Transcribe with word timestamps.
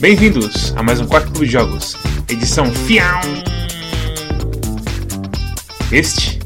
Bem-vindos 0.00 0.74
a 0.76 0.82
mais 0.82 0.98
um 0.98 1.06
Quarto 1.06 1.30
Clube 1.30 1.44
de 1.44 1.52
Jogos, 1.52 1.94
edição 2.26 2.72
Fião. 2.72 3.20
Este 5.92 6.38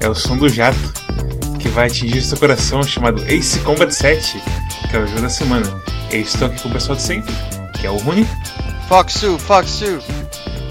é 0.00 0.08
o 0.08 0.14
som 0.14 0.38
do 0.38 0.48
jato 0.48 0.78
que 1.60 1.68
vai 1.68 1.88
atingir 1.88 2.22
seu 2.22 2.38
coração 2.38 2.82
chamado 2.82 3.22
Ace 3.28 3.60
Combat 3.60 3.92
7, 3.94 4.40
que 4.90 4.96
é 4.96 5.00
o 5.00 5.06
jogo 5.06 5.20
da 5.20 5.28
semana. 5.28 5.66
Eu 6.10 6.20
estou 6.20 6.48
aqui 6.48 6.62
com 6.62 6.70
o 6.70 6.72
pessoal 6.72 6.96
de 6.96 7.02
sempre, 7.02 7.34
que 7.78 7.86
é 7.86 7.90
o 7.90 7.96
Rune, 7.98 8.26
Foxu, 8.88 9.38
Foxu. 9.38 9.98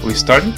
o 0.02 0.10
Storm 0.10 0.52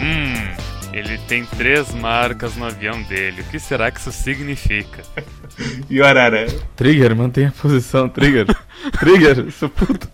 Hum, 0.00 0.54
ele 0.94 1.18
tem 1.28 1.44
três 1.44 1.92
marcas 1.92 2.56
no 2.56 2.64
avião 2.64 3.02
dele. 3.02 3.42
O 3.42 3.44
que 3.44 3.58
será 3.58 3.90
que 3.90 4.00
isso 4.00 4.10
significa? 4.10 5.02
e 5.90 6.00
o 6.00 6.04
Arara. 6.04 6.46
Trigger, 6.74 7.14
mantenha 7.14 7.48
a 7.48 7.60
posição, 7.60 8.08
Trigger. 8.08 8.46
Trigger, 8.98 9.50
seu 9.52 9.68
puto. 9.68 10.08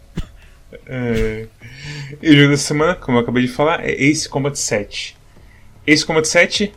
É... 0.89 1.47
E 2.23 2.31
o 2.31 2.37
jogo 2.37 2.51
da 2.53 2.57
semana, 2.57 2.95
como 2.95 3.19
eu 3.19 3.23
acabei 3.23 3.45
de 3.45 3.53
falar, 3.53 3.85
é 3.85 3.93
Ace 3.93 4.29
Combat 4.29 4.59
7. 4.59 5.17
Ace 5.87 6.05
Combat 6.05 6.27
7 6.27 6.73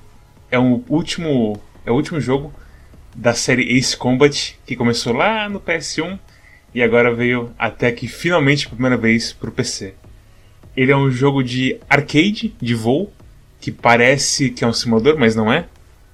é 0.51 0.59
o 0.59 0.83
último, 0.89 1.59
é 1.85 1.91
o 1.91 1.95
último 1.95 2.19
jogo 2.19 2.53
da 3.15 3.33
série 3.33 3.77
Ace 3.77 3.95
Combat 3.95 4.59
que 4.65 4.75
começou 4.75 5.13
lá 5.13 5.47
no 5.49 5.59
PS1 5.59 6.19
e 6.73 6.81
agora 6.81 7.13
veio 7.13 7.53
até 7.57 7.87
aqui 7.87 8.07
finalmente 8.07 8.65
pela 8.65 8.75
primeira 8.75 8.97
vez 8.97 9.33
para 9.33 9.49
o 9.49 9.53
PC. 9.53 9.93
Ele 10.75 10.91
é 10.91 10.97
um 10.97 11.09
jogo 11.09 11.43
de 11.43 11.77
arcade, 11.89 12.55
de 12.61 12.75
voo, 12.75 13.11
que 13.59 13.71
parece 13.71 14.49
que 14.49 14.63
é 14.63 14.67
um 14.67 14.73
simulador, 14.73 15.17
mas 15.17 15.35
não 15.35 15.51
é. 15.51 15.67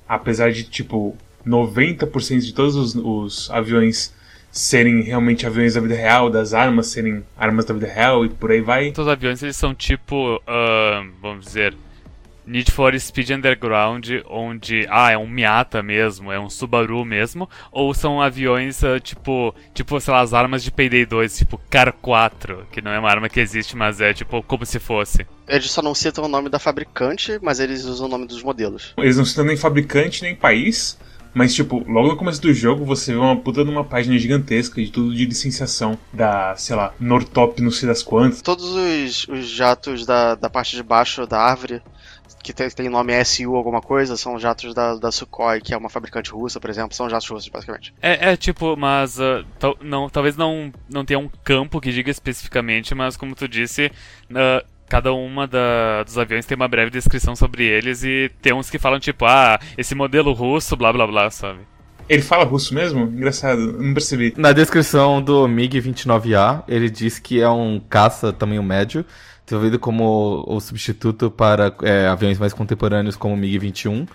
Apesar 0.08 0.52
de 0.52 0.64
tipo 0.64 1.16
90% 1.46 2.40
de 2.40 2.54
todos 2.54 2.76
os, 2.76 2.96
os 2.96 3.50
aviões 3.52 4.14
serem 4.52 5.02
realmente 5.02 5.46
aviões 5.46 5.76
da 5.76 5.82
vida 5.82 5.96
real, 5.96 6.30
das 6.30 6.54
armas 6.54 6.88
serem 6.88 7.24
armas 7.38 7.66
da 7.66 7.74
vida 7.74 7.88
real 7.88 8.26
e 8.26 8.30
por 8.30 8.52
aí 8.52 8.62
vai. 8.62 8.94
Os 8.98 9.08
aviões 9.08 9.42
eles 9.44 9.56
são 9.56 9.74
tipo, 9.74 10.42
ah, 10.48 11.06
vamos 11.22 11.46
dizer, 11.46 11.76
Need 12.48 12.72
for 12.72 12.98
Speed 12.98 13.32
Underground, 13.32 14.08
onde 14.30 14.88
ah 14.90 15.12
é 15.12 15.18
um 15.18 15.28
Miata 15.28 15.84
mesmo, 15.84 16.32
é 16.32 16.40
um 16.40 16.50
Subaru 16.50 17.04
mesmo, 17.04 17.50
ou 17.72 17.94
são 17.94 18.22
aviões 18.22 18.82
ah, 18.86 19.00
tipo, 19.02 19.54
tipo 19.74 20.00
sei 20.00 20.14
lá, 20.14 20.22
as 20.22 20.34
armas 20.34 20.64
de 20.64 20.72
Payday 20.72 21.06
2, 21.06 21.40
tipo 21.40 21.62
Car 21.70 21.92
4, 21.92 22.68
que 22.72 22.82
não 22.82 22.92
é 22.92 22.98
uma 22.98 23.10
arma 23.10 23.28
que 23.28 23.42
existe, 23.42 23.76
mas 23.76 24.00
é 24.00 24.14
tipo 24.14 24.42
como 24.44 24.66
se 24.66 24.80
fosse. 24.80 25.28
Eles 25.46 25.70
só 25.70 25.82
não 25.82 25.94
citam 25.94 26.24
o 26.24 26.30
nome 26.30 26.50
da 26.50 26.58
fabricante, 26.58 27.38
mas 27.42 27.60
eles 27.60 27.84
usam 27.84 28.08
o 28.08 28.10
nome 28.10 28.26
dos 28.26 28.42
modelos. 28.42 28.94
Eles 28.98 29.18
não 29.18 29.26
citam 29.26 29.44
nem 29.44 29.58
fabricante 29.58 30.24
nem 30.24 30.34
país, 30.34 30.98
mas 31.38 31.54
tipo, 31.54 31.84
logo 31.90 32.10
no 32.10 32.18
começo 32.18 32.42
do 32.42 32.52
jogo 32.54 32.84
você 32.84 33.14
vê 33.14 33.18
uma 33.20 33.36
puta 33.36 33.64
de 33.64 33.70
uma 33.70 33.84
página 33.84 34.18
gigantesca 34.18 34.82
de 34.82 34.92
tudo 34.92 35.14
de 35.14 35.26
licenciação 35.26 35.98
da, 36.12 36.56
sei 36.58 36.76
lá, 36.76 36.94
Nortop 37.00 37.62
não 37.62 37.72
sei 37.72 37.88
das 37.88 38.02
quantas. 38.02 38.42
Todos 38.42 38.66
os, 38.66 39.28
os 39.28 39.48
jatos 39.48 40.06
da, 40.06 40.36
da 40.36 40.50
parte 40.50 40.76
de 40.76 40.82
baixo 40.84 41.26
da 41.28 41.40
árvore, 41.40 41.82
que 42.44 42.54
tem, 42.54 42.70
tem 42.70 42.90
nome 42.90 43.14
SU 43.24 43.56
alguma 43.56 43.82
coisa, 43.82 44.16
são 44.18 44.40
jatos 44.40 44.74
da, 44.74 44.96
da 44.96 45.12
Sukhoi, 45.12 45.62
que 45.62 45.74
é 45.74 45.78
uma 45.78 45.90
fabricante 45.90 46.32
russa, 46.32 46.60
por 46.60 46.70
exemplo. 46.70 46.96
São 46.96 47.10
jatos 47.10 47.28
russos, 47.30 47.50
basicamente. 47.50 47.94
É, 48.02 48.32
é 48.32 48.38
tipo, 48.38 48.76
mas 48.78 49.18
tal- 49.60 49.78
não, 49.82 50.10
talvez 50.10 50.36
não, 50.38 50.72
não 50.90 51.04
tenha 51.06 51.20
um 51.20 51.30
campo 51.44 51.80
que 51.82 51.92
diga 51.92 52.10
especificamente, 52.10 52.96
mas 52.96 53.18
como 53.18 53.36
tu 53.36 53.48
disse, 53.48 53.92
ah, 54.34 54.64
cada 54.90 55.14
uma 55.14 55.46
da- 55.48 56.04
dos 56.04 56.18
aviões 56.18 56.46
tem 56.46 56.56
uma 56.56 56.68
breve 56.68 56.92
descrição 56.92 57.36
sobre 57.36 57.66
eles 57.66 58.04
e 58.04 58.32
tem 58.42 58.54
uns 58.54 58.70
que 58.70 58.80
falam 58.80 59.00
tipo, 59.00 59.26
ah, 59.26 59.60
esse 59.78 59.94
modelo 59.96 60.32
russo, 60.34 60.76
blá 60.76 60.92
blá 60.94 61.06
blá, 61.08 61.30
sabe? 61.30 61.60
Ele 62.10 62.22
fala 62.22 62.46
russo 62.46 62.74
mesmo? 62.74 63.02
Engraçado, 63.02 63.74
não 63.82 63.94
percebi. 63.94 64.34
Na 64.38 64.54
descrição 64.54 65.22
do 65.22 65.46
MiG-29A, 65.48 66.64
ele 66.68 66.90
diz 66.90 67.20
que 67.20 67.42
é 67.42 67.50
um 67.50 67.82
caça 67.90 68.32
tamanho 68.32 68.64
médio, 68.64 69.04
desenvolvido 69.48 69.80
como 69.80 70.44
o 70.46 70.60
substituto 70.60 71.32
para 71.32 71.74
é, 71.82 72.06
aviões 72.08 72.38
mais 72.38 72.54
contemporâneos 72.54 73.16
como 73.16 73.34
o 73.34 73.38
MiG-21. 73.38 74.06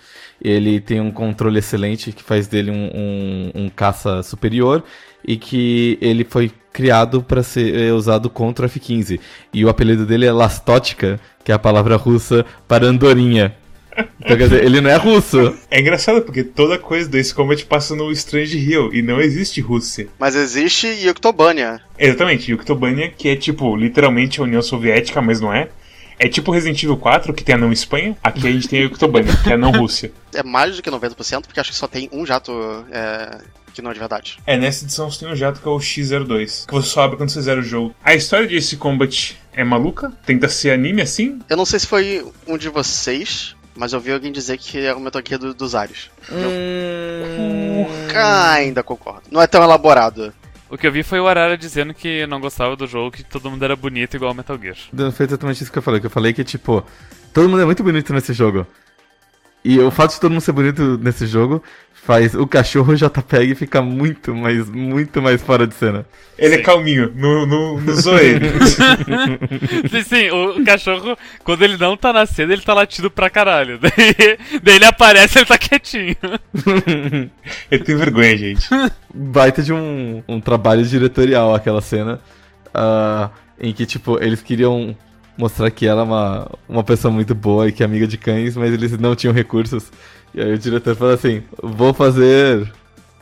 Ele 0.40 0.78
tem 0.78 1.00
um 1.00 1.10
controle 1.10 1.58
excelente 1.58 2.12
que 2.12 2.22
faz 2.22 2.46
dele 2.46 2.70
um, 2.70 2.90
um- 2.94 3.64
um 3.64 3.68
caça 3.70 4.22
superior 4.22 4.84
e 5.26 5.36
que 5.36 5.98
ele 6.02 6.24
foi 6.24 6.52
criado 6.72 7.22
para 7.22 7.42
ser 7.42 7.74
é, 7.74 7.92
usado 7.92 8.28
contra 8.28 8.66
o 8.66 8.68
F-15. 8.68 9.18
E 9.54 9.64
o 9.64 9.68
apelido 9.70 10.04
dele 10.04 10.26
é 10.26 10.32
Lastótica, 10.32 11.18
que 11.42 11.50
é 11.50 11.54
a 11.54 11.58
palavra 11.58 11.96
russa 11.96 12.44
para 12.68 12.86
andorinha. 12.86 13.54
Então, 14.20 14.36
quer 14.36 14.44
dizer, 14.44 14.64
ele 14.64 14.80
não 14.80 14.90
é 14.90 14.96
russo. 14.96 15.56
É 15.70 15.80
engraçado 15.80 16.22
porque 16.22 16.42
toda 16.42 16.78
coisa 16.78 17.08
desse 17.08 17.34
combat 17.34 17.64
passa 17.66 17.94
no 17.94 18.10
Strange 18.12 18.56
Hill 18.58 18.92
e 18.92 19.02
não 19.02 19.20
existe 19.20 19.60
Rússia. 19.60 20.08
Mas 20.18 20.34
existe 20.34 20.86
Yuktobania. 20.86 21.80
Exatamente, 21.98 22.50
Yuktobania, 22.50 23.10
que 23.10 23.28
é 23.28 23.36
tipo 23.36 23.76
literalmente 23.76 24.40
a 24.40 24.44
União 24.44 24.62
Soviética, 24.62 25.20
mas 25.20 25.40
não 25.40 25.52
é. 25.52 25.68
É 26.18 26.28
tipo 26.28 26.52
Resident 26.52 26.80
Evil 26.82 26.96
4, 26.96 27.34
que 27.34 27.42
tem 27.42 27.54
a 27.54 27.58
não 27.58 27.72
Espanha. 27.72 28.16
Aqui 28.22 28.46
a 28.46 28.52
gente 28.52 28.68
tem 28.68 28.80
a 28.80 28.82
Yuktobania, 28.84 29.36
que 29.42 29.50
é 29.50 29.54
a 29.54 29.58
não 29.58 29.72
Rússia. 29.72 30.12
É 30.34 30.42
mais 30.42 30.76
do 30.76 30.82
que 30.82 30.90
90%, 30.90 31.42
porque 31.42 31.60
acho 31.60 31.72
que 31.72 31.76
só 31.76 31.86
tem 31.86 32.08
um 32.10 32.24
jato 32.24 32.52
é, 32.90 33.38
que 33.74 33.82
não 33.82 33.90
é 33.90 33.94
de 33.94 34.00
verdade. 34.00 34.38
É, 34.46 34.56
nessa 34.56 34.84
edição 34.84 35.10
você 35.10 35.20
tem 35.20 35.28
um 35.28 35.36
jato 35.36 35.60
que 35.60 35.68
é 35.68 35.70
o 35.70 35.76
X02, 35.76 36.66
que 36.66 36.72
você 36.72 36.88
só 36.88 37.02
abre 37.02 37.18
quando 37.18 37.28
você 37.28 37.42
zera 37.42 37.60
o 37.60 37.62
jogo. 37.62 37.94
A 38.02 38.14
história 38.14 38.46
de 38.46 38.56
Ace 38.56 38.76
Combat 38.78 39.36
é 39.52 39.64
maluca, 39.64 40.10
tenta 40.24 40.48
ser 40.48 40.70
anime 40.70 41.02
assim. 41.02 41.38
Eu 41.50 41.56
não 41.56 41.66
sei 41.66 41.80
se 41.80 41.86
foi 41.86 42.24
um 42.46 42.56
de 42.56 42.70
vocês, 42.70 43.54
mas 43.74 43.92
eu 43.92 43.98
ouvi 43.98 44.12
alguém 44.12 44.32
dizer 44.32 44.58
que 44.58 44.78
é 44.78 44.94
o 44.94 45.00
Metal 45.00 45.22
Gear 45.26 45.40
do, 45.40 45.54
dos 45.54 45.74
Ares. 45.74 46.10
Hum... 46.30 47.86
Ainda 48.14 48.82
concordo. 48.82 49.22
Não 49.30 49.40
é 49.40 49.46
tão 49.46 49.62
elaborado. 49.62 50.32
O 50.68 50.78
que 50.78 50.86
eu 50.86 50.92
vi 50.92 51.02
foi 51.02 51.20
o 51.20 51.28
Arara 51.28 51.56
dizendo 51.58 51.92
que 51.92 52.26
não 52.26 52.40
gostava 52.40 52.74
do 52.74 52.86
jogo, 52.86 53.10
que 53.10 53.22
todo 53.22 53.50
mundo 53.50 53.62
era 53.62 53.76
bonito 53.76 54.16
igual 54.16 54.32
Metal 54.32 54.58
Gear. 54.58 54.76
Foi 55.12 55.26
exatamente 55.26 55.62
isso 55.62 55.70
que 55.70 55.78
eu 55.78 55.82
falei. 55.82 56.00
Que 56.00 56.06
eu 56.06 56.10
falei 56.10 56.32
que, 56.32 56.42
tipo, 56.42 56.82
todo 57.32 57.48
mundo 57.48 57.60
é 57.60 57.66
muito 57.66 57.82
bonito 57.82 58.12
nesse 58.12 58.32
jogo. 58.32 58.66
E 59.64 59.78
o 59.78 59.90
fato 59.90 60.14
de 60.14 60.20
todo 60.20 60.32
mundo 60.32 60.40
ser 60.40 60.52
bonito 60.52 60.98
nesse 60.98 61.26
jogo 61.26 61.62
faz 62.04 62.34
o 62.34 62.46
cachorro 62.48 62.96
JPEG 62.96 63.54
ficar 63.54 63.80
muito, 63.80 64.34
mas 64.34 64.68
muito 64.68 65.22
mais 65.22 65.40
fora 65.40 65.68
de 65.68 65.74
cena. 65.74 66.04
Ele 66.36 66.54
é 66.54 66.58
Sim. 66.58 66.64
calminho, 66.64 67.12
não, 67.14 67.46
não, 67.46 67.80
não 67.80 67.94
zoa 67.94 68.20
ele. 68.20 68.46
sim, 69.88 70.02
sim, 70.02 70.30
o 70.30 70.64
cachorro, 70.64 71.16
quando 71.44 71.62
ele 71.62 71.76
não 71.76 71.96
tá 71.96 72.12
na 72.12 72.26
cena, 72.26 72.52
ele 72.52 72.62
tá 72.62 72.74
latindo 72.74 73.08
pra 73.08 73.30
caralho. 73.30 73.78
Daí, 73.82 74.38
daí 74.60 74.74
ele 74.76 74.84
aparece 74.84 75.38
ele 75.38 75.46
tá 75.46 75.56
quietinho. 75.56 76.16
ele 77.70 77.84
tem 77.84 77.96
vergonha, 77.96 78.36
gente. 78.36 78.68
Baita 79.14 79.62
de 79.62 79.72
um, 79.72 80.24
um 80.26 80.40
trabalho 80.40 80.84
diretorial 80.84 81.54
aquela 81.54 81.80
cena. 81.80 82.20
ah, 82.74 83.30
em 83.60 83.72
que, 83.72 83.86
tipo, 83.86 84.20
eles 84.20 84.42
queriam 84.42 84.96
mostrar 85.36 85.70
que 85.70 85.86
ela 85.86 86.02
é 86.02 86.04
uma, 86.04 86.50
uma 86.68 86.84
pessoa 86.84 87.12
muito 87.12 87.34
boa 87.34 87.68
e 87.68 87.72
que 87.72 87.82
é 87.82 87.86
amiga 87.86 88.06
de 88.06 88.16
cães, 88.16 88.56
mas 88.56 88.72
eles 88.72 88.98
não 88.98 89.14
tinham 89.14 89.34
recursos. 89.34 89.90
E 90.34 90.40
aí 90.40 90.52
o 90.52 90.58
diretor 90.58 90.96
falou 90.96 91.14
assim: 91.14 91.42
vou 91.62 91.92
fazer 91.92 92.70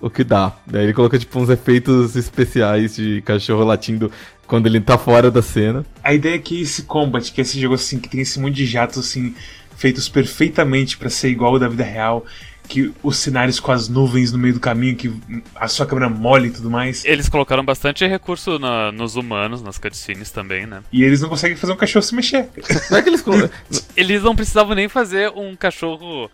o 0.00 0.08
que 0.08 0.24
dá. 0.24 0.52
Daí 0.66 0.84
ele 0.84 0.94
colocou, 0.94 1.18
tipo, 1.18 1.38
uns 1.38 1.50
efeitos 1.50 2.16
especiais 2.16 2.96
de 2.96 3.20
cachorro 3.22 3.64
latindo 3.64 4.10
quando 4.46 4.66
ele 4.66 4.80
tá 4.80 4.96
fora 4.98 5.30
da 5.30 5.42
cena. 5.42 5.84
A 6.02 6.12
ideia 6.14 6.34
é 6.34 6.38
que 6.38 6.60
esse 6.60 6.82
combat, 6.82 7.32
que 7.32 7.40
é 7.40 7.42
esse 7.42 7.60
jogo 7.60 7.74
assim, 7.74 7.98
que 7.98 8.08
tem 8.08 8.20
esse 8.20 8.40
monte 8.40 8.54
de 8.54 8.66
jatos 8.66 8.98
assim, 8.98 9.34
feitos 9.76 10.08
perfeitamente 10.08 10.96
pra 10.96 11.08
ser 11.08 11.28
igual 11.28 11.52
ao 11.54 11.58
da 11.58 11.68
vida 11.68 11.84
real, 11.84 12.24
que 12.70 12.92
os 13.02 13.16
cenários 13.16 13.58
com 13.58 13.72
as 13.72 13.88
nuvens 13.88 14.30
no 14.32 14.38
meio 14.38 14.54
do 14.54 14.60
caminho, 14.60 14.94
que 14.94 15.12
a 15.56 15.66
sua 15.66 15.84
câmera 15.84 16.08
mole 16.08 16.48
e 16.48 16.50
tudo 16.52 16.70
mais. 16.70 17.04
Eles 17.04 17.28
colocaram 17.28 17.64
bastante 17.64 18.06
recurso 18.06 18.60
na- 18.60 18.92
nos 18.92 19.16
humanos, 19.16 19.60
nas 19.60 19.76
cutscenes 19.76 20.30
também, 20.30 20.66
né? 20.66 20.80
E 20.92 21.02
eles 21.02 21.20
não 21.20 21.28
conseguem 21.28 21.56
fazer 21.56 21.72
um 21.72 21.76
cachorro 21.76 22.02
se 22.04 22.14
mexer. 22.14 22.48
Não 22.90 22.98
é 22.98 23.02
que 23.02 23.08
eles. 23.08 23.24
Eles 23.96 24.22
não 24.22 24.36
precisavam 24.36 24.74
nem 24.74 24.88
fazer 24.88 25.30
um 25.34 25.54
cachorro 25.56 26.30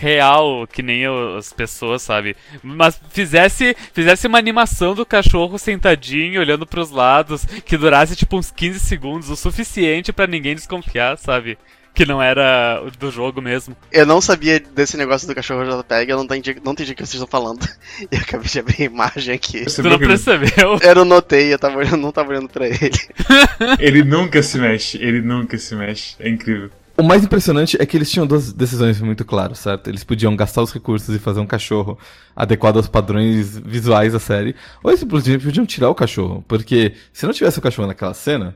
real, 0.00 0.66
que 0.66 0.82
nem 0.82 1.04
as 1.38 1.52
pessoas, 1.52 2.02
sabe? 2.02 2.34
Mas 2.62 3.00
fizesse, 3.10 3.76
fizesse 3.92 4.26
uma 4.26 4.38
animação 4.38 4.94
do 4.94 5.06
cachorro 5.06 5.58
sentadinho, 5.58 6.40
olhando 6.40 6.66
pros 6.66 6.90
lados, 6.90 7.44
que 7.64 7.76
durasse 7.76 8.16
tipo 8.16 8.36
uns 8.36 8.50
15 8.50 8.80
segundos, 8.80 9.30
o 9.30 9.36
suficiente 9.36 10.12
pra 10.12 10.26
ninguém 10.26 10.54
desconfiar, 10.54 11.16
sabe? 11.18 11.56
Que 11.96 12.04
não 12.04 12.22
era 12.22 12.82
o 12.86 12.90
do 12.90 13.10
jogo 13.10 13.40
mesmo. 13.40 13.74
Eu 13.90 14.04
não 14.04 14.20
sabia 14.20 14.60
desse 14.60 14.98
negócio 14.98 15.26
do 15.26 15.34
cachorro 15.34 15.64
JPEG, 15.64 16.10
eu 16.10 16.18
não 16.18 16.24
entendi, 16.24 16.54
não 16.62 16.72
entendi 16.72 16.92
o 16.92 16.94
que 16.94 17.06
vocês 17.06 17.14
estão 17.14 17.26
falando. 17.26 17.66
E 18.00 18.08
eu 18.14 18.20
acabei 18.20 18.46
de 18.46 18.58
abrir 18.58 18.82
a 18.82 18.84
imagem 18.84 19.34
aqui. 19.34 19.64
Você 19.64 19.82
Tu 19.82 19.88
não 19.88 19.98
percebeu? 19.98 20.78
Eu 20.82 20.94
não 20.94 21.06
notei, 21.06 21.54
eu, 21.54 21.58
tava, 21.58 21.82
eu 21.82 21.96
não 21.96 22.12
tava 22.12 22.28
olhando 22.28 22.50
pra 22.50 22.66
ele. 22.66 23.00
ele 23.80 24.04
nunca 24.04 24.42
se 24.42 24.58
mexe, 24.58 24.98
ele 24.98 25.22
nunca 25.22 25.56
se 25.56 25.74
mexe. 25.74 26.14
É 26.20 26.28
incrível. 26.28 26.70
O 26.98 27.02
mais 27.02 27.24
impressionante 27.24 27.80
é 27.80 27.86
que 27.86 27.96
eles 27.96 28.10
tinham 28.10 28.26
duas 28.26 28.52
decisões 28.52 29.00
muito 29.00 29.24
claras, 29.24 29.58
certo? 29.60 29.88
Eles 29.88 30.04
podiam 30.04 30.36
gastar 30.36 30.62
os 30.62 30.72
recursos 30.72 31.14
e 31.14 31.18
fazer 31.18 31.40
um 31.40 31.46
cachorro 31.46 31.98
adequado 32.34 32.76
aos 32.76 32.88
padrões 32.88 33.58
visuais 33.58 34.12
da 34.12 34.18
série, 34.18 34.54
ou 34.82 34.90
eles 34.90 35.00
simplesmente 35.00 35.44
podiam 35.44 35.64
tirar 35.64 35.88
o 35.88 35.94
cachorro, 35.94 36.44
porque 36.46 36.92
se 37.10 37.24
não 37.24 37.32
tivesse 37.32 37.58
o 37.58 37.62
cachorro 37.62 37.88
naquela 37.88 38.12
cena, 38.12 38.54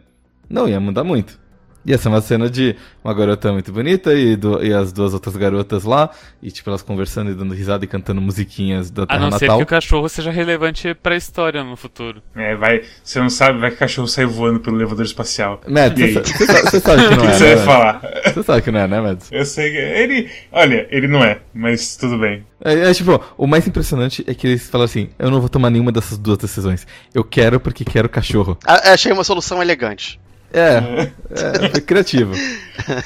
não 0.48 0.68
ia 0.68 0.78
mudar 0.78 1.04
muito. 1.04 1.38
Ia 1.86 1.96
ser 1.96 2.08
uma 2.08 2.20
cena 2.20 2.50
de 2.50 2.76
uma 3.02 3.14
garota 3.14 3.50
muito 3.52 3.72
bonita 3.72 4.12
e, 4.12 4.36
do, 4.36 4.62
e 4.62 4.72
as 4.72 4.92
duas 4.92 5.14
outras 5.14 5.34
garotas 5.36 5.84
lá, 5.84 6.10
e 6.42 6.50
tipo, 6.50 6.68
elas 6.68 6.82
conversando 6.82 7.30
e 7.30 7.34
dando 7.34 7.54
risada 7.54 7.84
e 7.84 7.88
cantando 7.88 8.20
musiquinhas 8.20 8.90
da 8.90 9.04
A 9.04 9.06
Terra 9.06 9.20
não 9.20 9.32
ser 9.38 9.46
Natal. 9.46 9.58
que 9.58 9.62
o 9.64 9.66
cachorro 9.66 10.08
seja 10.08 10.30
relevante 10.30 10.92
pra 10.94 11.16
história 11.16 11.64
no 11.64 11.76
futuro. 11.76 12.22
É, 12.36 12.54
vai. 12.54 12.82
Você 13.02 13.18
não 13.18 13.30
sabe, 13.30 13.58
vai 13.58 13.70
que 13.70 13.76
o 13.76 13.78
cachorro 13.78 14.06
sai 14.08 14.26
voando 14.26 14.60
pelo 14.60 14.76
elevador 14.76 15.04
espacial. 15.06 15.60
Mads, 15.66 15.98
E 15.98 16.04
aí? 16.04 16.12
você 16.12 16.22
sa- 16.22 16.36
você 16.36 16.46
sa- 16.46 16.70
você 16.70 16.80
sabe 16.80 17.02
que 17.08 17.14
O 17.14 17.16
não 17.16 17.24
que 17.26 17.26
é, 17.28 17.32
você 17.38 17.44
né? 17.48 17.56
vai 17.56 17.64
falar? 17.64 18.02
Você 18.34 18.42
sabe 18.42 18.62
que 18.62 18.70
não 18.70 18.80
é, 18.80 18.86
né, 18.86 19.00
Mads? 19.00 19.28
Eu 19.32 19.44
sei 19.46 19.70
que. 19.70 19.76
Ele. 19.78 20.30
Olha, 20.52 20.86
ele 20.90 21.08
não 21.08 21.24
é, 21.24 21.40
mas 21.54 21.96
tudo 21.96 22.18
bem. 22.18 22.44
É, 22.62 22.90
é, 22.90 22.92
tipo, 22.92 23.18
o 23.38 23.46
mais 23.46 23.66
impressionante 23.66 24.22
é 24.26 24.34
que 24.34 24.46
eles 24.46 24.68
falam 24.68 24.84
assim: 24.84 25.08
eu 25.18 25.30
não 25.30 25.40
vou 25.40 25.48
tomar 25.48 25.70
nenhuma 25.70 25.90
dessas 25.90 26.18
duas 26.18 26.36
decisões. 26.36 26.86
Eu 27.14 27.24
quero 27.24 27.58
porque 27.58 27.86
quero 27.86 28.06
cachorro. 28.06 28.58
A- 28.66 28.92
Achei 28.92 29.10
uma 29.12 29.24
solução 29.24 29.62
elegante. 29.62 30.20
É, 30.52 31.10
é, 31.30 31.68
foi 31.70 31.80
criativo. 31.80 32.32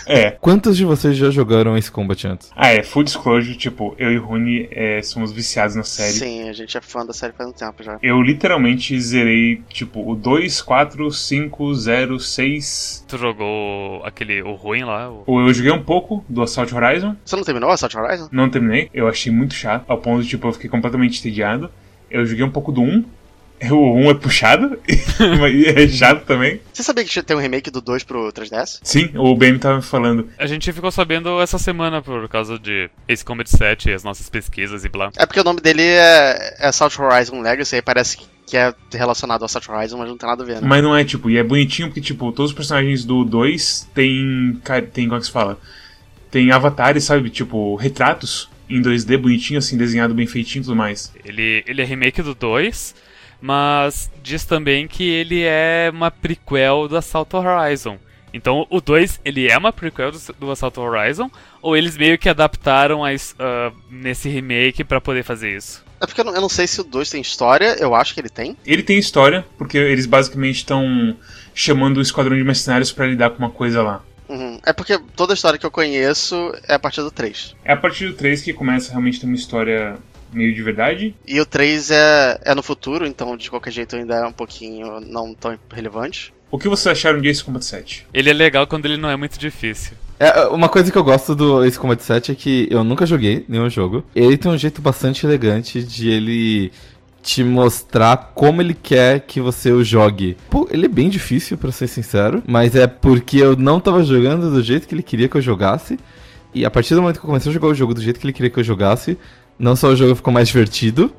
É. 0.06 0.30
Quantos 0.30 0.76
de 0.76 0.84
vocês 0.84 1.16
já 1.16 1.30
jogaram 1.30 1.76
esse 1.76 1.90
Combat 1.90 2.26
antes? 2.26 2.50
Ah, 2.56 2.68
é, 2.72 2.82
full 2.82 3.02
disclosure, 3.02 3.54
tipo, 3.56 3.94
eu 3.98 4.12
e 4.12 4.18
o 4.18 4.24
Rune 4.24 4.68
é, 4.70 5.02
somos 5.02 5.32
viciados 5.32 5.76
na 5.76 5.82
série. 5.82 6.12
Sim, 6.12 6.48
a 6.48 6.52
gente 6.52 6.76
é 6.76 6.80
fã 6.80 7.04
da 7.04 7.12
série 7.12 7.32
faz 7.32 7.48
um 7.50 7.52
tempo 7.52 7.82
já. 7.82 7.98
Eu 8.02 8.22
literalmente 8.22 8.98
zerei, 9.00 9.60
tipo, 9.68 10.10
o 10.10 10.14
2, 10.14 10.62
4, 10.62 11.10
5, 11.10 11.74
0, 11.74 12.20
6. 12.20 13.04
Tu 13.08 13.18
jogou 13.18 14.02
aquele, 14.04 14.42
o 14.42 14.54
ruim 14.54 14.84
lá, 14.84 15.10
o... 15.10 15.24
Ou 15.26 15.40
eu 15.40 15.52
joguei 15.52 15.72
um 15.72 15.82
pouco 15.82 16.24
do 16.28 16.42
Assault 16.42 16.74
Horizon, 16.74 17.16
Você 17.24 17.36
não 17.36 17.44
terminou 17.44 17.70
Assault 17.70 17.96
Horizon? 17.96 18.28
não 18.32 18.48
terminei, 18.48 18.88
eu 18.94 19.08
achei 19.08 19.30
muito 19.32 19.54
chato, 19.54 19.84
ao 19.88 19.98
ponto 19.98 20.22
de, 20.22 20.28
tipo, 20.28 20.46
eu 20.46 20.52
fiquei 20.52 20.70
completamente 20.70 21.18
entediado. 21.18 21.70
Eu 22.10 22.24
joguei 22.24 22.44
um 22.44 22.50
pouco 22.50 22.70
do 22.70 22.80
1, 22.80 23.04
o 23.70 23.94
1 23.94 24.10
é 24.10 24.14
puxado, 24.14 24.78
e 24.86 25.66
é 25.66 25.88
chato 25.88 26.24
também. 26.24 26.60
Você 26.72 26.82
sabia 26.82 27.04
que 27.04 27.22
tem 27.22 27.36
um 27.36 27.40
remake 27.40 27.70
do 27.70 27.80
2 27.80 28.04
pro 28.04 28.32
3DS? 28.32 28.80
Sim, 28.82 29.10
o 29.14 29.34
BM 29.34 29.58
tava 29.58 29.76
me 29.76 29.82
falando. 29.82 30.28
A 30.38 30.46
gente 30.46 30.72
ficou 30.72 30.90
sabendo 30.90 31.40
essa 31.40 31.58
semana 31.58 32.02
por 32.02 32.28
causa 32.28 32.58
de 32.58 32.90
Ace 33.08 33.24
Combat 33.24 33.48
7 33.48 33.90
e 33.90 33.92
as 33.92 34.04
nossas 34.04 34.28
pesquisas 34.28 34.84
e 34.84 34.88
blá. 34.88 35.10
É 35.16 35.24
porque 35.26 35.40
o 35.40 35.44
nome 35.44 35.60
dele 35.60 35.82
é, 35.82 36.56
é 36.58 36.66
Assault 36.68 37.00
Horizon 37.00 37.40
Legacy, 37.40 37.76
aí 37.76 37.82
parece 37.82 38.18
que 38.46 38.56
é 38.56 38.74
relacionado 38.92 39.42
ao 39.42 39.46
Assault 39.46 39.70
Horizon, 39.70 39.98
mas 39.98 40.08
não 40.08 40.18
tem 40.18 40.28
nada 40.28 40.42
a 40.42 40.46
ver, 40.46 40.60
né? 40.60 40.68
Mas 40.68 40.82
não 40.82 40.94
é, 40.94 41.04
tipo, 41.04 41.30
e 41.30 41.38
é 41.38 41.42
bonitinho 41.42 41.88
porque, 41.88 42.00
tipo, 42.00 42.30
todos 42.32 42.50
os 42.50 42.56
personagens 42.56 43.04
do 43.04 43.24
2 43.24 43.88
tem. 43.94 44.60
tem 44.92 45.06
como 45.06 45.16
é 45.16 45.20
que 45.20 45.26
se 45.26 45.32
fala? 45.32 45.58
Tem 46.30 46.50
avatares, 46.50 47.04
sabe? 47.04 47.30
Tipo, 47.30 47.76
retratos 47.76 48.50
em 48.68 48.80
2D 48.82 49.16
bonitinho, 49.18 49.58
assim, 49.58 49.76
desenhado 49.76 50.14
bem 50.14 50.26
feitinho 50.26 50.62
e 50.62 50.64
tudo 50.64 50.76
mais. 50.76 51.12
Ele, 51.24 51.62
ele 51.66 51.80
é 51.80 51.84
remake 51.84 52.22
do 52.22 52.34
2, 52.34 52.94
mas 53.44 54.10
diz 54.22 54.46
também 54.46 54.88
que 54.88 55.06
ele 55.06 55.42
é 55.42 55.90
uma 55.92 56.10
prequel 56.10 56.88
do 56.88 56.96
Assault 56.96 57.36
Horizon. 57.36 57.98
Então 58.32 58.66
o 58.70 58.80
2, 58.80 59.20
ele 59.22 59.50
é 59.50 59.58
uma 59.58 59.70
prequel 59.70 60.10
do, 60.10 60.18
do 60.40 60.50
Assault 60.50 60.80
Horizon, 60.80 61.30
ou 61.60 61.76
eles 61.76 61.94
meio 61.94 62.16
que 62.16 62.26
adaptaram 62.26 63.04
a, 63.04 63.10
ah, 63.10 63.70
nesse 63.90 64.30
remake 64.30 64.82
pra 64.82 64.98
poder 64.98 65.24
fazer 65.24 65.54
isso? 65.54 65.84
É 66.00 66.06
porque 66.06 66.22
eu 66.22 66.24
não, 66.24 66.34
eu 66.34 66.40
não 66.40 66.48
sei 66.48 66.66
se 66.66 66.80
o 66.80 66.84
2 66.84 67.10
tem 67.10 67.20
história, 67.20 67.76
eu 67.78 67.94
acho 67.94 68.14
que 68.14 68.20
ele 68.20 68.30
tem. 68.30 68.56
Ele 68.64 68.82
tem 68.82 68.98
história, 68.98 69.44
porque 69.58 69.76
eles 69.76 70.06
basicamente 70.06 70.56
estão 70.56 71.14
chamando 71.54 71.98
o 71.98 72.02
esquadrão 72.02 72.38
de 72.38 72.44
mercenários 72.44 72.92
pra 72.92 73.06
lidar 73.06 73.28
com 73.28 73.40
uma 73.40 73.50
coisa 73.50 73.82
lá. 73.82 74.02
Uhum. 74.26 74.58
É 74.64 74.72
porque 74.72 74.98
toda 75.14 75.34
a 75.34 75.36
história 75.36 75.58
que 75.58 75.66
eu 75.66 75.70
conheço 75.70 76.50
é 76.66 76.76
a 76.76 76.78
partir 76.78 77.02
do 77.02 77.10
3. 77.10 77.54
É 77.62 77.74
a 77.74 77.76
partir 77.76 78.06
do 78.06 78.14
3 78.14 78.40
que 78.40 78.54
começa 78.54 78.90
realmente 78.90 79.18
a 79.18 79.20
ter 79.20 79.26
uma 79.26 79.36
história 79.36 79.98
meio 80.34 80.54
de 80.54 80.62
verdade. 80.62 81.14
E 81.26 81.40
o 81.40 81.46
3 81.46 81.90
é, 81.90 82.40
é 82.44 82.54
no 82.54 82.62
futuro, 82.62 83.06
então 83.06 83.36
de 83.36 83.50
qualquer 83.50 83.70
jeito 83.70 83.96
ainda 83.96 84.14
é 84.16 84.26
um 84.26 84.32
pouquinho 84.32 85.00
não 85.00 85.34
tão 85.34 85.58
relevante. 85.72 86.32
O 86.50 86.58
que 86.58 86.68
vocês 86.68 86.86
acharam 86.86 87.20
de 87.20 87.28
Ace 87.28 87.42
Combat 87.42 87.64
7? 87.64 88.06
Ele 88.14 88.30
é 88.30 88.32
legal 88.32 88.66
quando 88.66 88.86
ele 88.86 88.96
não 88.96 89.10
é 89.10 89.16
muito 89.16 89.38
difícil. 89.38 89.96
É, 90.20 90.46
uma 90.46 90.68
coisa 90.68 90.92
que 90.92 90.96
eu 90.96 91.02
gosto 91.02 91.34
do 91.34 91.64
Ace 91.64 91.78
Combat 91.78 92.00
7 92.00 92.32
é 92.32 92.34
que 92.34 92.68
eu 92.70 92.84
nunca 92.84 93.04
joguei 93.04 93.44
nenhum 93.48 93.68
jogo. 93.68 94.04
Ele 94.14 94.36
tem 94.36 94.50
um 94.50 94.56
jeito 94.56 94.80
bastante 94.80 95.26
elegante 95.26 95.82
de 95.82 96.08
ele 96.08 96.72
te 97.24 97.42
mostrar 97.42 98.32
como 98.34 98.60
ele 98.60 98.74
quer 98.74 99.20
que 99.20 99.40
você 99.40 99.72
o 99.72 99.82
jogue. 99.82 100.36
Pô, 100.50 100.68
ele 100.70 100.84
é 100.84 100.88
bem 100.88 101.08
difícil, 101.08 101.56
pra 101.56 101.72
ser 101.72 101.88
sincero, 101.88 102.42
mas 102.46 102.76
é 102.76 102.86
porque 102.86 103.38
eu 103.38 103.56
não 103.56 103.80
tava 103.80 104.04
jogando 104.04 104.50
do 104.50 104.62
jeito 104.62 104.86
que 104.86 104.94
ele 104.94 105.02
queria 105.02 105.28
que 105.28 105.36
eu 105.36 105.42
jogasse. 105.42 105.98
E 106.54 106.64
a 106.64 106.70
partir 106.70 106.94
do 106.94 107.00
momento 107.00 107.18
que 107.18 107.24
eu 107.24 107.28
comecei 107.28 107.50
a 107.50 107.52
jogar 107.52 107.66
o 107.66 107.74
jogo 107.74 107.94
do 107.94 108.00
jeito 108.00 108.20
que 108.20 108.26
ele 108.26 108.32
queria 108.32 108.50
que 108.50 108.60
eu 108.60 108.64
jogasse, 108.64 109.18
não 109.58 109.76
só 109.76 109.88
o 109.88 109.96
jogo 109.96 110.14
ficou 110.14 110.32
mais 110.32 110.48
divertido, 110.48 111.12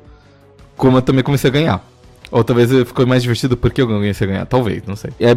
como 0.76 0.98
eu 0.98 1.02
também 1.02 1.24
comecei 1.24 1.48
a 1.48 1.52
ganhar. 1.52 1.88
Ou 2.30 2.42
talvez 2.42 2.70
ficou 2.86 3.06
mais 3.06 3.22
divertido 3.22 3.56
porque 3.56 3.80
eu 3.80 3.86
comecei 3.86 4.26
a 4.26 4.30
ganhar, 4.30 4.46
talvez, 4.46 4.82
não 4.86 4.96
sei. 4.96 5.10
É 5.20 5.36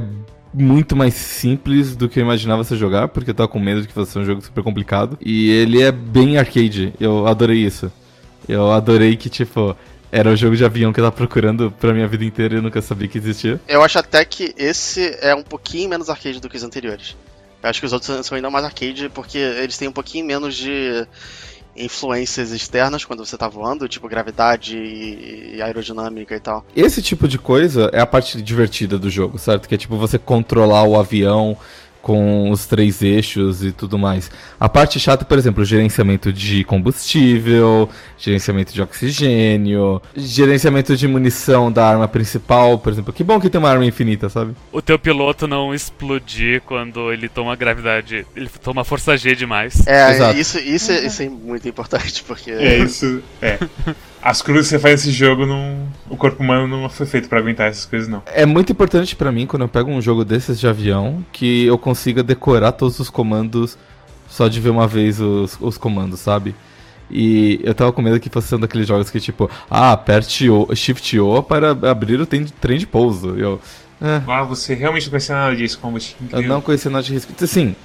muito 0.54 0.96
mais 0.96 1.14
simples 1.14 1.96
do 1.96 2.10
que 2.10 2.20
eu 2.20 2.24
imaginava 2.24 2.64
você 2.64 2.76
jogar, 2.76 3.08
porque 3.08 3.30
eu 3.30 3.36
tava 3.36 3.48
com 3.48 3.60
medo 3.60 3.82
de 3.82 3.88
que 3.88 3.94
fosse 3.94 4.18
um 4.18 4.26
jogo 4.26 4.42
super 4.42 4.64
complicado. 4.64 5.18
E 5.22 5.50
ele 5.50 5.82
é 5.82 5.92
bem 5.92 6.38
arcade, 6.38 6.94
eu 7.00 7.28
adorei 7.28 7.58
isso. 7.58 7.92
Eu 8.48 8.72
adorei 8.72 9.16
que, 9.16 9.30
tipo, 9.30 9.76
era 10.12 10.32
o 10.32 10.36
jogo 10.36 10.56
de 10.56 10.66
avião 10.66 10.92
que 10.92 11.00
eu 11.00 11.04
tava 11.04 11.16
procurando 11.16 11.72
pra 11.80 11.94
minha 11.94 12.08
vida 12.08 12.26
inteira 12.26 12.56
e 12.56 12.58
eu 12.58 12.62
nunca 12.62 12.82
sabia 12.82 13.08
que 13.08 13.18
existia. 13.18 13.62
Eu 13.68 13.84
acho 13.84 14.00
até 14.00 14.26
que 14.26 14.54
esse 14.58 15.16
é 15.22 15.36
um 15.36 15.44
pouquinho 15.44 15.90
menos 15.90 16.10
arcade 16.10 16.40
do 16.40 16.50
que 16.50 16.58
os 16.58 16.64
anteriores. 16.64 17.16
Eu 17.62 17.70
acho 17.70 17.80
que 17.80 17.86
os 17.86 17.94
outros 17.94 18.26
são 18.26 18.36
ainda 18.36 18.50
mais 18.50 18.66
arcade 18.66 19.10
porque 19.10 19.38
eles 19.38 19.78
têm 19.78 19.88
um 19.88 19.94
pouquinho 19.94 20.26
menos 20.26 20.56
de 20.56 21.06
influências 21.80 22.52
externas 22.52 23.06
quando 23.06 23.26
você 23.26 23.38
tá 23.38 23.48
voando, 23.48 23.88
tipo 23.88 24.08
gravidade 24.08 24.78
e 24.78 25.62
aerodinâmica 25.62 26.36
e 26.36 26.40
tal. 26.40 26.66
Esse 26.76 27.02
tipo 27.02 27.28
de 27.28 27.40
coisa 27.40 27.90
é 27.94 28.00
a 28.00 28.06
parte 28.06 28.42
divertida 28.42 29.00
do 29.00 29.10
jogo, 29.10 29.40
certo? 29.40 29.68
Que 29.68 29.76
é 29.76 29.78
tipo 29.78 29.98
você 29.98 30.20
controlar 30.20 30.84
o 30.84 31.00
avião 31.00 31.58
com 32.02 32.50
os 32.50 32.66
três 32.66 33.02
eixos 33.02 33.64
e 33.64 33.72
tudo 33.72 33.98
mais. 33.98 34.32
A 34.60 34.70
parte 34.70 35.00
chata, 35.00 35.26
por 35.26 35.38
exemplo, 35.38 35.62
o 35.64 35.66
gerenciamento 35.66 36.32
de 36.32 36.64
combustível, 36.64 37.90
gerenciamento 38.18 38.74
de 38.74 38.82
oxigênio, 38.82 40.02
gerenciamento 40.16 40.96
de 40.96 41.08
munição 41.08 41.72
da 41.72 41.86
arma 41.88 42.08
principal, 42.08 42.78
por 42.80 42.92
exemplo. 42.94 43.14
Que 43.14 43.24
bom 43.24 43.40
que 43.40 43.50
tem 43.50 43.60
uma 43.60 43.70
arma 43.70 43.86
infinita, 43.86 44.30
sabe? 44.30 44.54
O 44.72 44.82
teu 44.82 44.98
piloto 44.98 45.48
não 45.48 45.74
explodir 45.74 46.62
quando 46.62 47.12
ele 47.12 47.28
toma 47.30 47.56
gravidade. 47.56 48.26
Ele 48.36 48.50
toma 48.64 48.84
força 48.84 49.18
G 49.18 49.36
demais. 49.36 49.86
É, 49.88 50.12
Exato. 50.12 50.38
isso, 50.40 50.60
isso, 50.60 50.92
é- 50.92 51.06
isso 51.06 51.22
é 51.24 51.30
muito 51.30 51.68
importante 51.68 52.24
porque 52.24 52.52
É 52.52 52.78
isso. 52.78 53.22
É. 53.42 53.58
As 54.22 54.42
cruzes 54.42 54.68
que 54.68 54.76
você 54.76 54.80
faz 54.80 55.06
nesse 55.06 55.12
jogo, 55.18 55.46
não, 55.46 55.88
o 56.10 56.18
corpo 56.18 56.44
humano 56.44 56.68
não 56.68 56.90
foi 56.90 57.06
feito 57.06 57.30
pra 57.30 57.40
aguentar 57.40 57.68
essas 57.68 57.86
coisas, 57.86 58.08
não. 58.08 58.22
É 58.26 58.46
muito 58.46 58.72
importante 58.72 59.16
pra 59.16 59.32
mim, 59.32 59.46
quando 59.46 59.62
eu 59.64 59.68
pego 59.70 59.90
um 59.90 60.02
jogo 60.02 60.26
desses 60.26 60.60
de 60.60 60.68
avião, 60.68 61.24
que 61.32 61.66
eu 61.66 61.78
consiga 61.78 62.22
decorar 62.22 62.74
todos 62.74 63.00
os 63.00 63.10
comandos 63.10 63.78
só 64.28 64.48
de 64.48 64.60
ver 64.60 64.70
uma 64.70 64.88
vez 64.88 65.20
os, 65.20 65.58
os 65.60 65.78
comandos, 65.78 66.20
sabe? 66.20 66.54
E 67.10 67.60
eu 67.64 67.74
tava 67.74 67.92
com 67.92 68.02
medo 68.02 68.20
que 68.20 68.30
fosse 68.30 68.54
um 68.54 68.60
daqueles 68.60 68.88
jogos 68.88 69.10
que, 69.10 69.20
tipo, 69.20 69.50
ah, 69.70 69.94
aperte 69.94 70.50
o 70.50 70.68
Shift 70.76 71.20
O 71.20 71.42
para 71.42 71.72
abrir 71.90 72.20
o 72.22 72.26
trem 72.26 72.44
de, 72.44 72.86
pouso. 72.86 73.36
Eu, 73.36 73.60
é, 74.00 74.22
Ah, 74.28 74.44
você 74.44 74.76
realmente 74.76 75.06
não 75.06 75.12
conhecia 75.12 75.36
nada 75.36 75.56
disso, 75.56 75.80
Combat. 75.80 76.16
eu 76.32 76.42
não 76.44 76.62
conhecia 76.62 76.92
nada 76.92 77.04
de 77.04 77.14
risco. 77.14 77.34
Assim, 77.42 77.76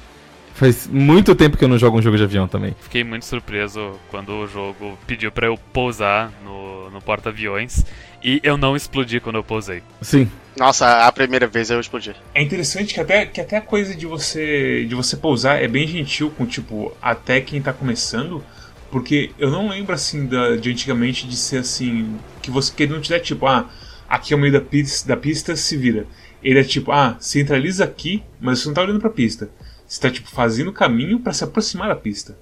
faz 0.55 0.87
muito 0.87 1.35
tempo 1.35 1.57
que 1.57 1.65
eu 1.65 1.69
não 1.69 1.77
jogo 1.77 1.99
um 1.99 2.03
jogo 2.03 2.17
de 2.17 2.23
avião 2.23 2.49
também. 2.49 2.75
Fiquei 2.81 3.05
muito 3.05 3.27
surpreso 3.27 3.99
quando 4.11 4.31
o 4.31 4.47
jogo 4.47 4.97
pediu 5.07 5.31
pra 5.31 5.47
eu 5.49 5.59
pousar 5.73 6.33
no, 6.45 6.91
no 6.91 7.01
porta-aviões. 7.03 7.85
E 8.23 8.41
eu 8.43 8.57
não 8.57 8.75
explodi 8.75 9.21
quando 9.21 9.37
eu 9.37 9.45
pousei. 9.45 9.83
Sim, 10.01 10.31
Nossa, 10.57 11.07
a 11.07 11.13
primeira 11.13 11.47
vez 11.47 11.71
eu 11.71 11.79
explodi. 11.79 12.17
É 12.35 12.41
interessante 12.41 12.95
que 12.95 13.01
até, 13.01 13.27
que 13.27 13.39
até 13.39 13.59
a 13.59 13.61
coisa 13.61 13.95
de 13.95 14.07
você 14.07 14.87
de 14.87 14.95
você 14.95 15.15
pousar 15.15 15.63
é 15.63 15.69
bem 15.69 15.87
gentil 15.87 16.31
com, 16.31 16.47
tipo, 16.47 16.97
até 17.03 17.43
quem 17.43 17.61
tá 17.61 17.73
começando. 17.73 18.43
Porque 18.91 19.33
eu 19.39 19.51
não 19.51 19.69
lembro, 19.69 19.93
assim, 19.93 20.27
da, 20.27 20.57
de 20.57 20.71
antigamente 20.71 21.27
de 21.29 21.37
ser 21.37 21.59
assim. 21.59 22.17
Que 22.41 22.51
você 22.51 22.73
que 22.73 22.85
ele 22.85 22.95
não 22.95 23.01
te 23.01 23.11
der, 23.11 23.21
tipo, 23.21 23.47
ah, 23.47 23.69
aqui 24.09 24.33
é 24.33 24.37
o 24.37 24.41
meio 24.41 24.53
da 24.53 24.61
pista, 24.61 25.09
da 25.09 25.17
pista, 25.17 25.55
se 25.55 25.77
vira. 25.77 26.07
Ele 26.43 26.59
é 26.59 26.65
tipo, 26.65 26.93
ah, 26.93 27.17
centraliza 27.21 27.85
aqui, 27.85 28.23
mas 28.41 28.61
você 28.61 28.69
não 28.69 28.75
tá 28.75 28.83
olhando 28.83 29.01
pra 29.01 29.11
pista. 29.11 29.51
Você 29.87 30.01
tá, 30.01 30.11
tipo, 30.11 30.29
fazendo 30.29 30.69
o 30.69 30.73
caminho 30.73 31.21
pra 31.21 31.33
se 31.33 31.45
aproximar 31.45 31.89
da 31.89 31.97
pista. 31.97 32.37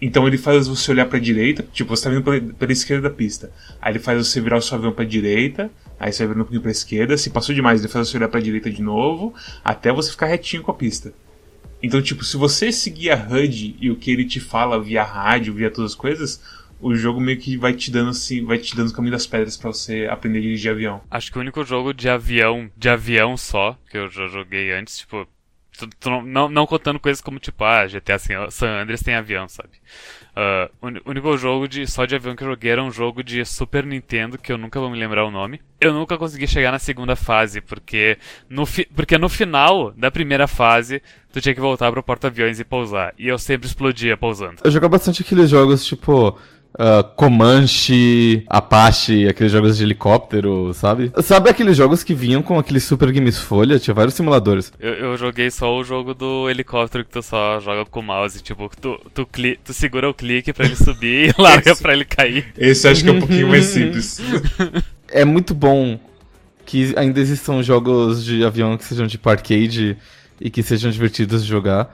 Então 0.00 0.26
ele 0.26 0.38
faz 0.38 0.66
você 0.66 0.90
olhar 0.92 1.06
pra 1.06 1.18
direita, 1.18 1.66
tipo, 1.72 1.94
você 1.94 2.04
tá 2.04 2.10
vindo 2.10 2.54
pela, 2.54 2.72
esquerda 2.72 3.08
da 3.08 3.14
pista. 3.14 3.52
Aí 3.80 3.92
ele 3.92 3.98
faz 3.98 4.26
você 4.26 4.40
virar 4.40 4.56
o 4.56 4.62
seu 4.62 4.78
avião 4.78 4.92
pra 4.92 5.04
direita, 5.04 5.70
aí 5.98 6.10
você 6.10 6.20
vai 6.20 6.28
virando 6.28 6.40
um 6.40 6.44
pouquinho 6.44 6.62
pra 6.62 6.70
esquerda, 6.70 7.18
se 7.18 7.28
passou 7.28 7.54
demais, 7.54 7.80
ele 7.80 7.92
faz 7.92 8.08
você 8.08 8.16
olhar 8.16 8.28
pra 8.28 8.40
direita 8.40 8.70
de 8.70 8.80
novo, 8.80 9.34
até 9.62 9.92
você 9.92 10.10
ficar 10.10 10.26
retinho 10.26 10.62
com 10.62 10.70
a 10.70 10.74
pista. 10.74 11.12
Então, 11.82 12.00
tipo, 12.00 12.24
se 12.24 12.36
você 12.36 12.72
seguir 12.72 13.10
a 13.10 13.16
HUD 13.16 13.76
e 13.78 13.90
o 13.90 13.96
que 13.96 14.10
ele 14.10 14.24
te 14.24 14.40
fala 14.40 14.80
via 14.80 15.02
rádio, 15.02 15.52
via 15.52 15.70
todas 15.70 15.92
as 15.92 15.96
coisas, 15.96 16.42
o 16.80 16.94
jogo 16.94 17.20
meio 17.20 17.38
que 17.38 17.56
vai 17.56 17.74
te 17.74 17.90
dando 17.90 18.10
assim, 18.10 18.44
vai 18.44 18.58
te 18.58 18.74
dando 18.74 18.88
o 18.88 18.92
caminho 18.94 19.12
das 19.12 19.26
pedras 19.26 19.56
pra 19.56 19.72
você 19.72 20.06
aprender 20.10 20.38
a 20.38 20.42
dirigir 20.42 20.70
avião. 20.70 21.02
Acho 21.10 21.30
que 21.30 21.38
o 21.38 21.40
único 21.40 21.62
jogo 21.64 21.92
de 21.92 22.08
avião, 22.08 22.70
de 22.76 22.88
avião 22.88 23.36
só, 23.36 23.78
que 23.90 23.98
eu 23.98 24.10
já 24.10 24.26
joguei 24.28 24.72
antes, 24.72 24.98
tipo, 24.98 25.26
não, 26.24 26.48
não, 26.48 26.66
contando 26.66 26.98
coisas 26.98 27.20
como, 27.20 27.38
tipo, 27.38 27.64
ah, 27.64 27.86
GTA 27.86 28.18
San 28.50 28.82
Andreas 28.82 29.02
tem 29.02 29.14
avião, 29.14 29.48
sabe? 29.48 29.70
Ah, 30.34 30.70
o 30.80 31.10
único 31.10 31.36
jogo 31.36 31.68
de, 31.68 31.86
só 31.86 32.04
de 32.04 32.14
avião 32.14 32.34
que 32.34 32.42
eu 32.42 32.48
joguei 32.48 32.70
era 32.70 32.82
um 32.82 32.90
jogo 32.90 33.22
de 33.22 33.44
Super 33.44 33.84
Nintendo, 33.84 34.38
que 34.38 34.52
eu 34.52 34.58
nunca 34.58 34.80
vou 34.80 34.90
me 34.90 34.98
lembrar 34.98 35.24
o 35.24 35.30
nome. 35.30 35.60
Eu 35.80 35.92
nunca 35.92 36.16
consegui 36.16 36.46
chegar 36.46 36.72
na 36.72 36.78
segunda 36.78 37.16
fase, 37.16 37.60
porque 37.60 38.18
no, 38.48 38.66
fi, 38.66 38.86
porque 38.94 39.18
no 39.18 39.28
final 39.28 39.92
da 39.92 40.10
primeira 40.10 40.46
fase, 40.46 41.02
tu 41.32 41.40
tinha 41.40 41.54
que 41.54 41.60
voltar 41.60 41.90
pro 41.90 42.02
porta-aviões 42.02 42.60
e 42.60 42.64
pousar. 42.64 43.14
E 43.18 43.28
eu 43.28 43.38
sempre 43.38 43.66
explodia 43.66 44.16
pousando. 44.16 44.56
Eu 44.64 44.70
jogava 44.70 44.92
bastante 44.92 45.22
aqueles 45.22 45.50
jogos 45.50 45.84
tipo. 45.84 46.38
Ah, 46.78 47.02
Comanche, 47.02 48.44
Apache, 48.48 49.28
aqueles 49.28 49.52
jogos 49.52 49.76
de 49.76 49.84
helicóptero, 49.84 50.72
sabe? 50.72 51.12
Sabe 51.22 51.50
aqueles 51.50 51.76
jogos 51.76 52.02
que 52.04 52.14
vinham 52.14 52.42
com 52.42 52.58
aqueles 52.58 52.84
Super 52.84 53.10
Games 53.12 53.38
Folha? 53.38 53.78
Tinha 53.78 53.94
vários 53.94 54.14
simuladores. 54.14 54.72
Eu, 54.78 54.92
eu 54.94 55.16
joguei 55.16 55.50
só 55.50 55.76
o 55.76 55.84
jogo 55.84 56.14
do 56.14 56.48
helicóptero 56.48 57.04
que 57.04 57.10
tu 57.10 57.22
só 57.22 57.60
joga 57.60 57.84
com 57.84 58.00
o 58.00 58.02
mouse, 58.02 58.42
tipo, 58.42 58.70
tu, 58.80 59.00
tu, 59.12 59.26
cli, 59.26 59.58
tu 59.64 59.72
segura 59.72 60.08
o 60.08 60.14
clique 60.14 60.52
pra 60.52 60.64
ele 60.64 60.76
subir 60.76 61.30
e 61.30 61.34
larga 61.42 61.74
pra 61.74 61.92
ele 61.92 62.04
cair. 62.04 62.46
Esse 62.56 62.88
acho 62.88 63.02
que 63.02 63.10
é 63.10 63.12
um 63.12 63.18
pouquinho 63.20 63.48
mais 63.48 63.66
simples. 63.66 64.20
É 65.12 65.24
muito 65.24 65.54
bom 65.54 65.98
que 66.64 66.94
ainda 66.96 67.18
existam 67.18 67.64
jogos 67.64 68.24
de 68.24 68.44
avião 68.44 68.76
que 68.76 68.84
sejam 68.84 69.08
tipo 69.08 69.28
arcade 69.28 69.98
e 70.40 70.48
que 70.48 70.62
sejam 70.62 70.88
divertidos 70.88 71.42
de 71.42 71.48
jogar. 71.48 71.92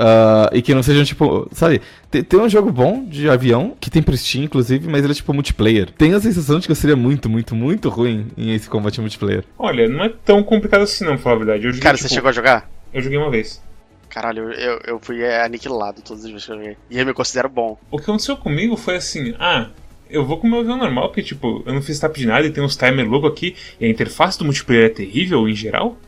Ah, 0.00 0.48
e 0.52 0.62
que 0.62 0.72
não 0.72 0.82
sejam 0.82 1.04
tipo, 1.04 1.48
sabe? 1.50 1.82
Tem, 2.08 2.22
tem 2.22 2.38
um 2.38 2.48
jogo 2.48 2.70
bom 2.70 3.04
de 3.04 3.28
avião, 3.28 3.76
que 3.80 3.90
tem 3.90 4.00
pro 4.00 4.16
Steam, 4.16 4.44
inclusive, 4.44 4.88
mas 4.88 5.02
ele 5.02 5.12
é 5.12 5.16
tipo 5.16 5.34
multiplayer. 5.34 5.90
Tenho 5.90 6.16
a 6.16 6.20
sensação 6.20 6.60
de 6.60 6.66
que 6.66 6.70
eu 6.70 6.76
seria 6.76 6.94
muito, 6.94 7.28
muito, 7.28 7.56
muito 7.56 7.88
ruim 7.88 8.28
em 8.36 8.54
esse 8.54 8.70
combate 8.70 9.00
multiplayer. 9.00 9.44
Olha, 9.58 9.88
não 9.88 10.04
é 10.04 10.08
tão 10.24 10.40
complicado 10.44 10.82
assim 10.82 11.04
não, 11.04 11.14
pra 11.14 11.22
falar 11.22 11.34
a 11.34 11.38
verdade. 11.38 11.62
Joguei, 11.64 11.80
Cara, 11.80 11.96
tipo, 11.96 12.08
você 12.08 12.14
chegou 12.14 12.28
a 12.28 12.32
jogar? 12.32 12.70
Eu 12.94 13.02
joguei 13.02 13.18
uma 13.18 13.28
vez. 13.28 13.60
Caralho, 14.08 14.52
eu, 14.52 14.80
eu, 14.86 15.00
fui 15.00 15.20
é, 15.20 15.44
aniquilado 15.44 16.00
todas 16.00 16.24
as 16.24 16.30
vezes 16.30 16.46
que 16.46 16.52
eu 16.52 16.56
joguei. 16.56 16.76
E 16.88 16.98
eu 16.98 17.04
me 17.04 17.12
considero 17.12 17.48
bom. 17.48 17.76
O 17.90 17.98
que 17.98 18.04
aconteceu 18.04 18.36
comigo 18.36 18.76
foi 18.76 18.96
assim, 18.96 19.34
ah, 19.36 19.68
eu 20.08 20.24
vou 20.24 20.38
com 20.38 20.46
o 20.46 20.50
meu 20.50 20.60
avião 20.60 20.76
normal, 20.76 21.08
porque 21.08 21.24
tipo, 21.24 21.64
eu 21.66 21.74
não 21.74 21.82
fiz 21.82 21.98
tap 21.98 22.16
de 22.16 22.24
nada 22.24 22.46
e 22.46 22.50
tem 22.50 22.62
uns 22.62 22.76
timer 22.76 23.06
louco 23.08 23.26
aqui, 23.26 23.56
e 23.80 23.84
a 23.84 23.88
interface 23.88 24.38
do 24.38 24.44
multiplayer 24.44 24.86
é 24.86 24.90
terrível 24.90 25.48
em 25.48 25.54
geral. 25.54 25.98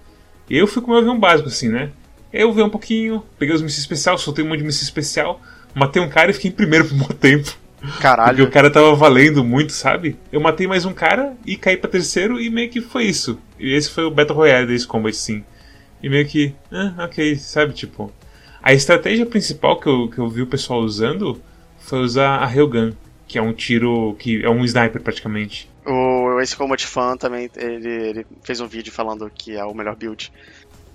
E 0.48 0.56
eu 0.56 0.66
fui 0.68 0.80
com 0.80 0.88
o 0.88 0.90
meu 0.90 1.00
avião 1.00 1.18
básico, 1.18 1.48
assim, 1.48 1.68
né? 1.68 1.90
Eu 2.32 2.52
vi 2.52 2.62
um 2.62 2.70
pouquinho, 2.70 3.24
peguei 3.38 3.54
os 3.54 3.62
mísseis 3.62 3.80
especial, 3.80 4.16
soltei 4.16 4.44
um 4.44 4.48
monte 4.48 4.58
de 4.58 4.64
míssil 4.64 4.84
especial, 4.84 5.40
matei 5.74 6.00
um 6.00 6.08
cara 6.08 6.30
e 6.30 6.34
fiquei 6.34 6.50
em 6.50 6.54
primeiro 6.54 6.84
por 6.86 6.94
um 6.94 6.98
bom 6.98 7.08
tempo. 7.08 7.56
Porque 7.80 8.02
Caralho. 8.02 8.44
o 8.44 8.50
cara 8.50 8.70
tava 8.70 8.94
valendo 8.94 9.42
muito, 9.42 9.72
sabe? 9.72 10.16
Eu 10.30 10.40
matei 10.40 10.66
mais 10.66 10.84
um 10.84 10.92
cara 10.92 11.34
e 11.46 11.56
caí 11.56 11.76
pra 11.76 11.90
terceiro 11.90 12.38
e 12.38 12.50
meio 12.50 12.68
que 12.68 12.80
foi 12.80 13.04
isso. 13.04 13.38
E 13.58 13.72
esse 13.74 13.90
foi 13.90 14.04
o 14.04 14.10
Battle 14.10 14.36
Royale 14.36 14.66
desse 14.66 14.86
combat, 14.86 15.16
sim. 15.16 15.42
E 16.02 16.08
meio 16.08 16.26
que, 16.26 16.54
ah, 16.70 17.04
ok, 17.04 17.36
sabe? 17.36 17.72
Tipo, 17.72 18.12
a 18.62 18.72
estratégia 18.72 19.24
principal 19.24 19.80
que 19.80 19.88
eu, 19.88 20.08
que 20.08 20.18
eu 20.18 20.28
vi 20.28 20.42
o 20.42 20.46
pessoal 20.46 20.80
usando 20.80 21.40
foi 21.78 22.00
usar 22.00 22.36
a 22.36 22.46
Railgun, 22.46 22.92
que 23.26 23.38
é 23.38 23.42
um 23.42 23.52
tiro 23.52 24.14
que 24.18 24.44
é 24.44 24.50
um 24.50 24.64
sniper 24.64 25.00
praticamente. 25.00 25.68
O 25.86 26.38
Ace 26.40 26.54
Combat 26.54 26.86
Fan 26.86 27.16
também, 27.16 27.50
ele, 27.56 27.88
ele 27.88 28.26
fez 28.42 28.60
um 28.60 28.66
vídeo 28.66 28.92
falando 28.92 29.30
que 29.34 29.56
é 29.56 29.64
o 29.64 29.74
melhor 29.74 29.96
build. 29.96 30.30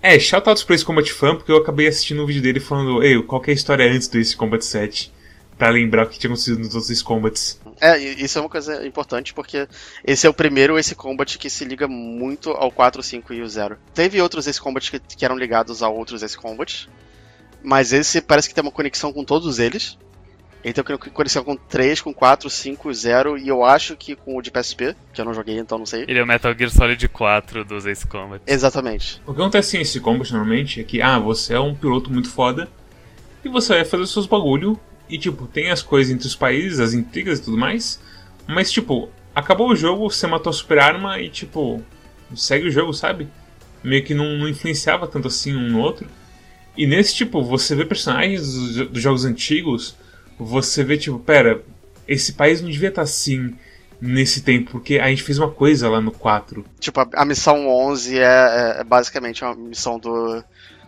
É, 0.06 0.20
shoutouts 0.20 0.64
pra 0.64 0.76
esse 0.76 0.86
Combat 0.86 1.12
Fan, 1.12 1.36
porque 1.36 1.52
eu 1.52 1.58
acabei 1.58 1.88
assistindo 1.88 2.22
um 2.22 2.28
vídeo 2.28 2.40
dele 2.40 2.60
falando, 2.60 3.02
ei, 3.02 3.20
qual 3.24 3.42
que 3.42 3.50
é 3.50 3.54
a 3.54 3.56
história 3.56 3.92
antes 3.92 4.08
do 4.08 4.20
Ace 4.20 4.38
Combat 4.38 4.64
7? 4.64 5.12
Pra 5.58 5.72
lembrar 5.72 6.06
o 6.06 6.10
que 6.10 6.20
tinha 6.20 6.30
acontecido 6.30 6.60
nos 6.60 6.76
outros 6.76 6.92
Ace 6.92 7.04
Combats. 7.04 7.60
É, 7.82 7.98
isso 7.98 8.38
é 8.38 8.42
uma 8.42 8.50
coisa 8.50 8.86
importante 8.86 9.34
porque 9.34 9.68
esse 10.06 10.28
é 10.28 10.30
o 10.30 10.34
primeiro 10.34 10.78
Ace 10.78 10.94
Combat 10.94 11.40
que 11.40 11.50
se 11.50 11.66
liga 11.66 11.88
muito 11.88 12.52
ao 12.52 12.70
4, 12.70 13.02
5 13.02 13.34
e 13.34 13.42
o 13.42 13.50
0. 13.50 13.80
Teve 13.96 14.22
outros 14.22 14.46
Ace 14.46 14.62
Combat 14.62 14.92
que, 14.92 15.00
que 15.00 15.26
eram 15.26 15.36
ligados 15.36 15.82
a 15.82 15.90
outros 15.90 16.22
Ace 16.22 16.38
Combat, 16.38 16.88
mas 17.64 17.92
esse 17.92 18.22
parece 18.22 18.48
que 18.48 18.54
tem 18.54 18.62
uma 18.64 18.72
conexão 18.72 19.12
com 19.12 19.24
todos 19.24 19.58
eles. 19.58 19.98
Ele 20.66 20.74
tem 20.74 20.84
uma 20.84 20.98
conexão 20.98 21.44
com 21.44 21.56
3, 21.56 22.02
com 22.02 22.12
4, 22.12 22.50
5, 22.50 22.92
0 22.92 23.38
e 23.38 23.48
eu 23.48 23.64
acho 23.64 23.96
que 23.96 24.16
com 24.16 24.36
o 24.36 24.42
de 24.42 24.50
PSP, 24.50 24.96
que 25.14 25.22
eu 25.22 25.26
não 25.26 25.32
joguei 25.32 25.60
então 25.60 25.78
não 25.78 25.86
sei. 25.86 26.06
Ele 26.08 26.18
é 26.18 26.24
o 26.24 26.26
Metal 26.26 26.52
Gear 26.58 26.72
Solid 26.72 27.08
4 27.08 27.64
dos 27.64 27.86
Ace 27.86 28.08
Combat. 28.08 28.42
Exatamente. 28.48 29.22
O 29.28 29.34
que 29.36 29.40
acontece 29.40 29.78
em 29.78 29.82
Ace 29.82 30.00
Combat 30.00 30.34
normalmente 30.34 30.82
é 30.82 30.84
que, 30.84 31.04
ah, 31.04 31.20
você 31.20 31.54
é 31.54 31.60
um 31.60 31.76
piloto 31.76 32.12
muito 32.12 32.32
foda 32.32 32.68
e 33.44 33.48
você 33.48 33.76
vai 33.76 33.86
fazer 33.86 34.02
os 34.02 34.12
seus 34.12 34.26
bagulho 34.26 34.80
e, 35.08 35.20
tipo, 35.20 35.46
tem 35.46 35.70
as 35.70 35.84
coisas 35.84 36.12
entre 36.12 36.26
os 36.26 36.36
países, 36.36 36.80
as 36.80 36.96
intrigas 36.96 37.38
e 37.38 37.44
tudo 37.44 37.60
mais, 37.60 38.02
mas, 38.48 38.72
tipo, 38.72 39.12
acabou 39.36 39.70
o 39.70 39.76
jogo, 39.76 40.10
você 40.10 40.26
matou 40.26 40.50
a 40.50 40.54
super 40.54 40.80
arma 40.80 41.20
e, 41.20 41.30
tipo, 41.30 41.80
segue 42.36 42.70
o 42.70 42.72
jogo, 42.72 42.92
sabe? 42.92 43.28
Meio 43.84 44.04
que 44.04 44.16
não, 44.16 44.36
não 44.40 44.50
influenciava 44.50 45.08
tanto 45.08 45.28
assim 45.28 45.56
um 45.56 45.70
no 45.70 45.80
outro. 45.80 46.08
E 46.76 46.88
nesse, 46.88 47.14
tipo, 47.14 47.44
você 47.44 47.76
vê 47.76 47.86
personagens 47.86 48.52
dos, 48.52 48.88
dos 48.90 49.02
jogos 49.04 49.26
antigos, 49.26 49.96
você 50.38 50.84
vê, 50.84 50.98
tipo, 50.98 51.18
pera, 51.20 51.62
esse 52.08 52.34
país 52.34 52.62
não 52.62 52.70
devia 52.70 52.90
estar 52.90 53.02
assim 53.04 53.54
nesse 54.02 54.42
tempo, 54.42 54.72
porque 54.72 55.00
a 55.00 55.08
gente 55.10 55.24
fez 55.24 55.40
uma 55.40 55.50
coisa 55.50 55.90
lá 55.90 56.02
no 56.02 56.12
4. 56.12 56.66
Tipo, 56.80 57.00
a, 57.00 57.08
a 57.16 57.26
missão 57.26 57.68
11 57.68 58.20
é, 58.20 58.24
é- 58.24 58.76
é 58.82 58.84
basicamente 58.84 59.44
uma 59.44 59.56
missão 59.56 59.98
do, 59.98 60.44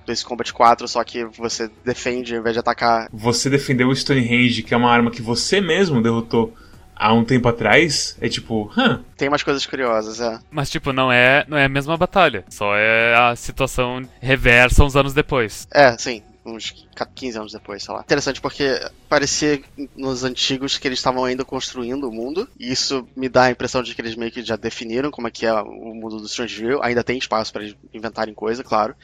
do 0.05 0.11
Ace 0.11 0.23
Combat 0.25 0.51
4, 0.53 0.87
só 0.87 1.03
que 1.03 1.23
você 1.25 1.69
defende 1.85 2.33
ao 2.35 2.41
invés 2.41 2.53
de 2.53 2.59
atacar. 2.59 3.07
Você 3.11 3.49
defendeu 3.49 3.87
o 3.87 3.95
Stonehenge, 3.95 4.61
que 4.63 4.73
é 4.73 4.77
uma 4.77 4.91
arma 4.91 5.09
que 5.09 5.21
você 5.21 5.61
mesmo 5.61 6.01
derrotou 6.01 6.53
há 6.99 7.13
um 7.13 7.23
tempo 7.23 7.47
atrás, 7.47 8.17
é 8.19 8.27
tipo, 8.27 8.71
hã, 8.75 9.01
Tem 9.15 9.27
umas 9.29 9.43
coisas 9.43 9.65
curiosas, 9.65 10.19
é. 10.19 10.39
Mas, 10.51 10.69
tipo, 10.69 10.91
não 10.91 11.11
é, 11.11 11.45
não 11.47 11.57
é 11.57 11.65
a 11.65 11.69
mesma 11.69 11.95
batalha. 11.95 12.43
Só 12.49 12.75
é 12.75 13.15
a 13.15 13.35
situação 13.35 14.01
reversa 14.19 14.83
uns 14.83 14.95
anos 14.95 15.13
depois. 15.13 15.67
É, 15.71 15.95
sim. 15.97 16.21
Uns 16.47 16.73
15 17.15 17.37
anos 17.37 17.51
depois, 17.51 17.83
sei 17.83 17.93
lá. 17.93 18.01
Interessante 18.01 18.39
porque 18.39 18.79
parecia 19.09 19.61
nos 19.95 20.23
antigos 20.23 20.77
que 20.77 20.87
eles 20.87 20.99
estavam 20.99 21.25
ainda 21.25 21.43
construindo 21.43 22.07
o 22.07 22.11
mundo. 22.11 22.47
E 22.59 22.71
isso 22.71 23.07
me 23.15 23.27
dá 23.27 23.43
a 23.43 23.51
impressão 23.51 23.83
de 23.83 23.93
que 23.93 24.01
eles 24.01 24.15
meio 24.15 24.31
que 24.31 24.41
já 24.43 24.55
definiram 24.55 25.11
como 25.11 25.27
é 25.27 25.31
que 25.31 25.45
é 25.45 25.53
o 25.53 25.93
mundo 25.93 26.17
do 26.19 26.25
Strangeville. 26.27 26.79
Ainda 26.81 27.03
tem 27.03 27.17
espaço 27.17 27.51
para 27.51 27.63
eles 27.63 27.75
inventarem 27.93 28.33
coisa, 28.33 28.63
claro. 28.63 28.95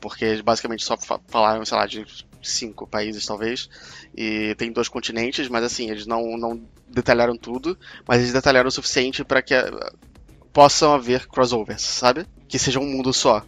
Porque 0.00 0.24
eles 0.24 0.40
basicamente 0.40 0.84
só 0.84 0.96
fa- 0.96 1.20
falaram, 1.28 1.64
sei 1.64 1.76
lá, 1.76 1.86
de 1.86 2.04
cinco 2.42 2.86
países 2.86 3.26
talvez. 3.26 3.68
E 4.16 4.54
tem 4.56 4.70
dois 4.72 4.88
continentes, 4.88 5.48
mas 5.48 5.64
assim, 5.64 5.90
eles 5.90 6.06
não, 6.06 6.36
não 6.38 6.62
detalharam 6.88 7.36
tudo. 7.36 7.76
Mas 8.06 8.20
eles 8.20 8.32
detalharam 8.32 8.68
o 8.68 8.72
suficiente 8.72 9.24
para 9.24 9.42
que 9.42 9.54
eh, 9.54 9.70
possam 10.52 10.92
haver 10.94 11.26
crossovers, 11.26 11.82
sabe? 11.82 12.26
Que 12.48 12.58
seja 12.58 12.78
um 12.78 12.86
mundo 12.86 13.12
só. 13.12 13.44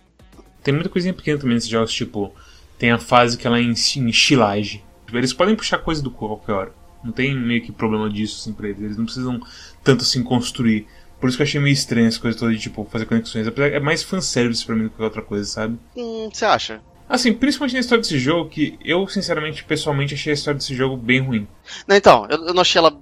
tem 0.63 0.73
muita 0.73 0.89
coisinha 0.89 1.13
pequena 1.13 1.39
também 1.39 1.55
nesses 1.55 1.69
jogos, 1.69 1.93
tipo, 1.93 2.35
tem 2.79 2.91
a 2.91 2.99
fase 2.99 3.37
que 3.39 3.47
ela 3.47 3.59
é 3.59 3.63
em, 3.63 3.73
em. 3.73 4.11
Tipo, 4.11 4.83
eles 5.19 5.33
podem 5.33 5.55
puxar 5.55 5.79
coisa 5.79 6.03
do 6.03 6.11
cu 6.11 6.25
a 6.27 6.29
qualquer 6.29 6.53
hora. 6.53 6.73
Não 7.03 7.13
tem 7.13 7.35
meio 7.35 7.63
que 7.63 7.71
problema 7.73 8.09
disso, 8.09 8.39
assim, 8.41 8.53
pra 8.53 8.69
eles. 8.69 8.81
Eles 8.83 8.97
não 8.97 9.05
precisam 9.05 9.41
tanto 9.83 10.03
assim 10.03 10.23
construir. 10.23 10.87
Por 11.21 11.29
isso 11.29 11.37
que 11.37 11.43
eu 11.43 11.47
achei 11.47 11.61
meio 11.61 11.73
estranho 11.73 12.07
essa 12.09 12.19
coisa 12.21 12.39
toda 12.39 12.53
de, 12.53 12.59
tipo, 12.59 12.87
fazer 12.91 13.05
conexões. 13.07 13.47
É 13.47 13.81
mais 13.81 14.03
fanservice 14.03 14.65
pra 14.65 14.75
mim 14.75 14.85
do 14.85 14.91
que 14.91 15.03
outra 15.03 15.23
coisa, 15.23 15.45
sabe? 15.45 15.79
Hum, 15.97 16.29
você 16.33 16.45
acha? 16.45 16.81
Assim, 17.09 17.33
principalmente 17.35 17.75
na 17.75 17.81
história 17.81 18.01
desse 18.03 18.19
jogo, 18.19 18.49
que 18.49 18.79
eu, 18.83 19.07
sinceramente, 19.07 19.63
pessoalmente, 19.65 20.15
achei 20.15 20.33
a 20.33 20.35
história 20.35 20.57
desse 20.59 20.75
jogo 20.75 20.97
bem 20.97 21.21
ruim. 21.21 21.47
Não, 21.87 21.95
então, 21.97 22.27
eu, 22.31 22.47
eu 22.47 22.55
não 22.55 22.63
achei 22.63 22.79
ela 22.79 22.97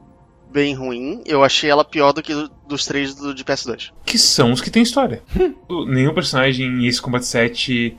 bem 0.52 0.74
ruim, 0.74 1.22
eu 1.24 1.42
achei 1.44 1.70
ela 1.70 1.84
pior 1.84 2.12
do 2.12 2.20
que 2.22 2.34
do- 2.34 2.50
dos 2.68 2.84
três 2.84 3.14
do, 3.14 3.32
de 3.32 3.44
PS2. 3.44 3.90
Que 4.04 4.18
são 4.18 4.52
os 4.52 4.60
que 4.60 4.70
têm 4.70 4.82
história. 4.82 5.22
O- 5.68 5.86
Nenhum 5.86 6.12
personagem 6.12 6.66
em 6.66 6.86
Ace 6.86 7.00
Combat 7.00 7.24
7 7.24 7.96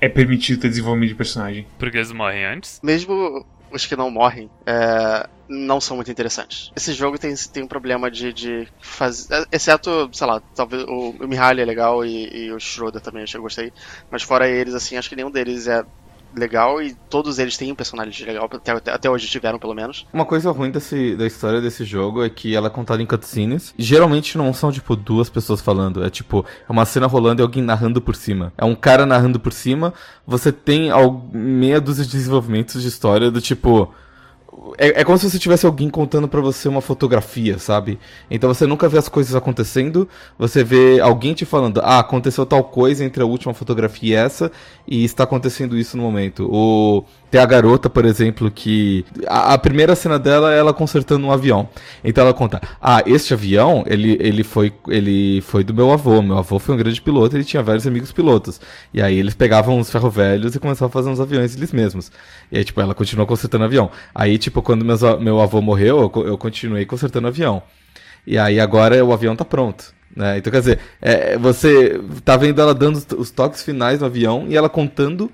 é 0.00 0.08
permitido 0.08 0.60
ter 0.60 0.68
desenvolvimento 0.68 1.10
de 1.10 1.16
personagem. 1.16 1.66
Porque 1.78 1.96
eles 1.96 2.12
morrem 2.12 2.44
antes. 2.44 2.80
Mesmo 2.82 3.44
os 3.70 3.86
que 3.86 3.96
não 3.96 4.10
morrem, 4.10 4.50
é, 4.64 5.28
não 5.48 5.80
são 5.80 5.96
muito 5.96 6.10
interessantes. 6.10 6.70
Esse 6.74 6.92
jogo 6.92 7.18
tem, 7.18 7.34
tem 7.52 7.62
um 7.62 7.68
problema 7.68 8.10
de, 8.10 8.32
de 8.32 8.68
fazer. 8.80 9.46
Exceto, 9.50 10.08
sei 10.12 10.26
lá, 10.26 10.40
talvez 10.54 10.82
o, 10.84 11.10
o 11.20 11.28
Mihaly 11.28 11.62
é 11.62 11.64
legal 11.64 12.04
e, 12.04 12.46
e 12.46 12.52
o 12.52 12.60
Schroeder 12.60 13.00
também, 13.00 13.22
acho 13.22 13.32
que 13.32 13.38
eu 13.38 13.42
gostei. 13.42 13.72
Mas 14.10 14.22
fora 14.22 14.48
eles, 14.48 14.74
assim, 14.74 14.96
acho 14.96 15.08
que 15.08 15.16
nenhum 15.16 15.30
deles 15.30 15.66
é 15.66 15.84
legal 16.36 16.82
e 16.82 16.94
todos 17.08 17.38
eles 17.38 17.56
têm 17.56 17.72
um 17.72 17.74
personagem 17.74 18.26
legal, 18.26 18.48
até, 18.52 18.72
até, 18.72 19.10
hoje 19.10 19.26
tiveram, 19.26 19.58
pelo 19.58 19.74
menos. 19.74 20.06
Uma 20.12 20.24
coisa 20.24 20.50
ruim 20.50 20.70
desse, 20.70 21.16
da 21.16 21.26
história 21.26 21.60
desse 21.60 21.84
jogo 21.84 22.22
é 22.22 22.28
que 22.28 22.54
ela 22.54 22.66
é 22.66 22.70
contada 22.70 23.02
em 23.02 23.06
cutscenes. 23.06 23.74
Geralmente 23.78 24.36
não 24.36 24.52
são, 24.52 24.70
tipo, 24.70 24.94
duas 24.94 25.30
pessoas 25.30 25.60
falando. 25.60 26.04
É 26.04 26.10
tipo, 26.10 26.44
é 26.68 26.72
uma 26.72 26.84
cena 26.84 27.06
rolando 27.06 27.40
e 27.40 27.44
alguém 27.44 27.62
narrando 27.62 28.00
por 28.00 28.14
cima. 28.14 28.52
É 28.56 28.64
um 28.64 28.74
cara 28.74 29.06
narrando 29.06 29.40
por 29.40 29.52
cima. 29.52 29.94
Você 30.26 30.52
tem 30.52 30.90
meia 31.32 31.80
dúzia 31.80 32.04
de 32.04 32.10
desenvolvimentos 32.12 32.82
de 32.82 32.88
história 32.88 33.30
do 33.30 33.40
tipo. 33.40 33.92
É, 34.78 35.00
é 35.00 35.04
como 35.04 35.16
se 35.16 35.30
você 35.30 35.38
tivesse 35.38 35.64
alguém 35.64 35.88
contando 35.88 36.26
pra 36.26 36.40
você 36.40 36.68
uma 36.68 36.80
fotografia, 36.80 37.58
sabe? 37.58 37.98
Então 38.30 38.52
você 38.52 38.66
nunca 38.66 38.88
vê 38.88 38.98
as 38.98 39.08
coisas 39.08 39.34
acontecendo, 39.34 40.08
você 40.38 40.64
vê 40.64 40.98
alguém 41.00 41.34
te 41.34 41.44
falando, 41.44 41.80
ah, 41.82 42.00
aconteceu 42.00 42.44
tal 42.44 42.64
coisa 42.64 43.04
entre 43.04 43.22
a 43.22 43.26
última 43.26 43.54
fotografia 43.54 44.14
e 44.14 44.14
essa, 44.14 44.50
e 44.86 45.04
está 45.04 45.24
acontecendo 45.24 45.76
isso 45.76 45.96
no 45.96 46.02
momento. 46.02 46.48
O 46.50 47.04
tem 47.30 47.40
a 47.40 47.46
garota, 47.46 47.90
por 47.90 48.04
exemplo, 48.04 48.50
que. 48.50 49.04
A, 49.26 49.54
a, 49.54 49.58
primeira 49.58 49.96
cena 49.96 50.18
dela 50.18 50.54
é 50.54 50.58
ela 50.58 50.72
consertando 50.72 51.26
um 51.26 51.32
avião. 51.32 51.68
Então 52.04 52.22
ela 52.22 52.32
conta: 52.32 52.60
Ah, 52.80 53.02
este 53.04 53.34
avião, 53.34 53.84
ele, 53.86 54.16
ele, 54.20 54.44
foi, 54.44 54.72
ele 54.88 55.40
foi 55.42 55.64
do 55.64 55.74
meu 55.74 55.90
avô. 55.90 56.22
Meu 56.22 56.38
avô 56.38 56.58
foi 56.58 56.74
um 56.74 56.78
grande 56.78 57.00
piloto, 57.02 57.36
ele 57.36 57.44
tinha 57.44 57.62
vários 57.62 57.86
amigos 57.86 58.12
pilotos. 58.12 58.60
E 58.94 59.02
aí 59.02 59.18
eles 59.18 59.34
pegavam 59.34 59.78
os 59.78 59.90
ferro 59.90 60.08
velhos 60.08 60.54
e 60.54 60.60
começavam 60.60 60.88
a 60.88 60.92
fazer 60.92 61.10
uns 61.10 61.20
aviões 61.20 61.56
eles 61.56 61.72
mesmos. 61.72 62.12
E 62.50 62.58
aí, 62.58 62.64
tipo, 62.64 62.80
ela 62.80 62.94
continuou 62.94 63.26
consertando 63.26 63.64
avião. 63.64 63.90
Aí, 64.14 64.38
tipo, 64.38 64.62
quando 64.62 64.84
meus, 64.84 65.02
meu 65.20 65.40
avô 65.40 65.60
morreu, 65.60 66.10
eu, 66.14 66.26
eu 66.26 66.38
continuei 66.38 66.86
consertando 66.86 67.26
avião. 67.26 67.62
E 68.26 68.38
aí 68.38 68.60
agora 68.60 69.04
o 69.04 69.12
avião 69.12 69.34
tá 69.34 69.44
pronto. 69.44 69.95
Né? 70.16 70.38
Então, 70.38 70.50
quer 70.50 70.60
dizer, 70.60 70.80
é, 71.00 71.36
você 71.36 72.00
tá 72.24 72.38
vendo 72.38 72.58
ela 72.60 72.74
dando 72.74 72.96
os 73.18 73.30
toques 73.30 73.62
finais 73.62 74.00
no 74.00 74.06
avião 74.06 74.46
e 74.48 74.56
ela 74.56 74.68
contando 74.68 75.30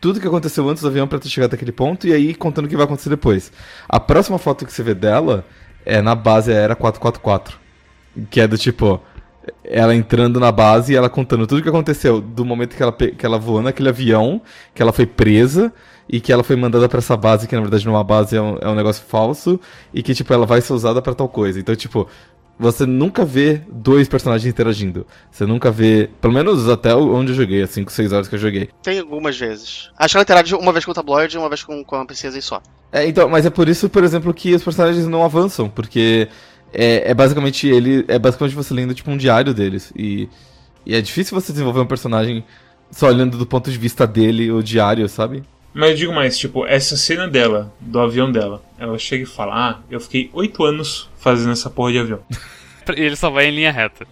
tudo 0.00 0.20
que 0.20 0.26
aconteceu 0.26 0.68
antes 0.68 0.82
do 0.82 0.88
avião 0.88 1.06
para 1.06 1.20
ter 1.20 1.28
chegado 1.28 1.46
até 1.46 1.56
aquele 1.56 1.72
ponto 1.72 2.06
e 2.06 2.12
aí 2.12 2.34
contando 2.34 2.64
o 2.66 2.68
que 2.68 2.76
vai 2.76 2.84
acontecer 2.84 3.08
depois. 3.08 3.52
A 3.88 4.00
próxima 4.00 4.36
foto 4.36 4.66
que 4.66 4.72
você 4.72 4.82
vê 4.82 4.92
dela 4.92 5.46
é 5.86 6.02
na 6.02 6.14
base 6.16 6.52
Era 6.52 6.74
444. 6.74 7.58
Que 8.28 8.40
é 8.40 8.46
do 8.46 8.58
tipo, 8.58 9.00
ela 9.62 9.94
entrando 9.94 10.40
na 10.40 10.50
base 10.50 10.92
e 10.92 10.96
ela 10.96 11.08
contando 11.08 11.46
tudo 11.46 11.60
o 11.60 11.62
que 11.62 11.68
aconteceu 11.68 12.20
do 12.20 12.44
momento 12.44 12.76
que 12.76 12.82
ela, 12.82 12.92
que 12.92 13.24
ela 13.24 13.38
voou 13.38 13.62
naquele 13.62 13.88
avião, 13.88 14.42
que 14.74 14.82
ela 14.82 14.92
foi 14.92 15.06
presa 15.06 15.72
e 16.08 16.20
que 16.20 16.32
ela 16.32 16.42
foi 16.42 16.56
mandada 16.56 16.88
para 16.88 16.98
essa 16.98 17.16
base, 17.16 17.48
que 17.48 17.54
na 17.54 17.62
verdade 17.62 17.86
não 17.86 17.94
é 17.94 17.96
uma 17.96 18.04
base, 18.04 18.36
é 18.36 18.42
um, 18.42 18.58
é 18.60 18.68
um 18.68 18.74
negócio 18.74 19.04
falso, 19.06 19.58
e 19.92 20.02
que, 20.02 20.14
tipo, 20.14 20.32
ela 20.32 20.44
vai 20.44 20.60
ser 20.60 20.74
usada 20.74 21.00
para 21.00 21.14
tal 21.14 21.28
coisa. 21.28 21.58
Então, 21.58 21.74
tipo, 21.74 22.06
você 22.58 22.86
nunca 22.86 23.24
vê 23.24 23.60
dois 23.68 24.08
personagens 24.08 24.48
interagindo. 24.48 25.06
Você 25.30 25.44
nunca 25.44 25.70
vê, 25.70 26.08
pelo 26.20 26.32
menos 26.32 26.68
até 26.68 26.94
onde 26.94 27.32
eu 27.32 27.36
joguei, 27.36 27.62
as 27.62 27.70
5, 27.70 27.90
6 27.90 28.12
horas 28.12 28.28
que 28.28 28.34
eu 28.34 28.38
joguei. 28.38 28.70
Tem 28.82 29.00
algumas 29.00 29.38
vezes. 29.38 29.90
Acho 29.96 30.12
que 30.12 30.16
ela 30.18 30.22
interage 30.22 30.54
uma 30.54 30.72
vez 30.72 30.84
com 30.84 30.92
o 30.92 30.94
tabloide 30.94 31.36
e 31.36 31.38
uma 31.38 31.48
vez 31.48 31.62
com, 31.62 31.84
com 31.84 31.96
a 31.96 32.04
princesa 32.04 32.38
e 32.38 32.42
só. 32.42 32.62
É, 32.92 33.06
então, 33.06 33.28
mas 33.28 33.44
é 33.44 33.50
por 33.50 33.68
isso, 33.68 33.88
por 33.88 34.04
exemplo, 34.04 34.32
que 34.32 34.54
os 34.54 34.62
personagens 34.62 35.06
não 35.06 35.24
avançam, 35.24 35.68
porque 35.68 36.28
é, 36.72 37.10
é 37.10 37.14
basicamente 37.14 37.66
ele. 37.66 38.04
É 38.06 38.18
basicamente 38.18 38.54
você 38.54 38.72
lendo 38.72 38.94
tipo 38.94 39.10
um 39.10 39.16
diário 39.16 39.52
deles. 39.52 39.92
E, 39.96 40.28
e 40.86 40.94
é 40.94 41.00
difícil 41.00 41.38
você 41.38 41.52
desenvolver 41.52 41.80
um 41.80 41.86
personagem 41.86 42.44
só 42.90 43.08
olhando 43.08 43.36
do 43.36 43.46
ponto 43.46 43.70
de 43.70 43.76
vista 43.76 44.06
dele, 44.06 44.52
o 44.52 44.62
diário, 44.62 45.08
sabe? 45.08 45.42
Mas 45.74 45.90
eu 45.90 45.96
digo 45.96 46.12
mais, 46.12 46.38
tipo, 46.38 46.64
essa 46.64 46.96
cena 46.96 47.26
dela, 47.26 47.74
do 47.80 47.98
avião 47.98 48.30
dela, 48.30 48.62
ela 48.78 48.96
chega 48.96 49.24
e 49.24 49.26
fala: 49.26 49.70
Ah, 49.70 49.80
eu 49.90 50.00
fiquei 50.00 50.30
oito 50.32 50.64
anos 50.64 51.10
fazendo 51.18 51.50
essa 51.50 51.68
porra 51.68 51.92
de 51.92 51.98
avião. 51.98 52.20
E 52.94 53.00
ele 53.00 53.16
só 53.16 53.30
vai 53.30 53.46
em 53.46 53.50
linha 53.50 53.72
reta. 53.72 54.06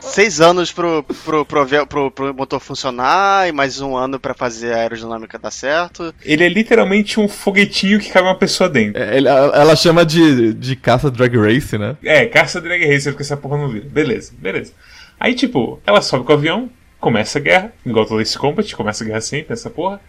Seis 0.00 0.40
anos 0.40 0.72
pro, 0.72 1.04
pro, 1.24 1.44
pro, 1.44 1.86
pro, 1.86 2.10
pro 2.10 2.34
motor 2.34 2.60
funcionar 2.60 3.48
e 3.48 3.52
mais 3.52 3.80
um 3.80 3.96
ano 3.96 4.18
para 4.18 4.34
fazer 4.34 4.72
a 4.72 4.78
aerodinâmica 4.78 5.38
dar 5.38 5.50
certo. 5.50 6.12
Ele 6.24 6.44
é 6.44 6.48
literalmente 6.48 7.18
um 7.18 7.28
foguetinho 7.28 8.00
que 8.00 8.10
cabe 8.10 8.26
uma 8.26 8.34
pessoa 8.34 8.68
dentro. 8.68 9.00
É, 9.00 9.18
ela 9.18 9.76
chama 9.76 10.04
de, 10.04 10.52
de 10.54 10.76
caça 10.76 11.10
drag 11.10 11.36
race, 11.36 11.78
né? 11.78 11.96
É, 12.02 12.26
caça 12.26 12.60
drag 12.60 12.84
race, 12.84 13.08
porque 13.10 13.22
essa 13.22 13.36
porra 13.36 13.56
não 13.56 13.68
vira. 13.68 13.86
Beleza, 13.88 14.32
beleza. 14.38 14.72
Aí, 15.18 15.34
tipo, 15.34 15.80
ela 15.86 16.02
sobe 16.02 16.24
com 16.24 16.32
o 16.32 16.36
avião, 16.36 16.68
começa 17.04 17.38
a 17.38 17.42
guerra, 17.42 17.70
igual 17.84 18.06
todo 18.06 18.22
esse 18.22 18.38
combat, 18.38 18.74
começa 18.74 19.04
a 19.04 19.06
guerra 19.06 19.20
sempre, 19.20 19.52
essa 19.52 19.68
porra, 19.68 20.00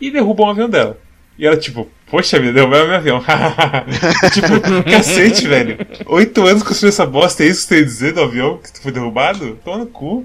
e 0.00 0.10
derruba 0.10 0.44
o 0.44 0.46
avião 0.48 0.70
dela. 0.70 0.98
E 1.38 1.46
ela, 1.46 1.54
tipo, 1.54 1.86
poxa 2.06 2.40
vida, 2.40 2.54
derrubaram 2.54 2.86
meu 2.86 2.96
avião. 2.96 3.20
tipo, 4.32 4.90
cacete, 4.90 5.46
velho. 5.46 5.76
Oito 6.06 6.46
anos 6.46 6.62
construindo 6.62 6.94
essa 6.94 7.04
bosta, 7.04 7.44
é 7.44 7.46
isso 7.46 7.60
que 7.62 7.74
você 7.74 7.80
ia 7.80 7.84
dizer 7.84 8.12
do 8.14 8.22
avião 8.22 8.58
que 8.58 8.80
foi 8.80 8.90
derrubado? 8.90 9.58
Toma 9.62 9.78
no 9.78 9.86
cu. 9.86 10.24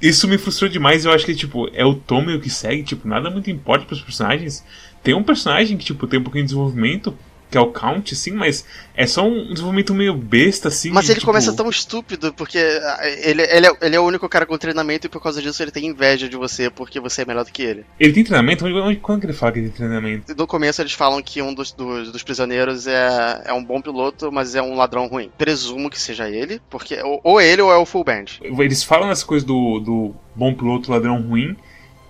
Isso 0.00 0.28
me 0.28 0.36
frustrou 0.36 0.68
demais, 0.68 1.06
eu 1.06 1.12
acho 1.12 1.24
que, 1.24 1.34
tipo, 1.34 1.70
é 1.72 1.86
o 1.86 1.94
tom 1.94 2.22
meio 2.22 2.40
que 2.40 2.50
segue, 2.50 2.82
tipo, 2.82 3.08
nada 3.08 3.30
muito 3.30 3.50
importa 3.50 3.86
pros 3.86 4.02
personagens. 4.02 4.62
Tem 5.02 5.14
um 5.14 5.22
personagem 5.22 5.78
que, 5.78 5.86
tipo, 5.86 6.06
tem 6.06 6.20
um 6.20 6.22
pouquinho 6.22 6.44
de 6.44 6.48
desenvolvimento, 6.48 7.16
que 7.50 7.58
é 7.58 7.60
o 7.60 7.72
Count, 7.72 8.14
assim, 8.14 8.30
mas 8.30 8.64
é 8.94 9.06
só 9.06 9.26
um 9.26 9.48
desenvolvimento 9.48 9.92
meio 9.92 10.14
besta, 10.14 10.68
assim. 10.68 10.90
Mas 10.90 11.08
ele 11.08 11.14
tipo... 11.14 11.26
começa 11.26 11.52
tão 11.52 11.68
estúpido, 11.68 12.32
porque 12.34 12.58
ah, 12.58 13.00
ele, 13.02 13.42
ele, 13.42 13.66
é, 13.66 13.72
ele 13.82 13.96
é 13.96 14.00
o 14.00 14.04
único 14.04 14.28
cara 14.28 14.46
com 14.46 14.56
treinamento 14.56 15.06
e 15.06 15.10
por 15.10 15.20
causa 15.20 15.42
disso 15.42 15.62
ele 15.62 15.70
tem 15.70 15.86
inveja 15.86 16.28
de 16.28 16.36
você, 16.36 16.70
porque 16.70 17.00
você 17.00 17.22
é 17.22 17.24
melhor 17.24 17.44
do 17.44 17.50
que 17.50 17.62
ele. 17.62 17.84
Ele 17.98 18.12
tem 18.12 18.22
treinamento? 18.22 18.64
Onde, 18.64 19.00
quando 19.00 19.20
que 19.20 19.26
ele 19.26 19.32
fala 19.32 19.52
que 19.52 19.58
ele 19.58 19.68
tem 19.68 19.76
treinamento? 19.76 20.34
No 20.36 20.46
começo 20.46 20.80
eles 20.80 20.92
falam 20.92 21.20
que 21.20 21.42
um 21.42 21.52
dos, 21.52 21.72
dos, 21.72 22.12
dos, 22.12 22.22
prisioneiros 22.22 22.86
é, 22.86 23.42
é 23.46 23.52
um 23.52 23.64
bom 23.64 23.80
piloto, 23.80 24.30
mas 24.30 24.54
é 24.54 24.62
um 24.62 24.76
ladrão 24.76 25.08
ruim. 25.08 25.30
Presumo 25.36 25.90
que 25.90 26.00
seja 26.00 26.28
ele, 26.28 26.60
porque 26.70 27.02
ou, 27.02 27.20
ou 27.24 27.40
ele 27.40 27.62
ou 27.62 27.72
é 27.72 27.76
o 27.76 27.86
full 27.86 28.04
band. 28.04 28.26
Eles 28.42 28.84
falam 28.84 29.10
essa 29.10 29.26
coisa 29.26 29.44
do, 29.44 29.80
do 29.80 30.14
bom 30.36 30.54
piloto, 30.54 30.90
ladrão 30.92 31.20
ruim, 31.20 31.56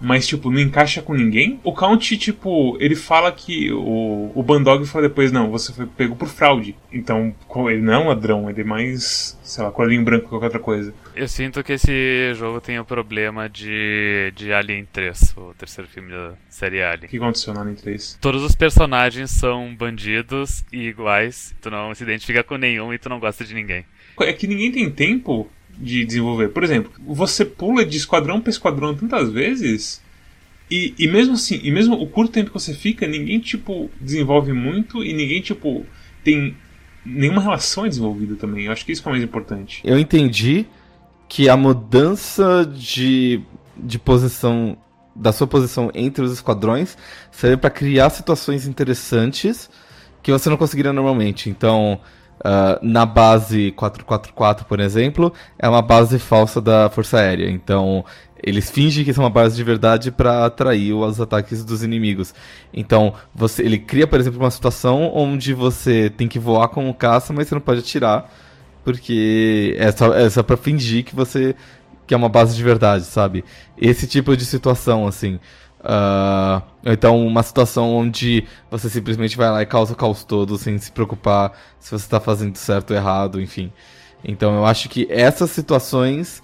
mas, 0.01 0.27
tipo, 0.27 0.51
não 0.51 0.59
encaixa 0.59 1.03
com 1.03 1.15
ninguém. 1.15 1.61
O 1.63 1.73
Count, 1.73 2.17
tipo, 2.17 2.77
ele 2.81 2.97
fala 2.97 3.31
que 3.31 3.71
o, 3.71 4.33
o 4.35 4.43
Bandog 4.43 4.87
fala 4.87 5.09
depois, 5.09 5.31
não, 5.31 5.51
você 5.51 5.73
foi 5.73 5.87
pego 5.87 6.17
por 6.17 6.29
fraude. 6.29 6.75
Então, 6.91 7.35
ele 7.69 7.83
não 7.83 7.93
é 7.93 7.99
um 7.99 8.09
ladrão, 8.09 8.49
ele 8.49 8.63
é 8.63 8.65
mais, 8.65 9.39
sei 9.43 9.63
lá, 9.63 9.71
colinho 9.71 10.03
branco 10.03 10.25
que 10.25 10.31
qualquer 10.31 10.47
outra 10.47 10.61
coisa. 10.61 10.95
Eu 11.15 11.29
sinto 11.29 11.63
que 11.63 11.75
esse 11.75 12.33
jogo 12.35 12.61
tem 12.61 12.79
o 12.79 12.83
um 12.83 12.85
problema 12.85 13.49
de, 13.49 14.33
de 14.35 14.53
Alien 14.53 14.87
3, 14.91 15.35
o 15.37 15.55
terceiro 15.55 15.91
filme 15.91 16.11
da 16.11 16.33
série 16.49 16.83
Alien. 16.83 17.07
O 17.07 17.09
que 17.09 17.17
aconteceu 17.19 17.53
no 17.53 17.61
Alien 17.61 17.77
3? 17.77 18.19
Todos 18.21 18.43
os 18.43 18.55
personagens 18.55 19.31
são 19.31 19.75
bandidos 19.75 20.65
e 20.73 20.89
iguais, 20.89 21.55
tu 21.61 21.71
não 21.71 21.95
se 21.95 22.03
identifica 22.03 22.43
com 22.43 22.57
nenhum 22.57 22.95
e 22.95 22.99
tu 22.99 23.09
não 23.09 23.21
gosta 23.21 23.45
de 23.45 23.55
ninguém. 23.55 23.85
É 24.21 24.33
que 24.33 24.47
ninguém 24.47 24.71
tem 24.71 24.91
tempo 24.91 25.51
de 25.81 26.05
desenvolver. 26.05 26.49
Por 26.51 26.63
exemplo, 26.63 26.93
você 27.07 27.45
pula 27.45 27.85
de 27.85 27.97
esquadrão 27.97 28.41
para 28.41 28.51
esquadrão 28.51 28.95
tantas 28.95 29.31
vezes 29.31 30.03
e, 30.71 30.95
e 30.99 31.09
mesmo 31.09 31.35
assim, 31.35 31.59
e 31.63 31.71
mesmo 31.71 32.01
o 32.01 32.07
curto 32.07 32.33
tempo 32.33 32.51
que 32.51 32.61
você 32.61 32.75
fica, 32.75 33.07
ninguém 33.07 33.41
tipo 33.41 33.91
desenvolve 34.01 34.53
muito 34.53 35.03
e 35.03 35.13
ninguém 35.13 35.41
tipo 35.41 35.85
tem 36.23 36.55
nenhuma 37.05 37.41
relação 37.41 37.89
desenvolvida 37.89 38.37
também. 38.37 38.67
Eu 38.67 38.73
acho 38.73 38.85
que 38.85 38.93
isso 38.93 39.03
é 39.07 39.11
mais 39.11 39.25
importante. 39.25 39.81
Eu 39.83 39.99
entendi 39.99 40.67
que 41.29 41.49
a 41.49 41.57
mudança 41.57 42.65
de, 42.67 43.41
de 43.77 43.99
posição 43.99 44.77
da 45.15 45.33
sua 45.33 45.47
posição 45.47 45.91
entre 45.95 46.25
os 46.25 46.33
esquadrões 46.33 46.97
serve 47.31 47.57
para 47.57 47.71
criar 47.71 48.11
situações 48.11 48.67
interessantes 48.67 49.69
que 50.23 50.31
você 50.31 50.49
não 50.49 50.57
conseguiria 50.57 50.93
normalmente. 50.93 51.51
Então, 51.51 52.01
Uh, 52.41 52.81
na 52.81 53.05
base 53.05 53.71
444, 53.73 54.65
por 54.65 54.81
exemplo, 54.81 55.31
é 55.59 55.69
uma 55.69 55.83
base 55.83 56.19
falsa 56.19 56.61
da 56.61 56.89
Força 56.89 57.19
Aérea. 57.19 57.51
Então, 57.51 58.03
eles 58.43 58.71
fingem 58.71 59.05
que 59.05 59.11
isso 59.11 59.21
é 59.21 59.25
uma 59.25 59.31
base 59.31 59.57
de 59.57 59.63
verdade 59.63 60.11
para 60.11 60.47
atrair 60.47 60.95
os 60.95 61.21
ataques 61.21 61.63
dos 61.65 61.83
inimigos. 61.83 62.35
Então, 62.73 63.13
você, 63.35 63.63
ele 63.63 63.79
cria, 63.79 64.07
por 64.07 64.19
exemplo, 64.19 64.41
uma 64.41 64.51
situação 64.51 65.11
onde 65.15 65.53
você 65.53 66.09
tem 66.09 66.27
que 66.29 66.39
voar 66.39 66.69
com 66.69 66.89
o 66.89 66.95
caça, 66.95 67.33
mas 67.33 67.49
você 67.49 67.55
não 67.55 67.61
pode 67.61 67.81
atirar, 67.81 68.33
porque 68.83 69.77
é 69.79 69.93
só, 69.93 70.15
é 70.15 70.31
só 70.31 70.43
fingir 70.57 71.05
que 71.05 71.15
você 71.15 71.55
que 72.07 72.15
é 72.15 72.17
uma 72.17 72.29
base 72.29 72.57
de 72.57 72.65
verdade, 72.65 73.05
sabe? 73.05 73.45
Esse 73.79 74.05
tipo 74.05 74.37
de 74.37 74.45
situação, 74.45 75.07
assim. 75.07 75.39
Uh, 75.81 76.63
então, 76.85 77.27
uma 77.27 77.43
situação 77.43 77.91
onde 77.95 78.45
você 78.71 78.91
simplesmente 78.91 79.37
vai 79.37 79.51
lá 79.51 79.63
e 79.63 79.67
causa 79.67 79.93
o 79.95 79.97
caos 79.97 80.25
todo 80.25 80.59
sem 80.59 80.77
se 80.79 80.93
preocupar 80.93 81.53
se 81.79 81.91
você 81.91 82.05
está 82.05 82.21
fazendo 82.21 82.57
certo 82.57 82.91
ou 82.91 82.97
errado, 82.97 83.41
enfim. 83.41 83.73
Então, 84.23 84.55
eu 84.57 84.67
acho 84.67 84.89
que 84.89 85.07
essas 85.11 85.51
situações. 85.51 86.43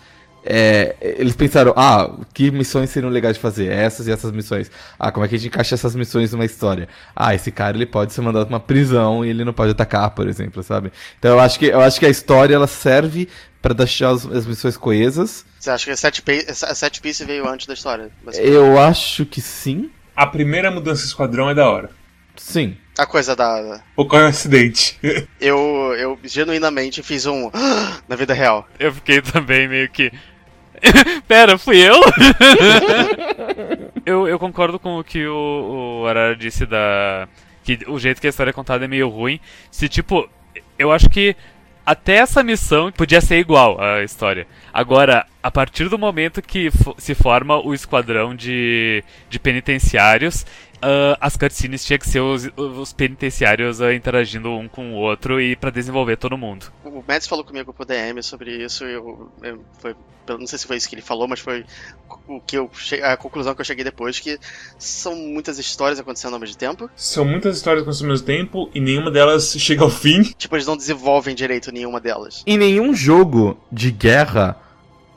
É, 0.48 0.94
eles 1.00 1.34
pensaram, 1.34 1.74
ah, 1.76 2.08
que 2.32 2.52
missões 2.52 2.90
seriam 2.90 3.10
legais 3.10 3.34
de 3.34 3.42
fazer? 3.42 3.68
Essas 3.68 4.06
e 4.06 4.12
essas 4.12 4.30
missões. 4.30 4.70
Ah, 4.96 5.10
como 5.10 5.26
é 5.26 5.28
que 5.28 5.34
a 5.34 5.38
gente 5.38 5.48
encaixa 5.48 5.74
essas 5.74 5.96
missões 5.96 6.30
numa 6.30 6.44
história? 6.44 6.88
Ah, 7.16 7.34
esse 7.34 7.50
cara 7.50 7.76
ele 7.76 7.84
pode 7.84 8.12
ser 8.12 8.20
mandado 8.20 8.46
pra 8.46 8.54
uma 8.54 8.60
prisão 8.60 9.24
e 9.24 9.30
ele 9.30 9.44
não 9.44 9.52
pode 9.52 9.72
atacar, 9.72 10.10
por 10.10 10.28
exemplo, 10.28 10.62
sabe? 10.62 10.92
Então 11.18 11.32
eu 11.32 11.40
acho 11.40 11.58
que, 11.58 11.66
eu 11.66 11.80
acho 11.80 11.98
que 11.98 12.06
a 12.06 12.08
história 12.08 12.54
ela 12.54 12.68
serve 12.68 13.28
para 13.66 13.74
deixar 13.74 14.10
as, 14.10 14.24
as, 14.24 14.46
missões 14.46 14.76
coesas. 14.76 15.44
Você 15.58 15.70
acha 15.70 15.84
que 15.86 15.90
a 15.90 15.96
set, 15.96 16.22
piece, 16.22 16.64
a 16.64 16.74
set 16.74 17.00
piece 17.00 17.24
veio 17.24 17.48
antes 17.48 17.66
da 17.66 17.74
história? 17.74 18.12
Eu 18.36 18.78
acho 18.78 19.26
que 19.26 19.40
sim. 19.40 19.90
A 20.14 20.24
primeira 20.24 20.70
mudança 20.70 21.02
de 21.02 21.08
esquadrão 21.08 21.50
é 21.50 21.54
da 21.54 21.68
hora. 21.68 21.90
Sim. 22.36 22.76
A 22.96 23.04
coisa 23.04 23.34
da. 23.34 23.82
Ocorre 23.96 24.22
um 24.22 24.28
acidente. 24.28 24.96
eu, 25.40 25.58
eu 25.98 26.18
genuinamente 26.22 27.02
fiz 27.02 27.26
um. 27.26 27.50
na 28.08 28.14
vida 28.14 28.32
real. 28.32 28.68
Eu 28.78 28.92
fiquei 28.92 29.20
também 29.20 29.66
meio 29.66 29.88
que. 29.88 30.12
Pera, 31.26 31.58
fui 31.58 31.78
eu? 31.78 32.00
eu? 34.06 34.28
Eu 34.28 34.38
concordo 34.38 34.78
com 34.78 35.00
o 35.00 35.04
que 35.04 35.26
o, 35.26 36.02
o 36.02 36.06
Arara 36.06 36.36
disse 36.36 36.64
da. 36.66 37.26
Que 37.64 37.80
o 37.88 37.98
jeito 37.98 38.20
que 38.20 38.28
a 38.28 38.30
história 38.30 38.50
é 38.50 38.52
contada 38.52 38.84
é 38.84 38.88
meio 38.88 39.08
ruim. 39.08 39.40
Se, 39.72 39.88
tipo, 39.88 40.28
eu 40.78 40.92
acho 40.92 41.08
que 41.10 41.34
até 41.86 42.16
essa 42.16 42.42
missão 42.42 42.90
podia 42.90 43.20
ser 43.20 43.38
igual 43.38 43.80
a 43.80 44.02
história. 44.02 44.46
Agora, 44.74 45.24
a 45.40 45.50
partir 45.50 45.88
do 45.88 45.96
momento 45.96 46.42
que 46.42 46.68
se 46.98 47.14
forma 47.14 47.64
o 47.64 47.72
esquadrão 47.72 48.34
de, 48.34 49.04
de 49.30 49.38
penitenciários, 49.38 50.44
uh, 50.86 51.16
as 51.20 51.36
cutscenes 51.36 51.84
tinha 51.84 51.98
que 51.98 52.08
ser 52.08 52.20
os, 52.20 52.48
os 52.56 52.92
penitenciários 52.92 53.80
uh, 53.80 53.90
interagindo 53.92 54.50
um 54.50 54.68
com 54.68 54.94
o 54.94 54.96
outro 54.96 55.40
e 55.40 55.56
para 55.56 55.70
desenvolver 55.70 56.16
todo 56.16 56.38
mundo. 56.38 56.66
O 56.84 57.02
Mads 57.06 57.26
falou 57.26 57.44
comigo 57.44 57.72
pro 57.72 57.84
DM 57.84 58.22
sobre 58.22 58.64
isso 58.64 58.84
e 58.84 58.92
eu, 58.92 59.30
eu, 59.42 59.64
foi, 59.80 59.94
não 60.28 60.46
sei 60.46 60.58
se 60.58 60.66
foi 60.66 60.76
isso 60.76 60.88
que 60.88 60.94
ele 60.94 61.02
falou, 61.02 61.26
mas 61.26 61.40
foi 61.40 61.64
o 62.28 62.40
que 62.40 62.56
eu 62.56 62.70
a 63.02 63.16
conclusão 63.16 63.54
que 63.54 63.60
eu 63.60 63.64
cheguei 63.64 63.84
depois 63.84 64.18
que 64.18 64.38
são 64.78 65.14
muitas 65.14 65.58
histórias 65.58 65.98
acontecendo 65.98 66.34
ao 66.34 66.40
mesmo 66.40 66.56
tempo. 66.56 66.88
São 66.94 67.24
muitas 67.24 67.56
histórias 67.56 67.82
acontecendo 67.82 68.06
ao 68.06 68.12
mesmo 68.12 68.26
tempo 68.26 68.70
e 68.74 68.80
nenhuma 68.80 69.10
delas 69.10 69.52
chega 69.58 69.82
ao 69.82 69.90
fim. 69.90 70.22
Tipo, 70.22 70.56
eles 70.56 70.66
não 70.66 70.76
desenvolvem 70.76 71.34
direito 71.34 71.72
nenhuma 71.72 72.00
delas. 72.00 72.42
Em 72.46 72.56
nenhum 72.56 72.94
jogo 72.94 73.58
de 73.70 73.90
guerra 73.90 74.60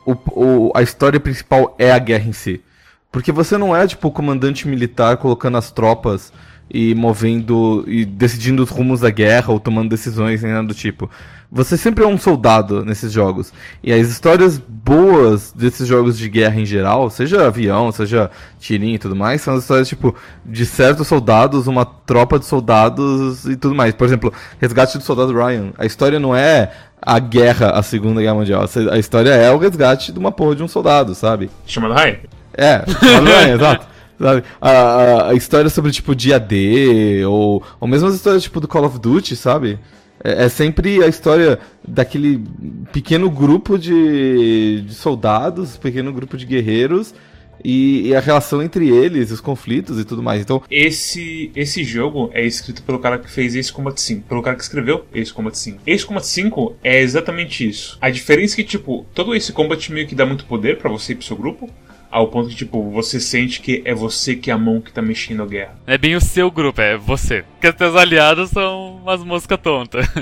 o, 0.06 0.16
o, 0.32 0.72
a 0.76 0.82
história 0.82 1.20
principal 1.20 1.76
é 1.78 1.92
a 1.92 2.00
guerra 2.00 2.28
em 2.28 2.34
si. 2.34 2.62
Porque 3.12 3.32
você 3.32 3.58
não 3.58 3.76
é, 3.76 3.88
tipo, 3.88 4.08
o 4.08 4.12
comandante 4.12 4.68
militar 4.68 5.18
colocando 5.18 5.58
as 5.58 5.72
tropas 5.72 6.32
e 6.72 6.94
movendo 6.94 7.84
e 7.88 8.06
decidindo 8.06 8.62
os 8.62 8.70
rumos 8.70 9.00
da 9.00 9.10
guerra 9.10 9.52
ou 9.52 9.60
tomando 9.60 9.90
decisões 9.90 10.44
nem 10.44 10.54
nada 10.54 10.68
do 10.68 10.74
tipo. 10.74 11.10
Você 11.52 11.76
sempre 11.76 12.04
é 12.04 12.08
um 12.08 12.18
soldado 12.18 12.86
nesses 12.86 13.12
jogos. 13.12 13.52
E 13.82 13.92
as 13.92 14.08
histórias 14.08 14.60
boas 14.60 15.52
desses 15.52 15.88
jogos 15.88 16.16
de 16.16 16.30
guerra 16.30 16.62
em 16.62 16.66
geral, 16.66 17.10
seja 17.10 17.48
avião, 17.48 17.92
seja 17.92 18.30
tirinho 18.60 18.96
e 18.96 19.00
tudo 19.00 19.16
mais, 19.16 19.42
são 19.42 19.56
as 19.56 19.64
histórias 19.64 19.88
tipo 19.88 20.14
de 20.46 20.64
certos 20.64 21.08
soldados, 21.08 21.66
uma 21.66 21.86
tropa 21.86 22.38
de 22.38 22.46
soldados 22.46 23.46
e 23.46 23.56
tudo 23.56 23.74
mais. 23.74 23.96
Por 23.96 24.06
exemplo, 24.06 24.32
Resgate 24.60 25.00
do 25.00 25.04
Soldado 25.04 25.34
Ryan. 25.34 25.72
A 25.76 25.88
história 25.88 26.20
não 26.20 26.36
é 26.36 26.72
a 27.02 27.18
guerra, 27.18 27.72
a 27.72 27.82
Segunda 27.82 28.22
Guerra 28.22 28.36
Mundial. 28.36 28.66
A 28.92 29.00
história 29.00 29.32
é 29.32 29.50
o 29.50 29.58
resgate 29.58 30.12
de 30.12 30.20
uma 30.20 30.32
porra 30.32 30.56
de 30.56 30.62
um 30.62 30.68
soldado, 30.68 31.16
sabe? 31.16 31.50
Chamado 31.66 31.96
Ryan? 31.96 32.18
É, 32.54 32.84
Ryan, 32.86 33.56
exato. 33.56 33.88
A, 34.20 34.70
a, 34.70 35.30
a, 35.30 35.34
história 35.34 35.70
sobre, 35.70 35.92
tipo, 35.92 36.14
dia 36.14 36.38
D, 36.38 37.24
ou, 37.26 37.64
ou 37.80 37.88
mesmo 37.88 38.10
as 38.10 38.16
histórias, 38.16 38.44
tipo, 38.44 38.60
do 38.60 38.68
Call 38.68 38.84
of 38.86 39.00
Duty, 39.00 39.36
sabe? 39.36 39.80
É, 40.24 40.46
é 40.46 40.50
sempre 40.50 41.02
a 41.04 41.08
história 41.08 41.60
daquele 41.88 42.44
pequeno 42.92 43.30
grupo 43.30 43.78
de, 43.78 44.82
de 44.82 44.94
soldados, 44.94 45.78
pequeno 45.78 46.12
grupo 46.12 46.36
de 46.36 46.46
guerreiros, 46.46 47.14
e, 47.64 48.08
e, 48.08 48.16
a 48.16 48.20
relação 48.20 48.62
entre 48.62 48.90
eles, 48.90 49.32
os 49.32 49.42
conflitos 49.42 50.00
e 50.00 50.06
tudo 50.06 50.24
mais. 50.24 50.42
Então, 50.42 50.62
esse 50.72 51.52
esse 51.56 51.84
jogo 51.84 52.30
é 52.34 52.46
escrito 52.46 52.82
pelo 52.84 53.00
cara 53.00 53.20
que 53.20 53.30
fez 53.30 53.56
Ace 53.56 53.72
Combat 53.72 54.00
5, 54.00 54.28
pelo 54.28 54.42
cara 54.42 54.56
que 54.56 54.64
escreveu 54.64 55.06
Ace 55.14 55.34
Combat 55.34 55.58
5. 55.58 55.82
Ace 55.86 56.06
Combat 56.06 56.26
5 56.26 56.76
é 56.84 57.02
exatamente 57.02 57.68
isso. 57.68 57.98
A 58.00 58.10
diferença 58.10 58.56
é 58.56 58.58
que 58.58 58.64
tipo, 58.64 59.06
todo 59.14 59.36
esse 59.36 59.52
combat 59.52 59.92
meio 59.92 60.08
que 60.08 60.16
dá 60.16 60.26
muito 60.26 60.46
poder 60.46 60.78
para 60.78 60.90
você 60.90 61.12
e 61.12 61.16
pro 61.16 61.26
seu 61.26 61.36
grupo, 61.36 61.70
ao 62.12 62.28
ponto 62.28 62.50
que, 62.50 62.56
tipo, 62.56 62.90
você 62.90 63.20
sente 63.20 63.62
que 63.62 63.82
é 63.86 63.94
você 63.94 64.36
que 64.36 64.50
é 64.50 64.54
a 64.54 64.58
mão 64.58 64.82
que 64.82 64.92
tá 64.92 65.02
mexendo 65.02 65.44
a 65.44 65.46
guerra. 65.46 65.76
É 65.86 65.98
bem 65.98 66.16
o 66.16 66.22
seu 66.22 66.50
grupo, 66.50 66.82
é 66.82 66.98
você. 66.98 67.44
Porque 67.44 67.68
os 67.68 67.76
teus 67.76 67.96
aliados 67.96 68.50
são 68.50 68.98
umas 68.98 69.24
moscas 69.24 69.60
tontas. 69.62 70.08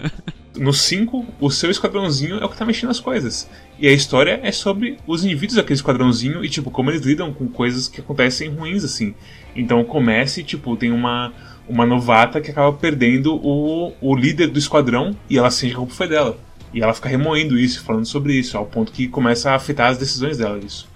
No 0.57 0.73
5, 0.73 1.23
o 1.39 1.51
seu 1.51 1.69
esquadrãozinho 1.69 2.39
é 2.39 2.45
o 2.45 2.49
que 2.49 2.57
tá 2.57 2.65
mexendo 2.65 2.89
as 2.89 2.99
coisas. 2.99 3.47
E 3.77 3.87
a 3.87 3.91
história 3.91 4.39
é 4.41 4.51
sobre 4.51 4.97
os 5.05 5.23
indivíduos 5.23 5.55
daquele 5.55 5.75
esquadrãozinho 5.75 6.43
e, 6.43 6.49
tipo, 6.49 6.71
como 6.71 6.89
eles 6.89 7.01
lidam 7.01 7.31
com 7.31 7.47
coisas 7.47 7.87
que 7.87 8.01
acontecem 8.01 8.49
ruins, 8.49 8.83
assim. 8.83 9.13
Então 9.55 9.83
começa 9.83 10.39
e, 10.39 10.43
tipo, 10.43 10.75
tem 10.75 10.91
uma, 10.91 11.31
uma 11.69 11.85
novata 11.85 12.41
que 12.41 12.49
acaba 12.49 12.73
perdendo 12.73 13.35
o, 13.35 13.93
o 14.01 14.15
líder 14.15 14.47
do 14.47 14.57
esquadrão 14.57 15.15
e 15.29 15.37
ela 15.37 15.51
sente 15.51 15.73
que 15.73 15.75
a 15.75 15.79
culpa 15.79 15.93
foi 15.93 16.07
dela. 16.07 16.39
E 16.73 16.81
ela 16.81 16.93
fica 16.93 17.07
remoendo 17.07 17.57
isso, 17.57 17.83
falando 17.83 18.07
sobre 18.07 18.33
isso, 18.33 18.57
ao 18.57 18.65
ponto 18.65 18.91
que 18.91 19.07
começa 19.07 19.51
a 19.51 19.55
afetar 19.55 19.91
as 19.91 19.99
decisões 19.99 20.39
dela, 20.39 20.57
isso. 20.57 20.87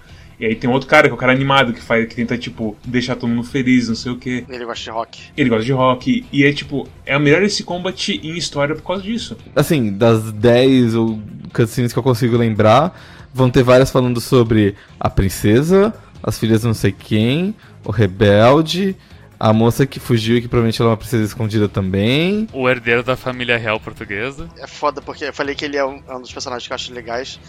E 0.42 0.46
aí 0.46 0.56
tem 0.56 0.68
outro 0.68 0.88
cara, 0.88 1.06
que 1.06 1.12
é 1.12 1.14
o 1.14 1.16
cara 1.16 1.30
animado, 1.30 1.72
que 1.72 1.80
faz 1.80 2.04
que 2.08 2.16
tenta, 2.16 2.36
tipo, 2.36 2.76
deixar 2.84 3.14
todo 3.14 3.30
mundo 3.30 3.44
feliz, 3.44 3.88
não 3.88 3.94
sei 3.94 4.10
o 4.10 4.16
quê. 4.16 4.44
Ele 4.48 4.64
gosta 4.64 4.82
de 4.82 4.90
rock. 4.90 5.22
Ele 5.36 5.48
gosta 5.48 5.64
de 5.64 5.70
rock. 5.72 6.26
E 6.32 6.44
é 6.44 6.52
tipo, 6.52 6.88
é 7.06 7.16
o 7.16 7.20
melhor 7.20 7.44
esse 7.44 7.62
combat 7.62 8.08
em 8.08 8.36
história 8.36 8.74
por 8.74 8.82
causa 8.82 9.04
disso. 9.04 9.36
Assim, 9.54 9.92
das 9.92 10.32
10 10.32 10.96
ou 10.96 11.20
cutscenes 11.52 11.92
que 11.92 11.98
eu 12.00 12.02
consigo 12.02 12.36
lembrar, 12.36 13.00
vão 13.32 13.48
ter 13.48 13.62
várias 13.62 13.92
falando 13.92 14.20
sobre 14.20 14.74
a 14.98 15.08
princesa, 15.08 15.94
as 16.20 16.40
filhas 16.40 16.62
de 16.62 16.66
não 16.66 16.74
sei 16.74 16.90
quem, 16.90 17.54
o 17.84 17.92
rebelde. 17.92 18.96
A 19.44 19.52
moça 19.52 19.84
que 19.84 19.98
fugiu 19.98 20.36
e 20.36 20.40
que 20.40 20.46
provavelmente 20.46 20.80
ela 20.80 20.90
é 20.90 20.92
uma 20.92 20.96
princesa 20.96 21.24
escondida 21.24 21.68
também. 21.68 22.46
O 22.52 22.68
herdeiro 22.68 23.02
da 23.02 23.16
família 23.16 23.58
real 23.58 23.80
portuguesa. 23.80 24.48
É 24.56 24.68
foda 24.68 25.02
porque 25.02 25.24
eu 25.24 25.32
falei 25.32 25.56
que 25.56 25.64
ele 25.64 25.76
é 25.76 25.84
um, 25.84 26.00
é 26.06 26.14
um 26.14 26.20
dos 26.20 26.32
personagens 26.32 26.64
que 26.66 26.72
eu 26.72 26.76
acho 26.76 26.92
legais 26.92 27.40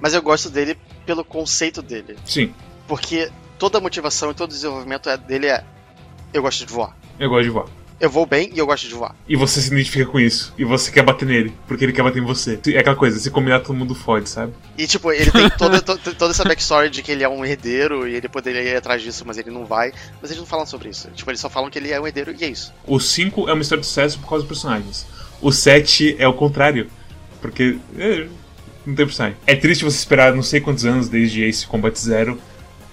mas 0.00 0.14
eu 0.14 0.22
gosto 0.22 0.48
dele 0.48 0.76
pelo 1.04 1.24
conceito 1.24 1.82
dele. 1.82 2.16
Sim. 2.24 2.54
Porque 2.88 3.30
toda 3.58 3.78
a 3.78 3.80
motivação 3.80 4.30
e 4.30 4.34
todo 4.34 4.50
o 4.50 4.54
desenvolvimento 4.54 5.08
é, 5.08 5.16
dele 5.16 5.46
é: 5.46 5.62
eu 6.32 6.42
gosto 6.42 6.64
de 6.64 6.72
voar. 6.72 6.96
Eu 7.18 7.28
gosto 7.28 7.44
de 7.44 7.50
voar. 7.50 7.66
Eu 8.00 8.08
vou 8.08 8.24
bem 8.24 8.50
e 8.54 8.58
eu 8.58 8.66
gosto 8.66 8.88
de 8.88 8.94
voar. 8.94 9.14
E 9.28 9.36
você 9.36 9.60
se 9.60 9.68
identifica 9.68 10.06
com 10.06 10.18
isso. 10.18 10.54
E 10.56 10.64
você 10.64 10.90
quer 10.90 11.02
bater 11.02 11.26
nele, 11.26 11.52
porque 11.68 11.84
ele 11.84 11.92
quer 11.92 12.02
bater 12.02 12.22
em 12.22 12.24
você. 12.24 12.58
É 12.68 12.78
aquela 12.78 12.96
coisa, 12.96 13.18
se 13.18 13.30
combinar 13.30 13.60
todo 13.60 13.76
mundo 13.76 13.94
fode, 13.94 14.28
sabe? 14.28 14.54
E 14.78 14.86
tipo, 14.86 15.12
ele 15.12 15.30
tem 15.30 15.50
toda, 15.50 15.82
toda 15.82 16.30
essa 16.30 16.42
backstory 16.44 16.88
de 16.88 17.02
que 17.02 17.12
ele 17.12 17.22
é 17.22 17.28
um 17.28 17.44
herdeiro 17.44 18.08
e 18.08 18.14
ele 18.14 18.28
poderia 18.28 18.62
ir 18.62 18.76
atrás 18.76 19.02
disso, 19.02 19.22
mas 19.26 19.36
ele 19.36 19.50
não 19.50 19.66
vai. 19.66 19.92
Mas 20.22 20.30
eles 20.30 20.38
não 20.38 20.46
falam 20.46 20.64
sobre 20.64 20.88
isso. 20.88 21.10
Tipo, 21.14 21.30
eles 21.30 21.40
só 21.40 21.50
falam 21.50 21.68
que 21.68 21.78
ele 21.78 21.92
é 21.92 22.00
um 22.00 22.06
herdeiro 22.06 22.34
e 22.38 22.44
é 22.44 22.48
isso. 22.48 22.72
O 22.86 22.98
5 22.98 23.50
é 23.50 23.52
uma 23.52 23.62
história 23.62 23.82
de 23.82 23.86
sucesso 23.86 24.18
por 24.18 24.30
causa 24.30 24.44
dos 24.44 24.48
personagens. 24.48 25.06
O 25.42 25.52
7 25.52 26.16
é 26.18 26.26
o 26.26 26.32
contrário. 26.32 26.88
Porque. 27.42 27.78
É, 27.98 28.26
não 28.86 28.94
tem 28.94 29.06
personagem. 29.06 29.36
É 29.46 29.54
triste 29.54 29.84
você 29.84 29.98
esperar 29.98 30.34
não 30.34 30.42
sei 30.42 30.60
quantos 30.60 30.86
anos 30.86 31.08
desde 31.08 31.44
Ace 31.44 31.66
Combat 31.66 31.98
Zero 31.98 32.38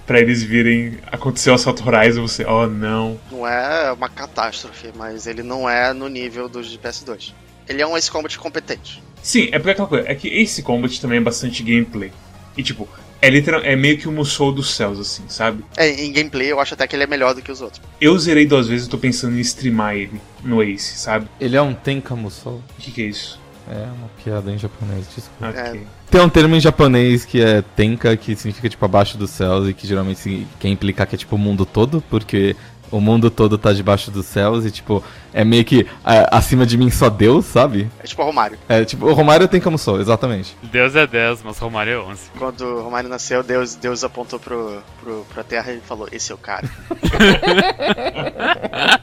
para 0.08 0.22
eles 0.22 0.42
virem 0.42 0.98
acontecer 1.12 1.52
o 1.52 1.54
Assault 1.54 1.84
Horizon 1.86 2.22
você, 2.22 2.46
oh 2.46 2.66
não. 2.66 3.20
Não 3.30 3.46
é 3.46 3.92
uma 3.92 4.08
catástrofe, 4.08 4.90
mas 4.96 5.28
ele 5.28 5.44
não 5.44 5.70
é 5.70 5.94
no 5.94 6.08
nível 6.08 6.48
dos 6.48 6.72
de 6.72 6.80
PS2. 6.80 7.34
Ele 7.68 7.82
é 7.82 7.86
um 7.86 7.98
Ace 7.98 8.10
Combat 8.10 8.40
competente. 8.40 9.04
Sim, 9.22 9.50
é 9.52 9.60
porque 9.60 9.72
aquela 9.72 9.88
coisa, 9.88 10.10
é 10.10 10.16
que 10.16 10.30
Ace 10.30 10.64
Combat 10.64 11.02
também 11.02 11.18
é 11.18 11.22
bastante 11.22 11.62
gameplay. 11.62 12.14
E 12.56 12.64
tipo, 12.64 12.88
é, 13.22 13.30
literal, 13.30 13.62
é 13.62 13.76
meio 13.76 13.98
que 13.98 14.08
o 14.08 14.12
Musou 14.12 14.54
dos 14.54 14.74
céus, 14.74 14.98
assim, 14.98 15.24
sabe? 15.28 15.66
É, 15.76 15.90
em 15.90 16.14
gameplay 16.14 16.50
eu 16.50 16.62
acho 16.62 16.74
até 16.74 16.88
que 16.88 16.96
ele 16.96 17.04
é 17.04 17.08
melhor 17.08 17.36
do 17.36 17.42
que 17.42 17.52
os 17.52 17.62
outros. 17.62 17.82
Eu 18.00 18.18
zerei 18.18 18.46
duas 18.46 18.68
vezes 18.68 18.88
e 18.88 18.90
tô 18.90 18.98
pensando 18.98 19.36
em 19.36 19.42
streamar 19.42 19.96
ele 19.96 20.22
no 20.42 20.64
Ace, 20.64 20.98
sabe? 20.98 21.28
Ele 21.38 21.58
é 21.58 21.62
um 21.62 21.74
Tenka 21.74 22.16
Musou? 22.16 22.64
O 22.78 22.82
que, 22.82 22.92
que 22.92 23.02
é 23.02 23.06
isso? 23.06 23.38
É 23.70 23.84
uma 23.92 24.08
piada 24.24 24.50
em 24.50 24.58
japonês, 24.58 25.06
desculpa. 25.14 25.50
Okay. 25.50 25.82
É. 25.82 25.97
Tem 26.10 26.22
um 26.22 26.30
termo 26.30 26.56
em 26.56 26.60
japonês 26.60 27.26
que 27.26 27.42
é 27.42 27.62
tenka, 27.62 28.16
que 28.16 28.34
significa 28.36 28.70
tipo 28.70 28.84
abaixo 28.86 29.18
dos 29.18 29.30
céus 29.30 29.68
e 29.68 29.74
que 29.74 29.86
geralmente 29.86 30.48
quer 30.58 30.70
implicar 30.70 31.06
que 31.06 31.16
é 31.16 31.18
tipo 31.18 31.36
o 31.36 31.40
mundo 31.40 31.66
todo, 31.66 32.02
porque 32.10 32.56
o 32.92 33.00
mundo 33.00 33.30
todo 33.30 33.58
tá 33.58 33.74
debaixo 33.74 34.12
dos 34.12 34.26
céus 34.26 34.66
e, 34.66 34.72
tipo, 34.72 35.04
é 35.34 35.44
meio 35.44 35.64
que 35.64 35.86
acima 36.04 36.66
de 36.66 36.78
mim 36.78 36.90
só 36.90 37.10
Deus, 37.10 37.46
sabe? 37.46 37.90
É 38.00 38.04
tipo 38.04 38.22
o 38.22 38.26
Romário. 38.26 38.58
É, 38.68 38.86
tipo, 38.86 39.06
o 39.06 39.14
Romário 39.14 39.48
tem 39.48 39.62
como 39.62 39.78
sou, 39.78 40.00
exatamente. 40.00 40.56
Deus 40.64 40.96
é 40.96 41.06
10, 41.06 41.44
mas 41.44 41.58
Romário 41.60 41.94
é 41.94 42.00
11. 42.00 42.22
Quando 42.38 42.62
o 42.62 42.82
Romário 42.82 43.10
nasceu, 43.10 43.44
Deus, 43.44 43.76
Deus 43.76 44.04
apontou 44.04 44.40
pro, 44.40 44.82
pro, 45.02 45.26
pra 45.34 45.44
terra 45.44 45.72
e 45.72 45.80
falou: 45.80 46.08
Esse 46.12 46.32
é 46.32 46.36
o 46.36 46.38
cara. 46.38 46.68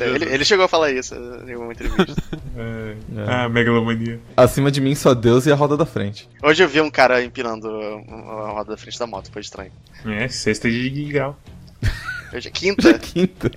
ele, 0.00 0.24
ele, 0.24 0.44
chegou 0.44 0.64
a 0.64 0.68
falar 0.68 0.90
isso 0.90 1.14
em 1.14 1.52
alguma 1.52 1.72
entrevista. 1.72 2.14
É, 2.56 2.96
é. 3.16 3.24
Ah, 3.28 3.48
megalomania. 3.48 4.20
Acima 4.36 4.70
de 4.70 4.80
mim 4.80 4.94
só 4.94 5.14
Deus 5.14 5.46
e 5.46 5.52
a 5.52 5.54
roda 5.54 5.76
da 5.76 5.86
frente. 5.86 6.28
Hoje 6.42 6.62
eu 6.62 6.68
vi 6.68 6.80
um 6.80 6.90
cara 6.90 7.22
empinando 7.22 7.68
a 7.68 8.50
roda 8.50 8.72
da 8.72 8.76
frente 8.76 8.98
da 8.98 9.06
moto, 9.06 9.30
foi 9.30 9.42
estranho. 9.42 9.72
É, 10.04 10.28
sexta 10.28 10.70
de 10.70 11.04
grau. 11.04 11.38
Hoje 12.36 12.48
é 12.48 12.50
quinta? 12.50 12.92
quinta. 13.00 13.50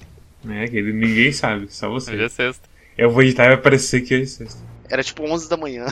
É, 0.48 0.66
que 0.66 0.82
ninguém 0.82 1.34
sabe, 1.34 1.68
só 1.70 1.90
você. 1.90 2.14
Hoje 2.14 2.24
é 2.24 2.30
sexta. 2.30 2.70
Eu 2.98 3.12
vou 3.12 3.22
editar 3.22 3.44
e 3.44 3.48
vai 3.50 3.58
parecer 3.58 4.00
que 4.02 4.14
é 4.14 4.26
sexta. 4.26 4.62
Era 4.90 5.04
tipo 5.04 5.24
11 5.24 5.50
da 5.50 5.58
manhã. 5.58 5.86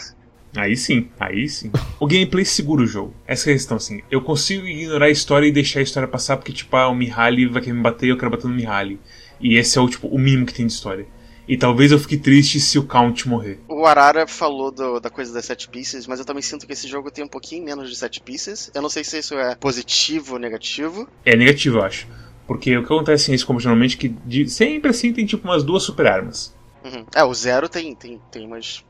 Aí 0.55 0.77
sim, 0.77 1.09
aí 1.19 1.49
sim. 1.49 1.69
O 1.99 2.07
gameplay 2.07 2.45
segura 2.45 2.81
o 2.81 2.87
jogo. 2.87 3.13
Essa 3.27 3.49
é 3.49 3.51
a 3.51 3.55
questão, 3.55 3.75
assim. 3.75 4.01
Eu 4.09 4.21
consigo 4.21 4.65
ignorar 4.65 5.07
a 5.07 5.09
história 5.09 5.45
e 5.45 5.51
deixar 5.51 5.81
a 5.81 5.83
história 5.83 6.07
passar 6.07 6.37
porque, 6.37 6.53
tipo, 6.53 6.77
ah, 6.77 6.87
o 6.87 6.95
Mihaly 6.95 7.47
vai 7.47 7.61
querer 7.61 7.75
me 7.75 7.81
bater 7.81 8.05
e 8.05 8.09
eu 8.09 8.17
quero 8.17 8.31
bater 8.31 8.47
no 8.47 8.55
Mihaly. 8.55 8.97
E 9.41 9.57
esse 9.57 9.77
é 9.77 9.81
o, 9.81 9.89
tipo, 9.89 10.07
o 10.07 10.17
mínimo 10.17 10.45
que 10.45 10.53
tem 10.53 10.65
de 10.65 10.71
história. 10.71 11.05
E 11.45 11.57
talvez 11.57 11.91
eu 11.91 11.99
fique 11.99 12.17
triste 12.17 12.59
se 12.59 12.79
o 12.79 12.83
Count 12.83 13.27
morrer. 13.27 13.59
O 13.67 13.85
Arara 13.85 14.25
falou 14.27 14.71
do, 14.71 14.99
da 14.99 15.09
coisa 15.09 15.33
das 15.33 15.45
set 15.45 15.69
pieces, 15.69 16.07
mas 16.07 16.19
eu 16.19 16.25
também 16.25 16.41
sinto 16.41 16.65
que 16.65 16.73
esse 16.73 16.87
jogo 16.87 17.11
tem 17.11 17.23
um 17.23 17.27
pouquinho 17.27 17.63
menos 17.63 17.89
de 17.89 17.95
set 17.95 18.21
pieces. 18.21 18.71
Eu 18.73 18.81
não 18.81 18.89
sei 18.89 19.03
se 19.03 19.19
isso 19.19 19.35
é 19.35 19.55
positivo 19.55 20.33
ou 20.33 20.39
negativo. 20.39 21.07
É 21.25 21.35
negativo, 21.35 21.77
eu 21.77 21.83
acho. 21.83 22.07
Porque 22.47 22.77
o 22.77 22.81
que 22.81 22.93
acontece 22.93 23.29
em 23.29 23.35
Ace 23.35 23.45
Combat 23.45 23.65
normalmente 23.65 23.97
é 23.97 23.99
que 23.99 24.09
de, 24.25 24.49
sempre 24.49 24.89
assim 24.89 25.11
tem 25.11 25.25
tipo 25.25 25.47
umas 25.47 25.63
duas 25.63 25.83
super 25.83 26.07
armas. 26.07 26.55
Uhum. 26.83 27.05
É, 27.13 27.23
o 27.23 27.33
Zero 27.33 27.67
tem, 27.67 27.93
tem, 27.93 28.21
tem 28.31 28.45
umas. 28.45 28.83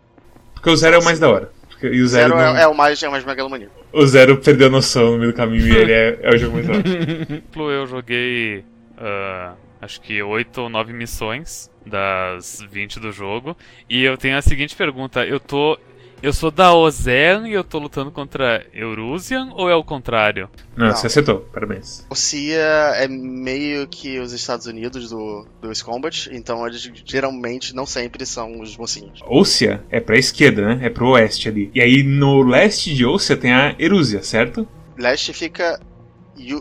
Porque 0.54 0.70
o 0.70 0.78
Zero 0.78 0.96
é 0.96 1.00
o 1.00 1.04
mais 1.04 1.20
da 1.20 1.28
hora. 1.30 1.52
Porque, 1.67 1.88
e 1.88 2.02
o 2.02 2.08
Zero, 2.08 2.30
zero 2.30 2.36
não... 2.36 2.58
é, 2.58 2.63
é, 2.63 2.67
o 2.67 2.74
mais, 2.74 3.02
é 3.02 3.08
o 3.08 3.12
mais 3.12 3.26
megalomaníaco. 3.26 3.74
O 3.91 4.06
Zero 4.06 4.38
perdeu 4.38 4.67
a 4.67 4.70
noção 4.70 5.12
no 5.12 5.17
meio 5.20 5.32
do 5.32 5.36
caminho 5.36 5.67
e 5.67 5.76
ele 5.76 5.91
é, 5.91 6.20
é 6.22 6.30
o 6.34 6.38
jogo 6.38 6.54
mais 6.54 6.67
da 6.67 6.74
hora. 6.74 6.84
Eu 7.74 7.88
joguei. 7.88 8.60
Uh, 8.98 9.56
acho 9.82 10.02
que 10.02 10.22
8 10.22 10.62
ou 10.62 10.70
9 10.70 10.93
missões 10.93 11.72
das 11.86 12.63
20 12.70 13.00
do 13.00 13.12
jogo. 13.12 13.56
E 13.89 14.04
eu 14.04 14.17
tenho 14.17 14.38
a 14.38 14.41
seguinte 14.41 14.76
pergunta: 14.76 15.26
eu 15.26 15.39
tô 15.39 15.78
Eu 16.22 16.34
sou 16.34 16.50
da 16.50 16.74
Ozean 16.74 17.48
e 17.48 17.54
eu 17.54 17.64
tô 17.64 17.78
lutando 17.78 18.12
contra 18.12 18.66
Eurusian 18.74 19.52
ou 19.54 19.70
é 19.70 19.76
o 19.76 19.84
contrário? 19.84 20.50
Não, 20.76 20.88
Não. 20.88 20.96
você 20.96 21.06
acertou, 21.06 21.42
parabéns. 21.54 22.06
O 22.10 22.16
CIA 22.16 22.58
é 22.96 23.08
meio 23.08 23.88
que 23.88 24.20
os 24.20 24.34
Estados 24.34 24.66
Unidos 24.66 25.12
do, 25.12 25.46
do 25.62 25.86
Combat, 25.86 26.28
então 26.32 26.66
eles 26.66 26.92
geralmente 27.06 27.76
não 27.76 27.86
sempre 27.86 28.26
são 28.26 28.60
os 28.60 28.76
mocinhos. 28.76 29.20
Ócia 29.28 29.84
é 29.92 30.00
pra 30.00 30.18
esquerda, 30.18 30.76
né? 30.76 30.88
É 30.88 30.90
pro 30.90 31.10
oeste 31.10 31.50
ali. 31.50 31.70
E 31.74 31.80
aí 31.80 32.02
no 32.02 32.42
leste 32.42 32.96
de 32.96 33.06
Ócia 33.06 33.38
tem 33.38 33.54
a 33.54 33.76
Erúsia, 33.78 34.24
certo? 34.24 34.68
Leste 34.98 35.32
fica 35.34 35.80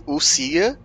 o 0.06 0.20
CIA, 0.20 0.78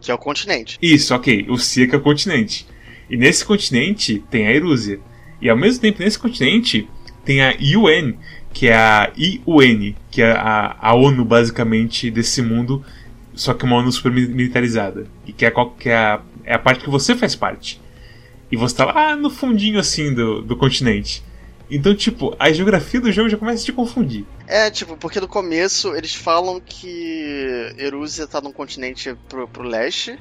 que 0.00 0.10
é 0.10 0.14
o 0.14 0.18
continente. 0.18 0.78
Isso, 0.82 1.14
ok. 1.14 1.46
O 1.48 1.56
Cia 1.56 1.88
que 1.88 1.94
é 1.94 1.98
o 1.98 2.02
continente. 2.02 2.66
E 3.08 3.16
nesse 3.16 3.44
continente 3.44 4.22
tem 4.30 4.46
a 4.46 4.52
Erúsia. 4.52 5.00
E 5.40 5.48
ao 5.48 5.56
mesmo 5.56 5.80
tempo, 5.80 6.02
nesse 6.02 6.18
continente, 6.18 6.88
tem 7.26 7.42
a 7.42 7.50
UN, 7.78 8.14
que 8.54 8.68
é 8.68 8.74
a 8.76 9.12
IUN, 9.18 9.94
que 10.10 10.22
é 10.22 10.30
a, 10.32 10.76
a 10.80 10.94
ONU, 10.94 11.24
basicamente, 11.24 12.10
desse 12.10 12.40
mundo, 12.40 12.82
só 13.34 13.52
que 13.52 13.64
uma 13.64 13.76
ONU 13.76 13.92
super 13.92 14.10
mi- 14.10 14.28
militarizada. 14.28 15.06
E 15.26 15.32
que 15.32 15.44
é, 15.44 15.50
qual- 15.50 15.72
que 15.72 15.90
é, 15.90 15.96
a, 15.96 16.20
é 16.44 16.54
a 16.54 16.58
parte 16.58 16.82
que 16.84 16.88
você 16.88 17.14
faz 17.14 17.34
parte. 17.36 17.78
E 18.50 18.56
você 18.56 18.76
tá 18.76 18.84
lá 18.86 19.14
no 19.16 19.28
fundinho, 19.28 19.78
assim, 19.78 20.14
do, 20.14 20.40
do 20.40 20.56
continente. 20.56 21.22
Então, 21.68 21.94
tipo, 21.94 22.34
a 22.38 22.50
geografia 22.52 23.00
do 23.00 23.10
jogo 23.10 23.28
já 23.28 23.36
começa 23.36 23.60
a 23.62 23.66
te 23.66 23.72
confundir. 23.72 24.24
É, 24.46 24.70
tipo, 24.70 24.96
porque 24.96 25.20
no 25.20 25.26
começo 25.26 25.94
eles 25.96 26.14
falam 26.14 26.60
que 26.64 27.74
Erúsia 27.76 28.26
tá 28.26 28.40
num 28.40 28.52
continente 28.52 29.14
pro, 29.28 29.48
pro 29.48 29.64
leste, 29.64 30.16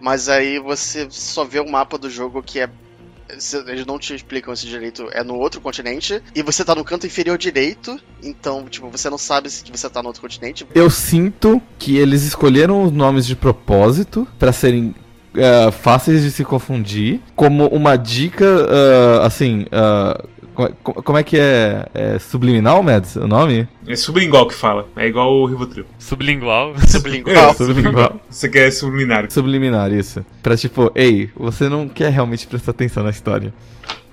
mas 0.00 0.28
aí 0.28 0.60
você 0.60 1.08
só 1.10 1.44
vê 1.44 1.58
o 1.58 1.68
mapa 1.68 1.98
do 1.98 2.08
jogo 2.08 2.40
que 2.42 2.60
é. 2.60 2.70
Eles 3.28 3.86
não 3.86 3.98
te 3.98 4.14
explicam 4.14 4.52
esse 4.52 4.66
direito, 4.66 5.08
é 5.12 5.22
no 5.22 5.34
outro 5.34 5.60
continente, 5.60 6.22
e 6.34 6.42
você 6.42 6.64
tá 6.64 6.74
no 6.74 6.84
canto 6.84 7.06
inferior 7.06 7.36
direito, 7.36 7.98
então, 8.22 8.64
tipo, 8.68 8.88
você 8.88 9.10
não 9.10 9.18
sabe 9.18 9.50
se 9.50 9.64
você 9.70 9.88
tá 9.90 10.02
no 10.02 10.08
outro 10.08 10.22
continente. 10.22 10.66
Eu 10.74 10.90
sinto 10.90 11.60
que 11.78 11.96
eles 11.96 12.22
escolheram 12.22 12.84
os 12.84 12.92
nomes 12.92 13.26
de 13.26 13.34
propósito 13.34 14.26
pra 14.38 14.52
serem 14.52 14.94
eh, 15.36 15.70
fáceis 15.70 16.22
de 16.22 16.30
se 16.30 16.44
confundir, 16.44 17.20
como 17.34 17.66
uma 17.68 17.96
dica, 17.96 18.46
ah, 18.46 19.26
assim, 19.26 19.66
ah, 19.70 20.24
co- 20.56 20.72
co- 20.82 21.02
como 21.02 21.18
é 21.18 21.22
que 21.22 21.38
é? 21.38 21.86
é 21.94 22.18
subliminal, 22.18 22.82
Mads, 22.82 23.14
o 23.16 23.28
nome? 23.28 23.68
É 23.86 23.94
sublingual 23.94 24.48
que 24.48 24.54
fala. 24.54 24.88
É 24.96 25.06
igual 25.06 25.32
o 25.32 25.46
Rivotril. 25.46 25.84
Sublingual. 25.98 26.74
Sublingual. 26.88 27.54
Subliminal. 27.54 28.20
Você 28.28 28.48
quer 28.48 28.70
subliminar. 28.72 29.30
Subliminar, 29.30 29.92
isso. 29.92 30.24
Pra 30.42 30.56
tipo, 30.56 30.90
ei, 30.94 31.30
você 31.36 31.68
não 31.68 31.88
quer 31.88 32.10
realmente 32.10 32.46
prestar 32.46 32.72
atenção 32.72 33.04
na 33.04 33.10
história. 33.10 33.52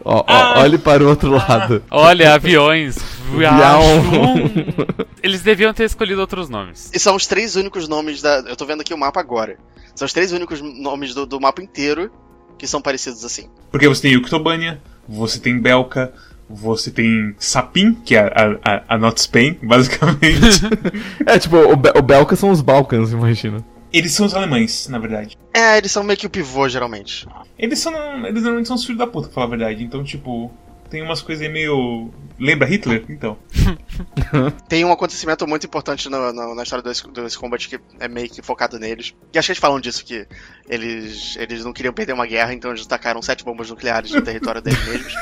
Ó, 0.06 0.18
ó, 0.20 0.24
Ah. 0.28 0.60
olhe 0.60 0.78
para 0.78 1.02
o 1.04 1.08
outro 1.08 1.32
lado. 1.32 1.82
Olha, 1.90 2.34
aviões. 2.34 2.98
Eles 5.24 5.42
deviam 5.42 5.74
ter 5.74 5.86
escolhido 5.86 6.20
outros 6.22 6.50
nomes. 6.50 6.92
E 6.94 7.00
são 7.00 7.16
os 7.16 7.26
três 7.26 7.56
únicos 7.56 7.88
nomes 7.88 8.22
da. 8.22 8.40
Eu 8.48 8.56
tô 8.56 8.66
vendo 8.66 8.82
aqui 8.82 8.94
o 8.94 8.98
mapa 8.98 9.20
agora. 9.20 9.58
São 9.96 10.06
os 10.06 10.14
três 10.14 10.32
únicos 10.32 10.62
nomes 10.62 11.14
do, 11.14 11.26
do 11.26 11.40
mapa 11.40 11.62
inteiro 11.62 12.12
que 12.58 12.68
são 12.68 12.82
parecidos 12.82 13.24
assim. 13.26 13.48
Porque 13.72 13.88
você 13.88 14.02
tem 14.04 14.12
Yuktobania, 14.14 14.82
você 15.08 15.40
tem 15.40 15.60
Belka, 15.60 16.14
você 16.50 16.92
tem 16.92 17.36
Sapin, 17.40 17.94
que 17.94 18.16
é 18.16 18.20
a, 18.22 18.60
a, 18.64 18.96
a 18.96 18.98
Not 18.98 19.20
Spain, 19.22 19.58
basicamente. 19.64 20.62
É, 21.26 21.40
tipo, 21.40 21.58
o, 21.58 21.76
Be- 21.76 21.94
o 21.96 22.02
Belka 22.02 22.36
são 22.36 22.50
os 22.52 22.62
Balcãs, 22.62 23.12
imagina. 23.12 23.64
Eles 23.92 24.12
são 24.14 24.26
os 24.26 24.34
alemães, 24.34 24.88
na 24.88 24.98
verdade. 25.00 25.38
É, 25.54 25.78
eles 25.78 25.92
são 25.92 26.04
meio 26.04 26.18
que 26.18 26.26
o 26.26 26.30
pivô, 26.30 26.68
geralmente. 26.68 27.28
Eles 27.60 27.78
são. 27.80 27.94
Eles 28.26 28.42
normalmente 28.42 28.68
são 28.68 28.76
os 28.76 28.84
filhos 28.84 28.98
da 28.98 29.06
puta, 29.08 29.28
pra 29.28 29.36
falar 29.36 29.46
a 29.48 29.50
verdade. 29.52 29.84
Então, 29.84 30.04
tipo, 30.04 30.52
tem 30.90 31.04
umas 31.04 31.22
coisas 31.22 31.46
aí 31.46 31.52
meio. 31.52 32.10
Lembra 32.40 32.68
Hitler? 32.68 33.06
Então. 33.08 33.38
Tem 34.68 34.84
um 34.84 34.92
acontecimento 34.92 35.46
muito 35.48 35.68
importante 35.68 36.10
no- 36.10 36.34
no- 36.34 36.56
na 36.56 36.64
história 36.64 36.82
do 36.82 36.90
Ace, 36.90 37.08
do 37.08 37.24
Ace 37.26 37.38
Combat 37.38 37.70
que 37.70 37.80
é 38.00 38.08
meio 38.08 38.28
que 38.28 38.42
focado 38.42 38.80
neles. 38.80 39.14
E 39.32 39.38
acho 39.38 39.46
que 39.46 39.52
eles 39.52 39.60
falam 39.62 39.80
disso, 39.80 40.04
que 40.04 40.26
eles, 40.68 41.36
eles 41.38 41.64
não 41.64 41.72
queriam 41.72 41.94
perder 41.94 42.14
uma 42.14 42.26
guerra, 42.26 42.52
então 42.54 42.72
eles 42.72 42.86
tacaram 42.88 43.22
sete 43.22 43.44
bombas 43.46 43.70
nucleares 43.70 44.12
no 44.12 44.22
território 44.24 44.60
deles 44.62 44.84
mesmos. 44.88 45.14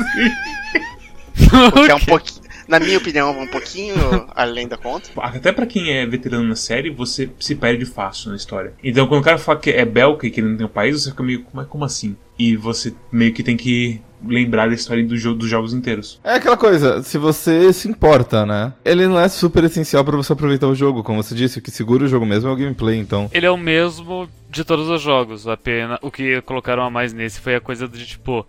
Porque 1.72 1.92
é 1.92 1.96
um 1.96 2.00
pouquinho. 2.00 2.42
Na 2.68 2.80
minha 2.80 2.98
opinião, 2.98 3.30
é 3.30 3.42
um 3.42 3.48
pouquinho 3.48 3.96
além 4.34 4.66
da 4.66 4.78
conta. 4.78 5.10
Até 5.18 5.52
pra 5.52 5.66
quem 5.66 5.92
é 5.92 6.06
veterano 6.06 6.48
na 6.48 6.56
série, 6.56 6.90
você 6.90 7.30
se 7.38 7.54
perde 7.54 7.86
fácil 7.86 8.30
na 8.30 8.38
história. 8.38 8.74
Então, 8.82 9.08
quando 9.08 9.20
o 9.20 9.24
cara 9.24 9.38
fala 9.38 9.60
que 9.60 9.72
é 9.72 9.84
Belka 9.84 10.26
e 10.26 10.32
que 10.32 10.40
ele 10.40 10.50
não 10.50 10.58
tem 10.58 10.66
um 10.66 10.70
país, 10.70 11.02
você 11.02 11.10
fica 11.10 11.22
meio. 11.22 11.44
Como, 11.44 11.66
como 11.66 11.84
assim? 11.84 12.16
E 12.40 12.56
você 12.56 12.94
meio 13.12 13.34
que 13.34 13.44
tem 13.44 13.58
que 13.58 14.02
lembrar 14.26 14.68
da 14.68 14.74
história 14.74 15.06
do 15.06 15.18
jogo, 15.18 15.40
dos 15.40 15.50
jogos 15.50 15.74
inteiros. 15.74 16.20
É 16.24 16.36
aquela 16.36 16.56
coisa, 16.56 17.04
se 17.04 17.18
você 17.18 17.74
se 17.74 17.90
importa, 17.90 18.46
né? 18.46 18.72
Ele 18.86 19.08
não 19.08 19.20
é 19.20 19.28
super 19.28 19.64
essencial 19.64 20.06
pra 20.06 20.16
você 20.16 20.32
aproveitar 20.32 20.68
o 20.68 20.76
jogo, 20.76 21.04
como 21.04 21.22
você 21.22 21.36
disse, 21.36 21.60
o 21.60 21.62
que 21.62 21.72
segura 21.72 22.06
o 22.06 22.08
jogo 22.08 22.26
mesmo 22.26 22.50
é 22.50 22.54
o 22.54 22.56
gameplay, 22.56 22.98
então. 22.98 23.30
Ele 23.34 23.46
é 23.46 23.52
o 23.52 23.58
mesmo 23.58 24.30
de 24.50 24.64
todos 24.64 24.88
os 24.90 25.02
jogos. 25.02 25.48
Apenas 25.48 25.98
o 26.02 26.12
que 26.12 26.42
colocaram 26.44 26.84
a 26.84 26.90
mais 26.90 27.14
nesse 27.14 27.40
foi 27.40 27.56
a 27.56 27.62
coisa 27.62 27.88
de 27.88 28.06
tipo. 28.06 28.46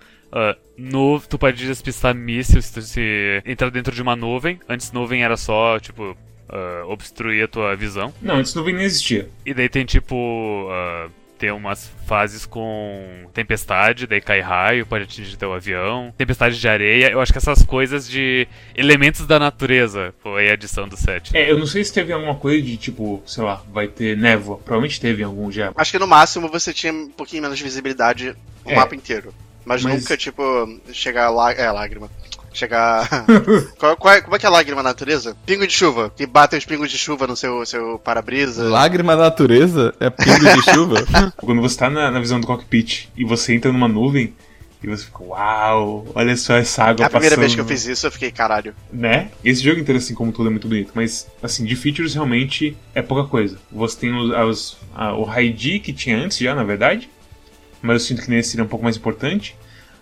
Nu- 0.77 1.21
tu 1.29 1.39
pode 1.39 1.65
despistar 1.67 2.15
mísseis 2.15 2.67
se 2.67 2.73
tu 2.75 2.83
se 2.83 3.43
entrar 3.45 3.71
dentro 3.71 3.95
de 3.95 4.01
uma 4.03 4.17
nuvem. 4.17 4.59
Antes 4.69 4.91
nuvem 4.93 5.23
era 5.23 5.37
só, 5.37 5.79
tipo, 5.79 6.17
ah, 6.49 6.85
obstruir 6.87 7.45
a 7.45 7.49
tua 7.49 7.77
visão. 7.77 8.13
Não, 8.23 8.37
antes 8.37 8.55
não 8.55 8.65
nem 8.65 8.77
existia. 8.81 9.29
E 9.45 9.53
daí 9.55 9.69
tem 9.69 9.85
tipo. 9.85 10.69
ah, 10.71 11.09
tem 11.39 11.51
umas 11.51 11.91
fases 12.07 12.47
com 12.47 13.29
tempestade, 13.35 14.07
daí 14.07 14.21
cai 14.21 14.39
raio, 14.41 14.87
pode 14.87 15.03
atingir 15.05 15.37
teu 15.37 15.53
avião. 15.53 16.15
Tempestade 16.17 16.61
de 16.61 16.69
areia. 16.69 17.11
Eu 17.11 17.21
acho 17.21 17.33
que 17.33 17.39
essas 17.39 17.65
coisas 17.65 18.09
de 18.09 18.47
elementos 18.77 19.27
da 19.27 19.41
natureza 19.41 20.15
foi 20.23 20.49
a 20.49 20.53
adição 20.53 20.87
do 20.87 20.97
set. 20.97 21.37
É, 21.37 21.51
eu 21.51 21.59
não 21.59 21.67
sei 21.67 21.83
se 21.83 21.93
teve 21.93 22.13
alguma 22.13 22.37
coisa 22.37 22.63
de 22.63 22.77
tipo, 22.77 23.21
sei 23.27 23.43
lá, 23.43 23.61
vai 23.73 23.89
ter 23.89 24.17
névoa. 24.17 24.59
Provavelmente 24.59 25.01
teve 25.01 25.23
em 25.23 25.25
algum 25.25 25.51
já. 25.51 25.73
Acho 25.77 25.91
que 25.91 25.99
no 25.99 26.07
máximo 26.07 26.49
você 26.49 26.73
tinha 26.73 26.93
um 26.93 27.09
pouquinho 27.11 27.43
menos 27.43 27.59
de 27.59 27.65
visibilidade 27.65 28.37
no 28.65 28.71
É. 28.71 28.77
mapa 28.77 28.95
inteiro. 28.95 29.35
Mas, 29.65 29.83
Mas- 29.83 29.95
nunca, 30.03 30.17
tipo, 30.17 30.43
chegar 30.93 31.31
lá. 31.31 31.53
É, 31.53 31.71
lágrima. 31.71 32.11
Chegar. 32.55 33.09
qual, 33.79 33.97
qual 33.97 34.15
é, 34.15 34.21
como 34.21 34.37
é 34.37 34.39
que 34.39 34.45
é 34.45 34.49
lágrima 34.49 34.83
na 34.83 34.91
natureza? 34.91 35.35
Pingo 35.47 35.67
de 35.67 35.73
chuva. 35.73 36.13
Que 36.15 36.27
batem 36.27 36.59
os 36.59 36.65
pingos 36.67 36.91
de 36.91 36.99
chuva 36.99 37.27
no 37.27 37.35
seu, 37.35 37.65
seu 37.65 37.99
para-brisa. 37.99 38.65
Lágrima 38.69 39.17
da 39.17 39.23
natureza 39.25 39.95
é 39.99 40.11
pingo 40.11 40.39
de 40.39 40.63
chuva. 40.73 40.97
Quando 41.39 41.63
você 41.63 41.79
tá 41.79 41.89
na, 41.89 42.11
na 42.11 42.21
visão 42.21 42.39
do 42.41 42.47
cockpit 42.47 43.09
e 43.17 43.25
você 43.25 43.55
entra 43.55 43.73
numa 43.73 43.89
nuvem 43.89 44.35
e 44.83 44.87
você 44.89 45.05
fica, 45.05 45.23
uau, 45.23 46.07
olha 46.15 46.37
só 46.37 46.57
essa 46.57 46.83
água 46.85 47.05
É 47.05 47.07
a 47.07 47.11
primeira 47.11 47.37
vez 47.37 47.53
passando", 47.53 47.67
que 47.67 47.73
eu 47.73 47.77
fiz 47.77 47.87
isso, 47.87 48.07
eu 48.07 48.11
fiquei, 48.11 48.31
caralho. 48.33 48.75
Né? 48.93 49.31
Esse 49.45 49.63
jogo 49.63 49.81
inteiro, 49.81 49.99
assim 49.99 50.13
como 50.15 50.31
todo, 50.33 50.49
é 50.49 50.51
muito 50.51 50.67
bonito. 50.69 50.91
Mas, 50.95 51.27
assim, 51.43 51.65
de 51.65 51.75
features 51.77 52.13
realmente 52.15 52.77
é 52.95 53.01
pouca 53.01 53.27
coisa. 53.31 53.57
Você 53.71 53.97
tem 54.01 54.13
os, 54.15 54.31
os- 54.31 54.77
a- 54.95 55.15
o 55.15 55.23
Raid 55.23 55.79
que 55.79 55.93
tinha 55.93 56.19
antes 56.19 56.37
já, 56.37 56.55
na 56.55 56.65
verdade. 56.65 57.09
Mas 57.83 57.95
eu 57.95 58.01
sinto 58.01 58.23
que 58.23 58.31
nesse 58.31 58.51
seria 58.51 58.65
um 58.65 58.69
pouco 58.69 58.85
mais 58.85 58.97
importante. 58.97 59.57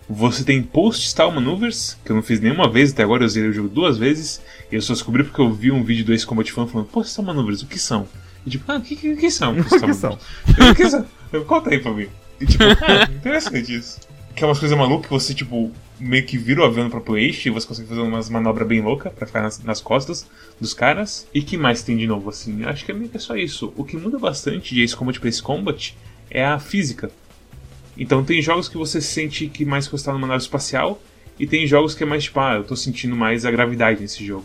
Você 0.09 0.43
tem 0.43 0.61
Post-Style 0.61 1.31
Maneuvers, 1.31 1.97
que 2.03 2.11
eu 2.11 2.15
não 2.15 2.23
fiz 2.23 2.39
nenhuma 2.39 2.69
vez 2.69 2.91
até 2.91 3.01
agora, 3.01 3.23
eu 3.23 3.29
zerei 3.29 3.49
o 3.49 3.53
jogo 3.53 3.69
duas 3.69 3.97
vezes. 3.97 4.41
E 4.71 4.75
eu 4.75 4.81
só 4.81 4.93
descobri 4.93 5.23
porque 5.23 5.41
eu 5.41 5.51
vi 5.51 5.71
um 5.71 5.83
vídeo 5.83 6.05
do 6.05 6.13
Ace 6.13 6.25
Combat 6.25 6.51
Fan 6.51 6.67
falando, 6.67 6.87
Post-Style 6.87 7.25
Maneuvers, 7.25 7.61
o 7.61 7.67
que 7.67 7.79
são? 7.79 8.07
E 8.45 8.49
tipo, 8.49 8.69
ah, 8.71 8.77
o 8.77 8.81
que, 8.81 8.95
que, 8.95 9.15
que 9.15 9.31
são? 9.31 9.53
O 9.53 9.55
que 9.55 9.69
Post-Style 9.69 9.93
são? 9.93 10.17
Maneuvers? 10.47 10.57
Eu, 10.57 10.71
O 10.71 10.75
que 10.75 10.89
são? 10.89 11.45
Conta 11.45 11.69
aí 11.69 11.79
pra 11.79 11.91
mim. 11.91 12.07
E 12.39 12.45
tipo, 12.45 12.63
ah, 12.81 13.09
interessante 13.09 13.73
isso. 13.75 13.99
Que 14.35 14.43
é 14.43 14.47
umas 14.47 14.59
coisas 14.59 14.77
malucas 14.77 15.05
que 15.05 15.13
você, 15.13 15.33
tipo, 15.33 15.71
meio 15.99 16.25
que 16.25 16.37
vira 16.37 16.61
o 16.61 16.65
avião 16.65 16.85
no 16.85 16.89
próprio 16.89 17.17
eixo 17.17 17.47
e 17.47 17.51
você 17.51 17.67
consegue 17.67 17.87
fazer 17.87 18.01
umas 18.01 18.29
manobras 18.29 18.67
bem 18.67 18.81
loucas 18.81 19.13
pra 19.13 19.27
ficar 19.27 19.41
nas, 19.41 19.63
nas 19.63 19.79
costas 19.79 20.25
dos 20.59 20.73
caras. 20.73 21.27
E 21.33 21.41
que 21.41 21.57
mais 21.57 21.83
tem 21.83 21.95
de 21.95 22.07
novo, 22.07 22.29
assim? 22.29 22.63
Acho 22.65 22.83
que 22.83 22.91
é 22.91 22.93
meio 22.93 23.09
que 23.09 23.17
é 23.17 23.19
só 23.19 23.35
isso. 23.35 23.71
O 23.77 23.83
que 23.83 23.95
muda 23.95 24.17
bastante 24.17 24.73
de 24.73 24.81
Ace 24.81 24.95
Combat 24.95 25.19
pra 25.19 25.29
Ace 25.29 25.41
Combat 25.41 25.95
é 26.29 26.43
a 26.43 26.59
física. 26.59 27.11
Então 28.01 28.23
tem 28.23 28.41
jogos 28.41 28.67
que 28.67 28.75
você 28.75 28.99
sente 28.99 29.45
que 29.45 29.63
mais 29.63 29.85
que 29.85 29.91
você 29.91 30.05
tá 30.05 30.11
numa 30.11 30.25
nave 30.25 30.41
espacial, 30.41 30.99
e 31.39 31.45
tem 31.45 31.67
jogos 31.67 31.93
que 31.93 32.01
é 32.01 32.05
mais 32.05 32.23
tipo, 32.23 32.39
ah, 32.39 32.55
eu 32.55 32.63
tô 32.63 32.75
sentindo 32.75 33.15
mais 33.15 33.45
a 33.45 33.51
gravidade 33.51 34.01
nesse 34.01 34.25
jogo. 34.25 34.43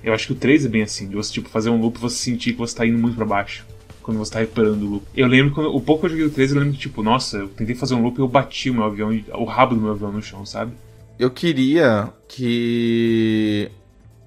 Eu 0.00 0.14
acho 0.14 0.28
que 0.28 0.32
o 0.32 0.36
3 0.36 0.66
é 0.66 0.68
bem 0.68 0.82
assim, 0.82 1.08
de 1.08 1.16
você 1.16 1.32
tipo, 1.32 1.48
fazer 1.48 1.70
um 1.70 1.80
loop 1.80 1.96
e 1.96 2.00
você 2.00 2.14
sentir 2.14 2.52
que 2.52 2.58
você 2.58 2.76
tá 2.76 2.86
indo 2.86 2.96
muito 2.96 3.16
pra 3.16 3.24
baixo. 3.24 3.66
Quando 4.00 4.18
você 4.18 4.32
tá 4.32 4.38
reparando 4.38 4.86
o 4.86 4.90
loop. 4.90 5.06
Eu 5.16 5.26
lembro 5.26 5.52
quando. 5.52 5.74
O 5.74 5.80
pouco 5.80 6.02
que 6.02 6.06
eu 6.06 6.10
joguei 6.10 6.26
o 6.26 6.30
3, 6.30 6.52
eu 6.52 6.58
lembro 6.60 6.74
que, 6.74 6.78
tipo, 6.78 7.02
nossa, 7.02 7.38
eu 7.38 7.48
tentei 7.48 7.74
fazer 7.74 7.96
um 7.96 8.02
loop 8.02 8.16
e 8.16 8.20
eu 8.20 8.28
bati 8.28 8.70
o 8.70 8.74
meu 8.74 8.84
avião, 8.84 9.10
o 9.32 9.44
rabo 9.44 9.74
do 9.74 9.80
meu 9.80 9.90
avião 9.90 10.12
no 10.12 10.22
chão, 10.22 10.46
sabe? 10.46 10.72
Eu 11.18 11.30
queria 11.30 12.12
que 12.28 13.70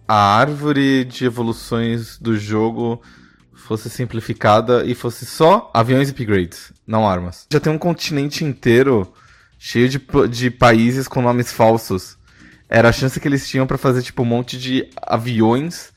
a 0.05 0.37
árvore 0.37 1.05
de 1.05 1.23
evoluções 1.23 2.17
do 2.17 2.35
jogo 2.35 3.01
fosse 3.67 3.89
simplificada 3.89 4.83
e 4.85 4.95
fosse 4.95 5.25
só 5.25 5.69
aviões 5.73 6.07
e 6.09 6.11
upgrades, 6.11 6.71
não 6.85 7.07
armas. 7.07 7.45
Já 7.51 7.59
tem 7.59 7.71
um 7.71 7.77
continente 7.77 8.43
inteiro 8.43 9.11
cheio 9.59 9.89
de, 9.89 9.99
de 10.29 10.49
países 10.51 11.07
com 11.07 11.21
nomes 11.21 11.51
falsos. 11.51 12.17
Era 12.69 12.89
a 12.89 12.91
chance 12.93 13.19
que 13.19 13.27
eles 13.27 13.47
tinham 13.47 13.65
pra 13.67 13.77
fazer 13.77 14.01
tipo 14.01 14.21
um 14.23 14.25
monte 14.25 14.57
de 14.57 14.89
aviões 15.01 15.91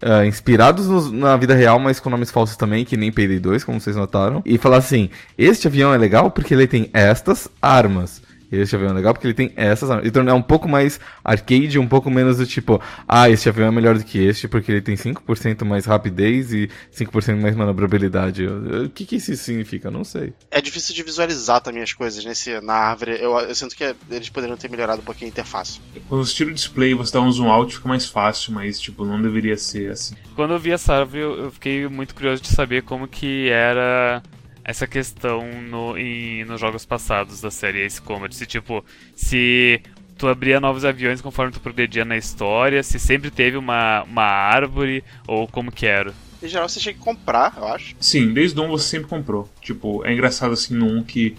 ah, 0.00 0.24
inspirados 0.24 0.86
nos- 0.86 1.10
na 1.12 1.36
vida 1.36 1.54
real, 1.54 1.78
mas 1.78 1.98
com 2.00 2.08
nomes 2.10 2.30
falsos 2.30 2.56
também, 2.56 2.84
que 2.84 2.96
nem 2.96 3.10
Payday 3.12 3.38
2, 3.38 3.64
como 3.64 3.80
vocês 3.80 3.96
notaram. 3.96 4.42
E 4.44 4.56
falar 4.58 4.76
assim: 4.78 5.10
este 5.36 5.66
avião 5.66 5.92
é 5.92 5.98
legal 5.98 6.30
porque 6.30 6.54
ele 6.54 6.66
tem 6.66 6.88
estas 6.92 7.48
armas. 7.60 8.22
Esse 8.50 8.74
avião 8.74 8.90
é 8.90 8.94
legal 8.94 9.12
porque 9.12 9.26
ele 9.26 9.34
tem 9.34 9.52
essas 9.56 9.90
armas. 9.90 10.06
Então 10.06 10.26
é 10.28 10.32
um 10.32 10.42
pouco 10.42 10.68
mais 10.68 10.98
arcade, 11.24 11.78
um 11.78 11.88
pouco 11.88 12.10
menos 12.10 12.38
do 12.38 12.46
tipo, 12.46 12.80
ah, 13.06 13.28
esse 13.28 13.48
avião 13.48 13.68
é 13.68 13.70
melhor 13.70 13.96
do 13.96 14.04
que 14.04 14.18
este 14.18 14.48
porque 14.48 14.72
ele 14.72 14.80
tem 14.80 14.94
5% 14.94 15.64
mais 15.64 15.84
rapidez 15.84 16.52
e 16.52 16.70
5% 16.94 17.40
mais 17.40 17.54
manobrabilidade. 17.54 18.46
O 18.46 18.88
que, 18.90 19.04
que 19.04 19.16
isso 19.16 19.34
significa? 19.36 19.90
Não 19.90 20.04
sei. 20.04 20.32
É 20.50 20.60
difícil 20.60 20.94
de 20.94 21.02
visualizar 21.02 21.60
também 21.60 21.82
as 21.82 21.92
coisas 21.92 22.24
nesse, 22.24 22.60
na 22.60 22.74
árvore. 22.74 23.18
Eu, 23.20 23.38
eu 23.38 23.54
sinto 23.54 23.76
que 23.76 23.94
eles 24.10 24.28
poderiam 24.28 24.56
ter 24.56 24.70
melhorado 24.70 25.00
um 25.00 25.04
pouquinho 25.04 25.28
a 25.28 25.30
interface. 25.30 25.80
Quando 26.08 26.24
você 26.24 26.34
tira 26.34 26.50
o 26.50 26.54
display 26.54 26.94
você 26.94 27.12
dá 27.12 27.20
um 27.20 27.30
zoom 27.30 27.50
out, 27.50 27.74
fica 27.74 27.88
mais 27.88 28.06
fácil, 28.06 28.52
mas 28.52 28.80
tipo, 28.80 29.04
não 29.04 29.20
deveria 29.20 29.56
ser 29.56 29.90
assim. 29.90 30.14
Quando 30.34 30.54
eu 30.54 30.58
vi 30.58 30.70
essa 30.70 30.94
árvore, 30.94 31.20
eu 31.20 31.50
fiquei 31.50 31.86
muito 31.88 32.14
curioso 32.14 32.42
de 32.42 32.48
saber 32.48 32.82
como 32.82 33.06
que 33.06 33.48
era 33.48 34.22
essa 34.68 34.86
questão 34.86 35.50
no, 35.62 35.96
em, 35.96 36.44
nos 36.44 36.60
jogos 36.60 36.84
passados 36.84 37.40
da 37.40 37.50
série 37.50 37.86
Ace 37.86 38.02
Combat. 38.02 38.36
Se, 38.36 38.44
tipo, 38.44 38.84
se 39.16 39.80
tu 40.18 40.28
abria 40.28 40.60
novos 40.60 40.84
aviões 40.84 41.22
conforme 41.22 41.50
tu 41.50 41.58
progredia 41.58 42.04
na 42.04 42.18
história, 42.18 42.82
se 42.82 42.98
sempre 42.98 43.30
teve 43.30 43.56
uma, 43.56 44.02
uma 44.02 44.24
árvore, 44.24 45.02
ou 45.26 45.48
como 45.48 45.72
que 45.72 45.86
era. 45.86 46.12
Em 46.42 46.48
geral, 46.48 46.68
você 46.68 46.78
tinha 46.78 46.92
que 46.92 47.00
comprar, 47.00 47.54
eu 47.56 47.66
acho. 47.66 47.96
Sim, 47.98 48.34
desde 48.34 48.60
o 48.60 48.64
1 48.64 48.68
você 48.68 48.88
sempre 48.88 49.08
comprou. 49.08 49.48
Tipo, 49.62 50.04
é 50.04 50.12
engraçado 50.12 50.52
assim 50.52 50.74
no 50.74 50.84
1 50.98 51.04
que 51.04 51.34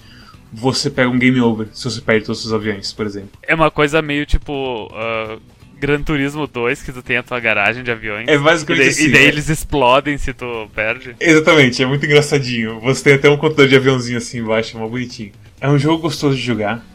você 0.52 0.89
pega 0.89 1.08
um 1.08 1.20
game 1.20 1.39
over 1.39 1.68
se 1.72 1.84
você 1.84 2.02
perde 2.02 2.26
todos 2.26 2.39
os 2.39 2.50
seus 2.50 2.60
aviões, 2.60 2.92
por 2.92 3.06
exemplo. 3.06 3.30
É 3.44 3.54
uma 3.54 3.70
coisa 3.70 4.02
meio 4.02 4.26
tipo. 4.26 4.88
Uh, 4.88 5.39
Gran 5.80 6.04
Turismo 6.04 6.46
2, 6.46 6.82
que 6.82 6.92
tu 6.92 7.02
tem 7.02 7.18
a 7.18 7.24
tua 7.24 7.39
garagem 7.39 7.84
de 7.84 7.92
aviões. 7.92 8.28
É 8.28 8.38
basicamente 8.38 8.82
e 8.82 8.84
daí, 8.84 8.89
assim. 8.89 9.06
E 9.06 9.12
daí 9.12 9.26
é. 9.26 9.28
eles 9.28 9.50
explodem 9.50 10.18
se 10.18 10.34
tu 10.34 10.70
perde. 10.76 11.15
Exatamente, 11.20 11.82
é 11.82 11.86
muito 11.86 12.06
engraçadinho. 12.06 12.80
Você 12.82 13.04
tem 13.04 13.13
até 13.13 13.30
um 13.30 13.38
contador 13.38 13.68
de 13.68 13.76
aviãozinho 13.76 14.18
assim 14.18 14.39
embaixo, 14.39 14.76
é 14.76 14.80
mó 14.80 14.88
bonitinho. 14.88 15.32
É 15.62 15.70
um 15.70 15.80
jogo 15.80 16.04
gostoso 16.04 16.36
de 16.36 16.42
jogar, 16.42 16.86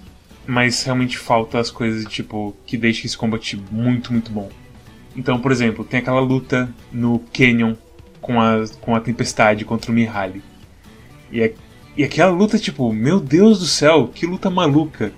mas 0.47 0.83
realmente 0.83 1.17
falta 1.17 1.59
as 1.59 1.71
coisas 1.71 2.05
tipo 2.05 2.55
que 2.67 2.77
deixam 2.77 3.07
esse 3.07 3.17
combate 3.17 3.61
muito, 3.71 4.13
muito 4.13 4.31
bom. 4.31 4.51
Então, 5.17 5.41
por 5.41 5.53
exemplo, 5.53 5.85
tem 5.85 6.01
aquela 6.01 6.21
luta 6.21 6.69
no 6.93 7.21
Canyon 7.33 7.75
com 8.21 8.41
a, 8.41 8.65
com 8.81 8.95
a 8.95 9.01
tempestade 9.01 9.65
contra 9.65 9.91
o 9.91 9.95
Mihaly. 9.95 10.43
E, 11.31 11.41
é, 11.41 11.55
e 11.97 12.05
aquela 12.05 12.31
luta, 12.31 12.59
tipo, 12.59 12.93
meu 12.93 13.21
Deus 13.21 13.61
do 13.61 13.67
céu, 13.67 14.11
que 14.13 14.27
luta 14.27 14.51
maluca. 14.51 15.13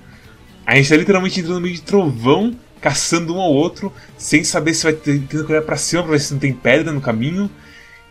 A 0.66 0.76
gente 0.76 0.88
tá 0.88 0.96
literalmente 0.96 1.40
entrando 1.40 1.54
no 1.54 1.60
meio 1.60 1.74
de 1.74 1.82
trovão, 1.82 2.54
caçando 2.80 3.34
um 3.34 3.40
ao 3.40 3.52
outro, 3.52 3.92
sem 4.16 4.44
saber 4.44 4.74
se 4.74 4.84
vai 4.84 4.92
que 4.94 5.36
olhar 5.38 5.62
pra 5.62 5.76
cima 5.76 6.02
pra 6.02 6.12
ver 6.12 6.20
se 6.20 6.32
não 6.32 6.40
tem 6.40 6.52
pedra 6.52 6.92
no 6.92 7.00
caminho. 7.00 7.50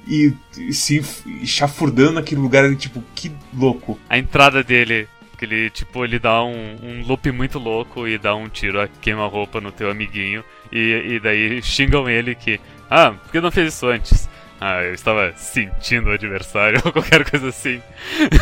E, 0.07 0.31
e 0.57 0.71
se 0.71 1.03
chafurdando 1.43 2.13
naquele 2.13 2.39
lugar 2.39 2.63
ali, 2.63 2.75
tipo, 2.75 3.03
que 3.15 3.31
louco. 3.51 3.99
A 4.07 4.19
entrada 4.19 4.63
dele, 4.63 5.07
que 5.35 5.45
ele, 5.45 5.69
tipo, 5.71 6.03
ele 6.05 6.19
dá 6.19 6.43
um, 6.43 6.75
um 6.83 7.03
loop 7.07 7.31
muito 7.31 7.57
louco 7.57 8.07
e 8.07 8.17
dá 8.17 8.35
um 8.35 8.47
tiro 8.47 8.79
a 8.79 8.87
queima-roupa 8.87 9.59
no 9.59 9.71
teu 9.71 9.89
amiguinho. 9.89 10.43
E, 10.71 11.15
e 11.15 11.19
daí 11.19 11.59
xingam 11.61 12.07
ele 12.07 12.35
que, 12.35 12.59
ah, 12.87 13.13
por 13.13 13.31
que 13.31 13.41
não 13.41 13.49
fez 13.49 13.73
isso 13.73 13.87
antes? 13.87 14.29
Ah, 14.59 14.83
eu 14.83 14.93
estava 14.93 15.33
sentindo 15.35 16.09
o 16.09 16.13
adversário 16.13 16.81
ou 16.85 16.91
qualquer 16.91 17.29
coisa 17.29 17.49
assim. 17.49 17.81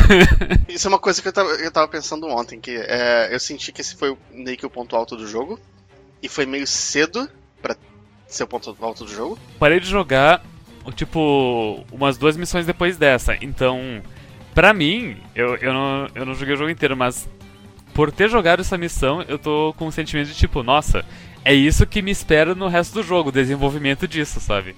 Isso 0.68 0.86
é 0.86 0.88
uma 0.88 0.98
coisa 0.98 1.20
que 1.20 1.26
eu 1.26 1.32
tava, 1.32 1.50
eu 1.50 1.70
tava 1.72 1.88
pensando 1.88 2.28
ontem, 2.28 2.60
que 2.60 2.70
é, 2.70 3.34
eu 3.34 3.40
senti 3.40 3.72
que 3.72 3.80
esse 3.80 3.96
foi 3.96 4.16
meio 4.30 4.56
que 4.56 4.64
o 4.64 4.70
ponto 4.70 4.94
alto 4.94 5.16
do 5.16 5.26
jogo. 5.26 5.58
E 6.24 6.28
foi 6.28 6.46
meio 6.46 6.66
cedo 6.66 7.28
pra 7.60 7.76
ser 8.26 8.44
o 8.44 8.46
ponto 8.46 8.74
alto 8.80 9.04
do 9.04 9.12
jogo. 9.12 9.38
Parei 9.58 9.78
de 9.78 9.86
jogar, 9.86 10.42
tipo, 10.94 11.84
umas 11.92 12.16
duas 12.16 12.34
missões 12.34 12.64
depois 12.64 12.96
dessa. 12.96 13.36
Então, 13.42 14.00
pra 14.54 14.72
mim, 14.72 15.18
eu, 15.34 15.54
eu, 15.56 15.74
não, 15.74 16.08
eu 16.14 16.24
não 16.24 16.34
joguei 16.34 16.54
o 16.54 16.56
jogo 16.56 16.70
inteiro, 16.70 16.96
mas 16.96 17.28
por 17.92 18.10
ter 18.10 18.30
jogado 18.30 18.60
essa 18.60 18.78
missão, 18.78 19.20
eu 19.28 19.38
tô 19.38 19.74
com 19.76 19.86
um 19.86 19.90
sentimento 19.90 20.28
de 20.28 20.34
tipo, 20.34 20.62
nossa, 20.62 21.04
é 21.44 21.52
isso 21.52 21.86
que 21.86 22.00
me 22.00 22.10
espera 22.10 22.54
no 22.54 22.68
resto 22.68 22.94
do 22.94 23.02
jogo, 23.02 23.30
desenvolvimento 23.30 24.08
disso, 24.08 24.40
sabe? 24.40 24.74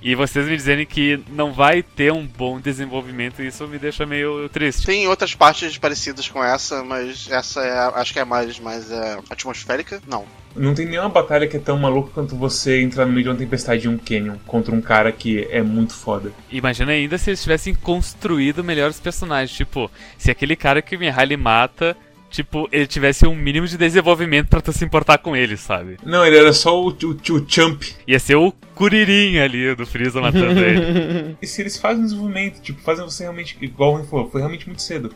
E 0.00 0.14
vocês 0.14 0.46
me 0.46 0.56
dizerem 0.56 0.86
que 0.86 1.20
não 1.30 1.52
vai 1.52 1.82
ter 1.82 2.12
um 2.12 2.26
bom 2.26 2.60
desenvolvimento, 2.60 3.42
isso 3.42 3.66
me 3.66 3.78
deixa 3.78 4.06
meio 4.06 4.48
triste. 4.48 4.86
Tem 4.86 5.08
outras 5.08 5.34
partes 5.34 5.76
parecidas 5.76 6.28
com 6.28 6.42
essa, 6.42 6.84
mas 6.84 7.28
essa 7.30 7.60
é, 7.60 8.00
acho 8.00 8.12
que 8.12 8.20
é 8.20 8.24
mais, 8.24 8.58
mais 8.60 8.90
é, 8.90 9.18
atmosférica. 9.28 10.00
Não. 10.06 10.24
Não 10.56 10.74
tem 10.74 10.86
nenhuma 10.86 11.08
batalha 11.08 11.46
que 11.46 11.56
é 11.56 11.60
tão 11.60 11.78
maluca 11.78 12.10
quanto 12.12 12.36
você 12.36 12.80
entrar 12.82 13.06
no 13.06 13.12
meio 13.12 13.24
de 13.24 13.28
uma 13.30 13.36
tempestade 13.36 13.82
de 13.82 13.88
um 13.88 13.98
canyon 13.98 14.36
contra 14.46 14.74
um 14.74 14.80
cara 14.80 15.12
que 15.12 15.46
é 15.50 15.62
muito 15.62 15.94
foda. 15.94 16.32
Imagina 16.50 16.92
ainda 16.92 17.18
se 17.18 17.30
eles 17.30 17.42
tivessem 17.42 17.74
construído 17.74 18.64
melhores 18.64 18.98
personagens. 18.98 19.56
Tipo, 19.56 19.90
se 20.16 20.30
aquele 20.30 20.56
cara 20.56 20.82
que 20.82 20.96
o 20.96 20.98
Mihaly 20.98 21.36
mata, 21.36 21.96
tipo, 22.30 22.68
ele 22.70 22.86
tivesse 22.86 23.26
um 23.26 23.34
mínimo 23.34 23.66
de 23.66 23.76
desenvolvimento 23.76 24.48
pra 24.48 24.60
tu 24.60 24.72
se 24.72 24.84
importar 24.84 25.18
com 25.18 25.34
ele, 25.34 25.56
sabe? 25.56 25.96
Não, 26.04 26.24
ele 26.24 26.36
era 26.36 26.52
só 26.52 26.80
o, 26.80 26.88
o, 26.88 27.32
o 27.32 27.44
Champ. 27.48 27.82
Ia 28.06 28.18
ser 28.18 28.36
o 28.36 28.52
Kuririn 28.74 29.38
ali 29.38 29.74
do 29.74 29.86
Freeza 29.86 30.20
matando 30.20 30.60
ele. 30.60 31.36
E 31.40 31.46
se 31.46 31.62
eles 31.62 31.78
fazem 31.78 32.04
desenvolvimento, 32.04 32.60
tipo, 32.60 32.80
fazem 32.80 33.04
você 33.04 33.22
realmente, 33.24 33.56
igual 33.60 33.94
o 33.94 33.96
Ren 33.96 34.04
falou, 34.04 34.30
foi 34.30 34.40
realmente 34.40 34.66
muito 34.66 34.82
cedo. 34.82 35.14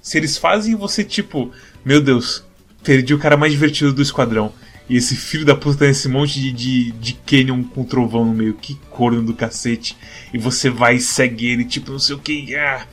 Se 0.00 0.18
eles 0.18 0.36
fazem 0.36 0.74
você, 0.74 1.02
tipo, 1.02 1.50
meu 1.84 2.00
Deus, 2.00 2.44
perdi 2.82 3.14
o 3.14 3.18
cara 3.18 3.36
mais 3.36 3.52
divertido 3.52 3.92
do 3.92 4.02
esquadrão. 4.02 4.52
E 4.88 4.96
esse 4.96 5.16
filho 5.16 5.46
da 5.46 5.54
puta 5.54 5.78
tá 5.78 5.86
nesse 5.86 6.08
monte 6.08 6.38
de, 6.38 6.52
de, 6.52 6.92
de 6.92 7.14
canyon 7.14 7.64
com 7.64 7.84
trovão 7.84 8.24
no 8.24 8.34
meio, 8.34 8.52
que 8.52 8.74
corno 8.90 9.22
do 9.22 9.32
cacete. 9.32 9.96
E 10.32 10.38
você 10.38 10.68
vai 10.68 10.96
e 10.96 11.00
segue 11.00 11.46
ele, 11.46 11.64
tipo, 11.64 11.90
não 11.90 11.98
sei 11.98 12.14
o 12.14 12.18
que. 12.18 12.54
Ah, 12.54 12.86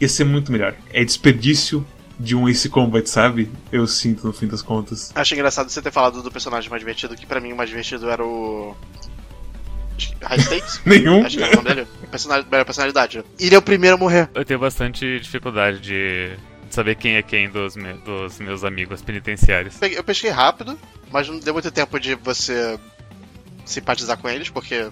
ia 0.00 0.08
ser 0.08 0.24
muito 0.24 0.50
melhor. 0.50 0.74
É 0.90 1.04
desperdício 1.04 1.86
de 2.18 2.34
um 2.34 2.48
Ace 2.48 2.68
Combat, 2.68 3.08
sabe? 3.08 3.50
Eu 3.70 3.86
sinto 3.86 4.26
no 4.26 4.32
fim 4.32 4.46
das 4.46 4.60
contas. 4.62 5.12
Acho 5.14 5.34
engraçado 5.34 5.68
você 5.70 5.80
ter 5.80 5.92
falado 5.92 6.22
do 6.22 6.30
personagem 6.30 6.68
mais 6.68 6.80
divertido, 6.80 7.14
que 7.16 7.26
pra 7.26 7.40
mim 7.40 7.52
o 7.52 7.56
mais 7.56 7.68
divertido 7.70 8.08
era 8.10 8.24
o. 8.24 8.74
High 10.22 10.40
Stakes? 10.40 10.80
Nenhum. 10.86 11.24
Acho 11.24 11.36
que 11.36 11.42
era 11.42 11.52
o 11.52 11.56
nome 11.62 11.74
dele. 11.74 11.88
Melhor 12.50 12.64
personalidade. 12.64 13.24
Ele 13.38 13.54
é 13.54 13.58
o 13.58 13.62
primeiro 13.62 13.96
a 13.96 13.98
morrer. 13.98 14.28
Eu 14.34 14.44
tenho 14.44 14.58
bastante 14.60 15.18
dificuldade 15.20 15.80
de 15.80 16.36
saber 16.70 16.94
quem 16.96 17.16
é 17.16 17.22
quem 17.22 17.48
dos, 17.50 17.76
me- 17.76 17.94
dos 17.94 18.38
meus 18.38 18.62
amigos 18.64 19.00
penitenciários. 19.02 19.80
Eu 19.80 20.04
pesquei 20.04 20.30
rápido, 20.30 20.78
mas 21.10 21.28
não 21.28 21.38
deu 21.38 21.52
muito 21.54 21.70
tempo 21.70 21.98
de 21.98 22.14
você 22.14 22.78
simpatizar 23.64 24.16
com 24.18 24.28
eles, 24.28 24.48
porque 24.50 24.88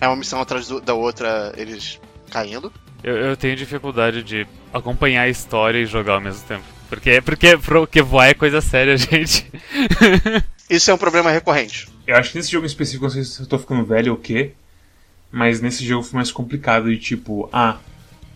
é 0.00 0.06
uma 0.08 0.16
missão 0.16 0.40
atrás 0.40 0.66
do- 0.68 0.80
da 0.80 0.94
outra, 0.94 1.52
eles 1.56 2.00
caindo. 2.30 2.72
Eu, 3.02 3.16
eu 3.16 3.36
tenho 3.36 3.56
dificuldade 3.56 4.22
de 4.22 4.46
acompanhar 4.72 5.22
a 5.22 5.28
história 5.28 5.78
e 5.78 5.86
jogar 5.86 6.14
ao 6.14 6.20
mesmo 6.20 6.46
tempo. 6.46 6.64
Porque, 6.88 7.20
porque, 7.20 7.56
porque 7.58 8.02
voar 8.02 8.28
é 8.28 8.34
coisa 8.34 8.60
séria, 8.60 8.96
gente. 8.98 9.50
Isso 10.68 10.90
é 10.90 10.94
um 10.94 10.98
problema 10.98 11.30
recorrente. 11.30 11.88
Eu 12.06 12.16
acho 12.16 12.32
que 12.32 12.38
nesse 12.38 12.50
jogo 12.50 12.64
em 12.64 12.68
específico, 12.68 13.04
não 13.04 13.10
sei 13.10 13.24
se 13.24 13.40
eu 13.40 13.46
tô 13.46 13.58
ficando 13.58 13.84
velho 13.84 14.12
ou 14.12 14.18
o 14.18 14.20
quê, 14.20 14.52
mas 15.30 15.60
nesse 15.60 15.84
jogo 15.84 16.02
foi 16.02 16.16
mais 16.16 16.30
complicado 16.30 16.90
de 16.90 16.98
tipo, 16.98 17.48
ah, 17.52 17.78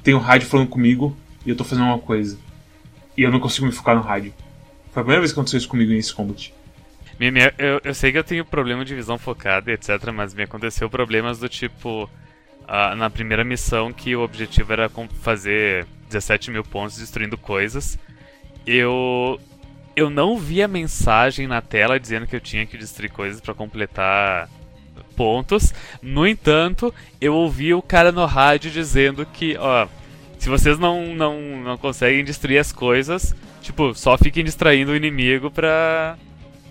tem 0.03 0.15
um 0.15 0.19
rádio 0.19 0.49
falando 0.49 0.69
comigo 0.69 1.17
e 1.45 1.51
eu 1.51 1.57
tô 1.57 1.65
fazendo 1.65 1.87
uma 1.87 1.99
coisa. 1.99 2.39
E 3.17 3.23
eu 3.23 3.31
não 3.31 3.41
consigo 3.41 3.67
me 3.67 3.73
focar 3.73 3.95
no 3.95 4.03
rádio. 4.03 4.33
Foi 4.93 5.01
a 5.01 5.05
primeira 5.05 5.21
vez 5.21 5.33
que 5.33 5.39
aconteceu 5.39 5.59
isso 5.59 5.69
comigo 5.69 5.91
nesse 5.91 6.15
combat. 6.15 6.53
Eu, 7.59 7.81
eu 7.85 7.95
sei 7.95 8.11
que 8.11 8.19
eu 8.19 8.25
tenho 8.25 8.45
problema 8.45 8.85
de 8.85 8.95
visão 8.95 9.17
focada 9.17 9.71
e 9.71 9.75
etc, 9.75 10.11
mas 10.13 10.35
me 10.35 10.43
aconteceu 10.43 10.91
problemas 10.91 11.39
do 11.39 11.49
tipo. 11.49 12.11
Na 12.97 13.11
primeira 13.11 13.45
missão, 13.45 13.93
que 13.93 14.15
o 14.17 14.23
objetivo 14.23 14.73
era 14.73 14.91
fazer 15.21 15.87
17 16.09 16.51
mil 16.51 16.65
pontos 16.65 16.99
destruindo 16.99 17.37
coisas. 17.37 17.99
Eu. 18.67 19.41
Eu 19.95 20.09
não 20.09 20.39
vi 20.39 20.63
a 20.63 20.69
mensagem 20.69 21.47
na 21.47 21.61
tela 21.61 22.01
dizendo 22.01 22.27
que 22.27 22.35
eu 22.35 22.41
tinha 22.41 22.65
que 22.65 22.79
destruir 22.79 23.11
coisas 23.11 23.43
pra 23.43 23.53
completar 23.53 24.49
pontos. 25.13 25.75
No 26.01 26.27
entanto, 26.27 26.95
eu 27.21 27.35
ouvi 27.35 27.75
o 27.75 27.83
cara 27.83 28.11
no 28.11 28.25
rádio 28.25 28.71
dizendo 28.71 29.27
que, 29.27 29.55
ó, 29.59 29.87
se 30.39 30.49
vocês 30.49 30.79
não, 30.79 31.15
não, 31.15 31.41
não 31.63 31.77
conseguem 31.77 32.25
destruir 32.25 32.59
as 32.59 32.73
coisas, 32.73 33.35
tipo, 33.61 33.95
só 33.95 34.17
fiquem 34.17 34.43
distraindo 34.43 34.93
o 34.93 34.97
inimigo 34.97 35.51
pra, 35.51 36.17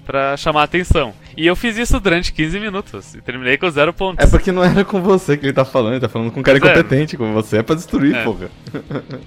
pra 0.06 0.36
chamar 0.36 0.64
atenção. 0.64 1.14
E 1.38 1.48
eu 1.48 1.56
fiz 1.56 1.78
isso 1.78 2.00
durante 2.00 2.34
15 2.34 2.60
minutos 2.60 3.16
e 3.16 3.22
terminei 3.22 3.58
com 3.58 3.70
zero 3.70 3.94
pontos. 3.94 4.26
É 4.26 4.30
porque 4.30 4.52
não 4.52 4.64
era 4.64 4.84
com 4.84 5.02
você 5.02 5.38
que 5.38 5.46
ele 5.46 5.54
tá 5.54 5.64
falando, 5.66 5.94
ele 5.94 6.02
tá 6.02 6.10
falando 6.10 6.32
com 6.32 6.40
um 6.40 6.44
cara 6.44 6.58
é. 6.58 6.60
incompetente, 6.60 7.16
com 7.18 7.32
você 7.34 7.58
é 7.58 7.64
pra 7.64 7.76
destruir, 7.76 8.16
É. 8.16 8.24
porra. 8.24 8.50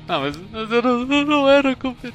Não, 0.06 0.20
mas, 0.22 0.38
mas 0.52 0.70
eu, 0.70 0.82
não, 0.82 1.00
eu 1.12 1.26
não 1.26 1.48
era 1.48 1.74
competente. 1.74 2.14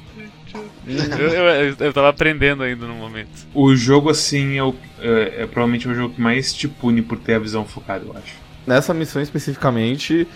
eu, 0.86 1.28
eu, 1.28 1.44
eu, 1.44 1.76
eu 1.80 1.92
tava 1.92 2.08
aprendendo 2.08 2.62
ainda 2.62 2.86
no 2.86 2.94
momento. 2.94 3.46
O 3.54 3.74
jogo, 3.74 4.10
assim, 4.10 4.56
é, 4.58 4.62
o- 4.62 4.74
é- 5.00 5.42
é 5.42 5.46
provavelmente 5.46 5.88
o 5.88 5.94
jogo 5.94 6.14
que 6.14 6.20
mais 6.20 6.52
te 6.54 6.66
pune 6.68 7.02
por 7.02 7.18
ter 7.18 7.34
a 7.34 7.38
visão 7.38 7.64
focada, 7.64 8.04
eu 8.06 8.12
acho. 8.16 8.34
Nessa 8.66 8.92
missão 8.94 9.20
especificamente, 9.20 10.26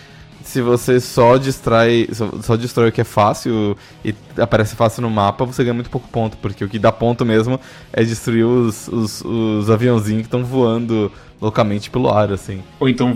se 0.45 0.61
você 0.61 0.99
só 0.99 1.37
distrai, 1.37 2.07
só, 2.13 2.29
só 2.41 2.55
destrói 2.55 2.89
o 2.89 2.91
que 2.91 3.01
é 3.01 3.03
fácil 3.03 3.75
e 4.03 4.13
aparece 4.37 4.75
fácil 4.75 5.01
no 5.01 5.09
mapa, 5.09 5.43
você 5.43 5.63
ganha 5.63 5.73
muito 5.73 5.89
pouco 5.89 6.07
ponto, 6.07 6.37
porque 6.37 6.63
o 6.63 6.69
que 6.69 6.77
dá 6.77 6.91
ponto 6.91 7.25
mesmo 7.25 7.59
é 7.91 8.03
destruir 8.03 8.45
os, 8.45 8.87
os, 8.87 9.21
os 9.21 9.69
aviãozinhos 9.71 10.21
que 10.21 10.27
estão 10.27 10.45
voando 10.45 11.11
loucamente 11.41 11.89
pelo 11.89 12.09
ar, 12.09 12.31
assim. 12.31 12.63
Ou 12.79 12.87
então, 12.87 13.13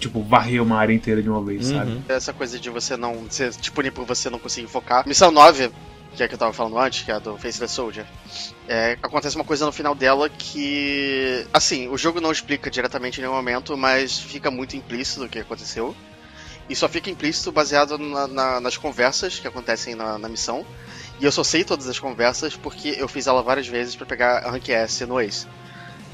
tipo, 0.00 0.22
varrer 0.22 0.62
uma 0.62 0.78
área 0.78 0.94
inteira 0.94 1.22
de 1.22 1.28
uma 1.28 1.42
vez, 1.44 1.66
sabe? 1.66 1.92
Uhum. 1.92 2.02
Essa 2.08 2.32
coisa 2.32 2.58
de 2.58 2.70
você 2.70 2.96
não. 2.96 3.26
Você 3.28 3.50
te 3.50 3.70
punir 3.70 3.92
por 3.92 4.06
você 4.06 4.30
não 4.30 4.38
conseguir 4.38 4.66
focar. 4.66 5.06
Missão 5.06 5.30
9, 5.30 5.70
que 6.16 6.22
é 6.22 6.26
a 6.26 6.28
que 6.28 6.34
eu 6.34 6.38
tava 6.38 6.54
falando 6.54 6.78
antes, 6.78 7.04
que 7.04 7.10
é 7.10 7.14
a 7.14 7.18
do 7.18 7.36
Faceless 7.36 7.74
Soldier, 7.74 8.06
é, 8.66 8.96
acontece 9.02 9.36
uma 9.36 9.44
coisa 9.44 9.66
no 9.66 9.72
final 9.72 9.94
dela 9.94 10.30
que. 10.30 11.46
Assim, 11.52 11.86
o 11.88 11.98
jogo 11.98 12.18
não 12.18 12.32
explica 12.32 12.70
diretamente 12.70 13.18
em 13.18 13.24
nenhum 13.24 13.34
momento, 13.34 13.76
mas 13.76 14.18
fica 14.18 14.50
muito 14.50 14.74
implícito 14.74 15.24
o 15.24 15.28
que 15.28 15.38
aconteceu. 15.38 15.94
E 16.72 16.74
só 16.74 16.88
fica 16.88 17.10
implícito 17.10 17.52
baseado 17.52 17.98
na, 17.98 18.26
na, 18.26 18.58
nas 18.58 18.78
conversas 18.78 19.38
que 19.38 19.46
acontecem 19.46 19.94
na, 19.94 20.18
na, 20.18 20.26
missão. 20.26 20.64
E 21.20 21.24
eu 21.26 21.30
só 21.30 21.44
sei 21.44 21.64
todas 21.64 21.86
as 21.86 21.98
conversas 21.98 22.56
porque 22.56 22.96
eu 22.98 23.06
fiz 23.06 23.26
ela 23.26 23.42
várias 23.42 23.68
vezes 23.68 23.94
para 23.94 24.06
pegar 24.06 24.38
a 24.38 24.50
Rank 24.50 24.70
S 24.70 25.04
no 25.04 25.20
Ace. 25.20 25.46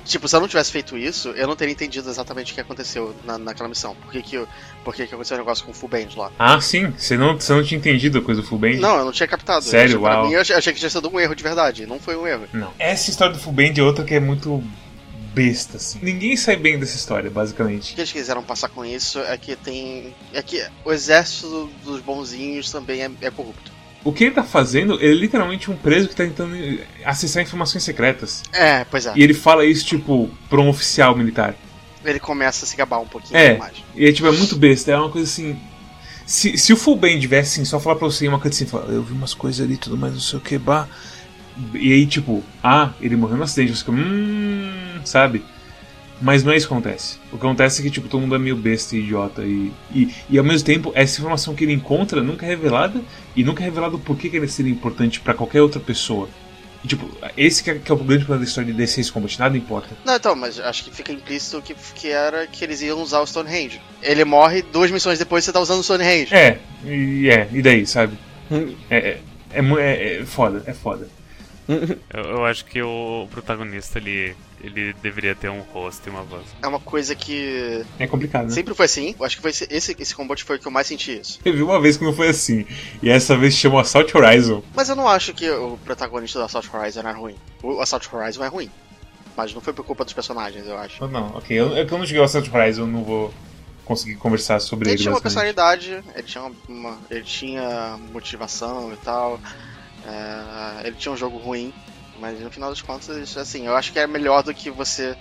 Tipo, 0.05 0.27
se 0.27 0.35
eu 0.35 0.41
não 0.41 0.49
tivesse 0.49 0.73
feito 0.73 0.99
isso, 0.99 1.29
eu 1.29 1.47
não 1.47 1.55
teria 1.55 1.71
entendido 1.71 2.11
exatamente 2.11 2.51
o 2.51 2.55
que 2.57 2.61
aconteceu 2.61 3.15
na, 3.25 3.39
naquela 3.39 3.69
missão. 3.69 3.95
Por 3.95 4.11
que, 4.11 4.21
que, 4.21 4.47
por 4.83 4.93
que, 4.97 5.07
que 5.07 5.15
aconteceu 5.15 5.37
o 5.37 5.41
um 5.41 5.45
negócio 5.45 5.65
com 5.65 5.71
o 5.71 5.75
Full 5.75 5.89
Band 5.89 6.09
lá. 6.17 6.33
Ah, 6.37 6.61
sim. 6.61 6.93
Você 6.99 7.17
não, 7.17 7.39
você 7.39 7.53
não 7.53 7.63
tinha 7.63 7.79
entendido 7.79 8.19
a 8.19 8.23
coisa 8.23 8.43
do 8.43 8.47
Full 8.49 8.59
Band? 8.59 8.81
Não, 8.81 8.99
eu 8.99 9.05
não 9.05 9.13
tinha 9.13 9.29
captado. 9.29 9.65
Sério? 9.65 9.95
Eu, 9.95 10.01
Uau. 10.01 10.23
Pra 10.23 10.29
mim, 10.29 10.35
eu 10.35 10.41
achei 10.41 10.73
que 10.73 10.81
tinha 10.81 10.91
sido 10.91 11.09
um 11.09 11.21
erro 11.21 11.37
de 11.37 11.43
verdade. 11.45 11.87
Não 11.87 12.01
foi 12.01 12.17
um 12.17 12.27
erro. 12.27 12.49
Não. 12.53 12.73
Essa 12.81 13.11
história 13.11 13.33
do 13.33 13.39
Full 13.39 13.53
Band 13.53 13.75
é 13.77 13.83
outra 13.83 14.05
que 14.05 14.15
é 14.15 14.19
muito 14.19 14.65
besta, 15.39 15.77
assim. 15.77 16.01
Ninguém 16.03 16.37
sai 16.37 16.57
bem 16.57 16.79
dessa 16.79 16.97
história, 16.97 17.31
basicamente. 17.31 17.93
O 17.93 17.95
que 17.95 18.01
eles 18.01 18.13
quiseram 18.13 18.43
passar 18.43 18.69
com 18.69 18.85
isso 18.85 19.21
é 19.21 19.37
que 19.39 19.55
tem. 19.55 20.13
É 20.33 20.43
que 20.43 20.67
o 20.85 20.93
exército 20.93 21.71
dos 21.85 22.01
bonzinhos 22.01 22.71
também 22.73 23.03
é, 23.03 23.11
é 23.21 23.31
corrupto. 23.31 23.71
O 24.05 24.13
que 24.13 24.25
ele 24.25 24.35
tá 24.35 24.43
fazendo, 24.43 24.95
ele 24.95 25.13
é 25.13 25.21
literalmente 25.21 25.71
um 25.71 25.77
preso 25.77 26.09
que 26.09 26.17
tá 26.17 26.25
tentando 26.25 26.57
acessar 27.05 27.43
informações 27.43 27.85
secretas. 27.85 28.43
É, 28.53 28.85
pois 28.85 29.07
é. 29.07 29.13
E 29.15 29.23
ele 29.23 29.35
fala 29.35 29.65
isso, 29.65 29.85
tipo, 29.85 30.29
pra 30.49 30.61
um 30.61 30.69
oficial 30.69 31.17
militar. 31.17 31.55
Ele 32.05 32.21
começa 32.21 32.65
a 32.65 32.69
se 32.69 32.77
gabar 32.77 33.01
um 33.01 33.07
pouquinho 33.07 33.39
é, 33.39 33.57
mais. 33.57 33.77
E 33.95 34.07
é, 34.07 34.13
tipo, 34.13 34.27
é 34.27 34.33
muito 34.33 34.57
besta. 34.57 34.91
É 34.91 34.97
uma 34.97 35.11
coisa 35.11 35.29
assim. 35.29 35.59
Se, 36.27 36.59
se 36.59 36.73
o 36.73 36.77
Full 36.77 36.97
Band 36.97 37.19
tivesse 37.21 37.55
assim, 37.55 37.65
só 37.65 37.81
falar 37.81 37.97
pra 37.97 38.07
você 38.07 38.27
uma 38.29 38.39
cutscene, 38.39 38.69
falar, 38.69 38.93
eu 38.93 39.03
vi 39.03 39.13
umas 39.13 39.35
coisas 39.35 39.65
ali 39.65 39.77
tudo 39.77 39.97
mais, 39.97 40.13
não 40.13 40.21
sei 40.21 40.39
o 40.39 40.43
que, 40.43 40.59
bah. 40.59 40.87
E 41.75 41.93
aí, 41.93 42.07
tipo, 42.07 42.43
ah, 42.63 42.93
ele 43.01 43.17
morreu 43.17 43.37
no 43.37 43.45
acidente, 43.45 43.73
você 43.73 43.79
fica, 43.79 43.93
hum, 43.93 45.01
sabe? 45.05 45.43
Mas 46.21 46.43
não 46.43 46.53
é 46.53 46.57
isso 46.57 46.67
que 46.67 46.73
acontece. 46.73 47.19
O 47.33 47.39
que 47.39 47.47
acontece 47.47 47.81
é 47.81 47.85
que, 47.85 47.91
tipo, 47.91 48.09
todo 48.09 48.21
mundo 48.21 48.35
é 48.35 48.39
meio 48.39 48.57
besta 48.57 48.97
e 48.97 49.01
idiota. 49.01 49.43
E, 49.43 49.73
e, 49.95 50.15
e 50.29 50.39
ao 50.39 50.45
mesmo 50.45 50.67
tempo, 50.67 50.93
essa 50.95 51.21
informação 51.21 51.55
que 51.55 51.65
ele 51.65 51.73
encontra 51.73 52.23
nunca 52.23 52.45
é 52.45 52.49
revelada. 52.49 53.01
E 53.37 53.45
nunca 53.45 53.63
é 53.63 53.67
revelado 53.67 53.97
o 53.97 54.01
porquê 54.01 54.29
que 54.29 54.37
ele 54.37 54.49
seria 54.49 54.73
importante 54.73 55.21
para 55.21 55.35
qualquer 55.35 55.63
outra 55.63 55.81
pessoa. 55.81 56.29
E, 56.85 56.89
tipo, 56.89 57.09
esse 57.37 57.63
que 57.63 57.71
é, 57.71 57.75
que 57.77 57.91
é, 57.91 57.95
o 57.95 57.99
grande 57.99 58.25
problema 58.25 58.45
da 58.45 58.49
história 58.49 58.73
de 58.73 58.77
DC 58.77 59.11
Combat, 59.13 59.39
nada 59.39 59.57
importa. 59.57 59.97
Não, 60.05 60.15
então, 60.15 60.35
mas 60.35 60.59
acho 60.59 60.85
que 60.85 60.91
fica 60.91 61.13
implícito 61.13 61.63
que, 61.63 61.75
que 61.95 62.09
era 62.09 62.47
que 62.47 62.65
eles 62.65 62.81
iam 62.83 63.01
usar 63.01 63.21
o 63.21 63.27
Stonehenge. 63.27 63.81
Ele 64.03 64.25
morre, 64.25 64.63
duas 64.63 64.91
missões 64.91 65.19
depois 65.19 65.45
você 65.45 65.53
tá 65.53 65.61
usando 65.61 65.81
o 65.81 65.85
Stonehenge. 65.85 66.35
É, 66.35 66.59
e, 66.85 67.29
é, 67.29 67.49
e 67.53 67.63
daí, 67.63 67.87
sabe? 67.87 68.19
é, 68.91 68.97
é, 68.97 69.21
é, 69.53 69.61
é, 69.61 70.21
é 70.21 70.25
foda, 70.25 70.63
é 70.67 70.73
foda. 70.73 71.09
Eu, 72.11 72.25
eu, 72.25 72.45
acho 72.47 72.65
que 72.65 72.81
o 72.81 73.29
protagonista 73.31 73.99
ele, 73.99 74.35
ele 74.63 74.95
deveria 75.03 75.35
ter 75.35 75.51
um 75.51 75.61
rosto 75.61 76.07
e 76.07 76.11
uma 76.11 76.23
voz. 76.23 76.45
É 76.63 76.67
uma 76.67 76.81
coisa 76.81 77.15
que. 77.15 77.85
É 77.99 78.07
complicado, 78.07 78.47
né? 78.47 78.51
Sempre 78.51 78.75
foi 78.75 78.87
assim. 78.87 79.15
Eu 79.19 79.25
acho 79.27 79.37
que 79.37 79.43
foi 79.43 79.51
esse, 79.51 79.69
esse, 79.71 79.97
esse 79.99 80.15
combate 80.15 80.45
foi 80.45 80.57
o 80.57 80.59
que 80.59 80.67
eu 80.67 80.73
mais 80.73 80.87
senti 80.87 81.21
isso. 81.21 81.39
Eu 81.45 81.53
vi 81.53 81.63
uma 81.63 81.79
vez 81.79 81.99
que 81.99 82.05
não 82.05 82.15
foi 82.15 82.29
assim. 82.29 82.65
E 83.03 83.11
essa 83.11 83.37
vez 83.37 83.55
chamou 83.55 83.79
Assault 83.79 84.17
Horizon. 84.17 84.63
Mas 84.75 84.89
eu 84.89 84.97
não 84.97 85.07
acho 85.07 85.35
que 85.35 85.49
o 85.51 85.79
protagonista 85.85 86.39
do 86.39 86.47
Assault 86.47 86.75
Horizon 86.75 87.01
era 87.01 87.13
ruim. 87.13 87.37
O 87.63 87.81
Assault 87.81 88.09
Horizon 88.15 88.45
é 88.45 88.49
ruim. 88.49 88.71
Mas 89.37 89.53
não 89.53 89.61
foi 89.61 89.75
por 89.75 89.85
culpa 89.85 90.05
dos 90.05 90.15
personagens, 90.15 90.67
eu 90.67 90.77
acho. 90.79 91.03
Não, 91.03 91.09
não 91.09 91.37
ok. 91.37 91.57
Eu, 91.57 91.77
eu 91.77 91.87
não 91.87 92.07
joguei 92.07 92.21
o 92.21 92.25
Assault 92.25 92.51
Horizon, 92.51 92.83
eu 92.83 92.87
não 92.87 93.05
vou 93.05 93.35
conseguir 93.85 94.17
conversar 94.17 94.59
sobre 94.61 94.89
ele. 94.89 94.95
Ele 94.95 95.03
tinha 95.03 95.13
uma 95.15 95.21
personalidade, 95.21 96.03
ele 96.15 96.23
tinha, 96.23 96.51
uma, 96.69 96.99
ele 97.11 97.25
tinha 97.25 97.99
motivação 98.13 98.93
e 98.93 98.97
tal. 98.97 99.39
É, 100.09 100.87
ele 100.87 100.97
tinha 100.97 101.13
um 101.13 101.17
jogo 101.17 101.37
ruim, 101.37 101.73
mas 102.19 102.41
no 102.41 102.51
final 102.51 102.71
das 102.71 102.81
contas, 102.81 103.37
assim, 103.37 103.67
eu 103.67 103.77
acho 103.77 103.93
que 103.93 103.99
é 103.99 104.07
melhor 104.07 104.43
do 104.43 104.55
que 104.55 104.71
você 104.71 105.17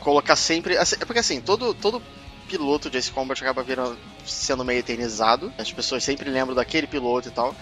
colocar 0.00 0.36
sempre. 0.36 0.76
Assim, 0.76 0.96
é 1.00 1.04
porque 1.04 1.20
assim, 1.20 1.40
todo, 1.40 1.72
todo 1.72 2.02
piloto 2.48 2.90
de 2.90 2.98
Ace 2.98 3.10
Combat 3.10 3.42
acaba 3.42 3.62
virando, 3.62 3.96
sendo 4.26 4.64
meio 4.64 4.80
eternizado. 4.80 5.52
As 5.58 5.72
pessoas 5.72 6.04
sempre 6.04 6.30
lembram 6.30 6.54
daquele 6.54 6.86
piloto 6.86 7.28
e 7.28 7.30
tal. 7.30 7.54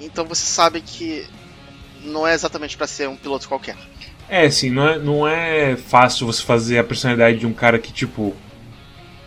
Então 0.00 0.24
você 0.24 0.44
sabe 0.44 0.80
que 0.80 1.26
não 2.02 2.26
é 2.26 2.34
exatamente 2.34 2.76
para 2.76 2.86
ser 2.86 3.08
um 3.08 3.16
piloto 3.16 3.48
qualquer. 3.48 3.76
É, 4.28 4.46
assim, 4.46 4.70
não 4.70 4.88
é, 4.88 4.98
não 4.98 5.28
é 5.28 5.76
fácil 5.76 6.26
você 6.26 6.42
fazer 6.42 6.78
a 6.78 6.84
personalidade 6.84 7.38
de 7.38 7.46
um 7.46 7.52
cara 7.52 7.78
que, 7.78 7.92
tipo, 7.92 8.34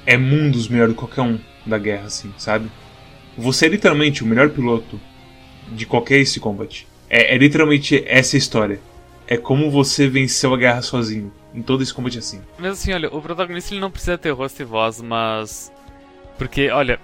é 0.05 0.15
mundos 0.17 0.67
melhor 0.67 0.87
do 0.87 0.93
que 0.93 0.99
qualquer 0.99 1.21
um 1.21 1.39
da 1.65 1.77
guerra, 1.77 2.05
assim, 2.05 2.33
sabe? 2.37 2.71
Você 3.37 3.65
é 3.65 3.69
literalmente 3.69 4.23
o 4.23 4.25
melhor 4.25 4.49
piloto 4.49 4.99
de 5.73 5.85
qualquer 5.85 6.19
Ace 6.19 6.39
Combat. 6.39 6.87
É, 7.09 7.35
é 7.35 7.37
literalmente 7.37 8.03
essa 8.07 8.37
história. 8.37 8.79
É 9.27 9.37
como 9.37 9.69
você 9.69 10.07
venceu 10.07 10.53
a 10.53 10.57
guerra 10.57 10.81
sozinho. 10.81 11.31
Em 11.53 11.61
todo 11.61 11.83
esse 11.83 11.93
combate 11.93 12.17
assim. 12.17 12.41
Mas 12.57 12.73
assim, 12.73 12.93
olha, 12.93 13.13
o 13.13 13.21
protagonista 13.21 13.73
ele 13.73 13.79
não 13.79 13.91
precisa 13.91 14.17
ter 14.17 14.31
rosto 14.31 14.61
e 14.61 14.65
voz, 14.65 14.99
mas. 14.99 15.71
Porque, 16.37 16.69
olha, 16.71 16.99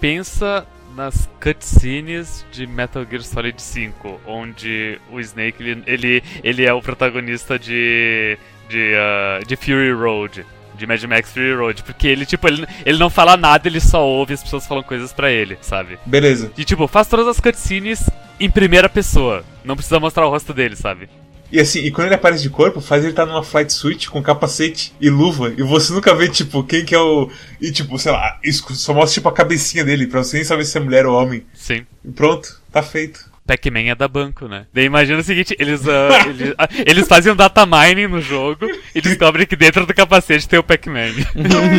pensa 0.00 0.66
nas 0.96 1.28
cutscenes 1.40 2.44
de 2.50 2.66
Metal 2.66 3.06
Gear 3.08 3.22
Solid 3.22 3.62
5, 3.62 4.20
onde 4.26 5.00
o 5.10 5.20
Snake 5.20 5.62
ele, 5.62 5.82
ele, 5.86 6.22
ele 6.42 6.64
é 6.64 6.72
o 6.72 6.82
protagonista 6.82 7.56
de. 7.58 8.36
de, 8.68 8.92
uh, 8.94 9.46
de 9.46 9.54
Fury 9.54 9.92
Road. 9.92 10.44
De 10.82 10.86
Mad 10.86 11.02
Max 11.04 11.30
Fury 11.30 11.54
Road. 11.54 11.82
Porque 11.84 12.08
ele, 12.08 12.26
tipo, 12.26 12.48
ele, 12.48 12.66
ele 12.84 12.98
não 12.98 13.08
fala 13.08 13.36
nada, 13.36 13.68
ele 13.68 13.80
só 13.80 14.04
ouve 14.04 14.34
as 14.34 14.42
pessoas 14.42 14.66
falam 14.66 14.82
coisas 14.82 15.12
para 15.12 15.30
ele, 15.30 15.56
sabe? 15.60 15.96
Beleza. 16.04 16.50
E 16.58 16.64
tipo, 16.64 16.88
faz 16.88 17.06
todas 17.06 17.28
as 17.28 17.38
cutscenes 17.38 18.10
em 18.40 18.50
primeira 18.50 18.88
pessoa. 18.88 19.44
Não 19.64 19.76
precisa 19.76 20.00
mostrar 20.00 20.26
o 20.26 20.30
rosto 20.30 20.52
dele, 20.52 20.74
sabe? 20.74 21.08
E 21.52 21.60
assim, 21.60 21.80
e 21.80 21.90
quando 21.92 22.06
ele 22.06 22.14
aparece 22.14 22.42
de 22.42 22.50
corpo, 22.50 22.80
faz 22.80 23.04
ele 23.04 23.12
estar 23.12 23.26
tá 23.26 23.32
numa 23.32 23.44
flight 23.44 23.72
suit 23.72 24.10
com 24.10 24.22
capacete 24.22 24.92
e 25.00 25.08
luva. 25.08 25.52
E 25.56 25.62
você 25.62 25.92
nunca 25.92 26.14
vê, 26.14 26.28
tipo, 26.28 26.64
quem 26.64 26.84
que 26.84 26.94
é 26.94 26.98
o. 26.98 27.30
E 27.60 27.70
tipo, 27.70 27.96
sei 27.98 28.10
lá, 28.10 28.40
só 28.50 28.94
mostra 28.94 29.14
tipo 29.14 29.28
a 29.28 29.32
cabecinha 29.32 29.84
dele, 29.84 30.06
pra 30.06 30.24
você 30.24 30.38
nem 30.38 30.44
saber 30.44 30.64
se 30.64 30.78
é 30.78 30.80
mulher 30.80 31.06
ou 31.06 31.14
homem. 31.14 31.44
Sim. 31.54 31.86
E 32.04 32.10
pronto, 32.10 32.60
tá 32.72 32.82
feito. 32.82 33.30
Pac-Man 33.46 33.90
é 33.90 33.94
da 33.94 34.06
banco, 34.06 34.46
né? 34.46 34.66
Daí 34.72 34.84
imagina 34.84 35.18
o 35.18 35.22
seguinte, 35.22 35.56
eles, 35.58 35.84
uh, 35.84 35.90
eles, 36.28 36.50
uh, 36.50 36.54
eles 36.86 37.08
fazem 37.08 37.32
um 37.32 37.36
data 37.36 37.66
mining 37.66 38.06
no 38.06 38.20
jogo 38.20 38.66
e 38.94 39.00
descobrem 39.00 39.46
que 39.46 39.56
dentro 39.56 39.84
do 39.84 39.94
capacete 39.94 40.48
tem 40.48 40.58
o 40.58 40.62
Pac-Man. 40.62 41.12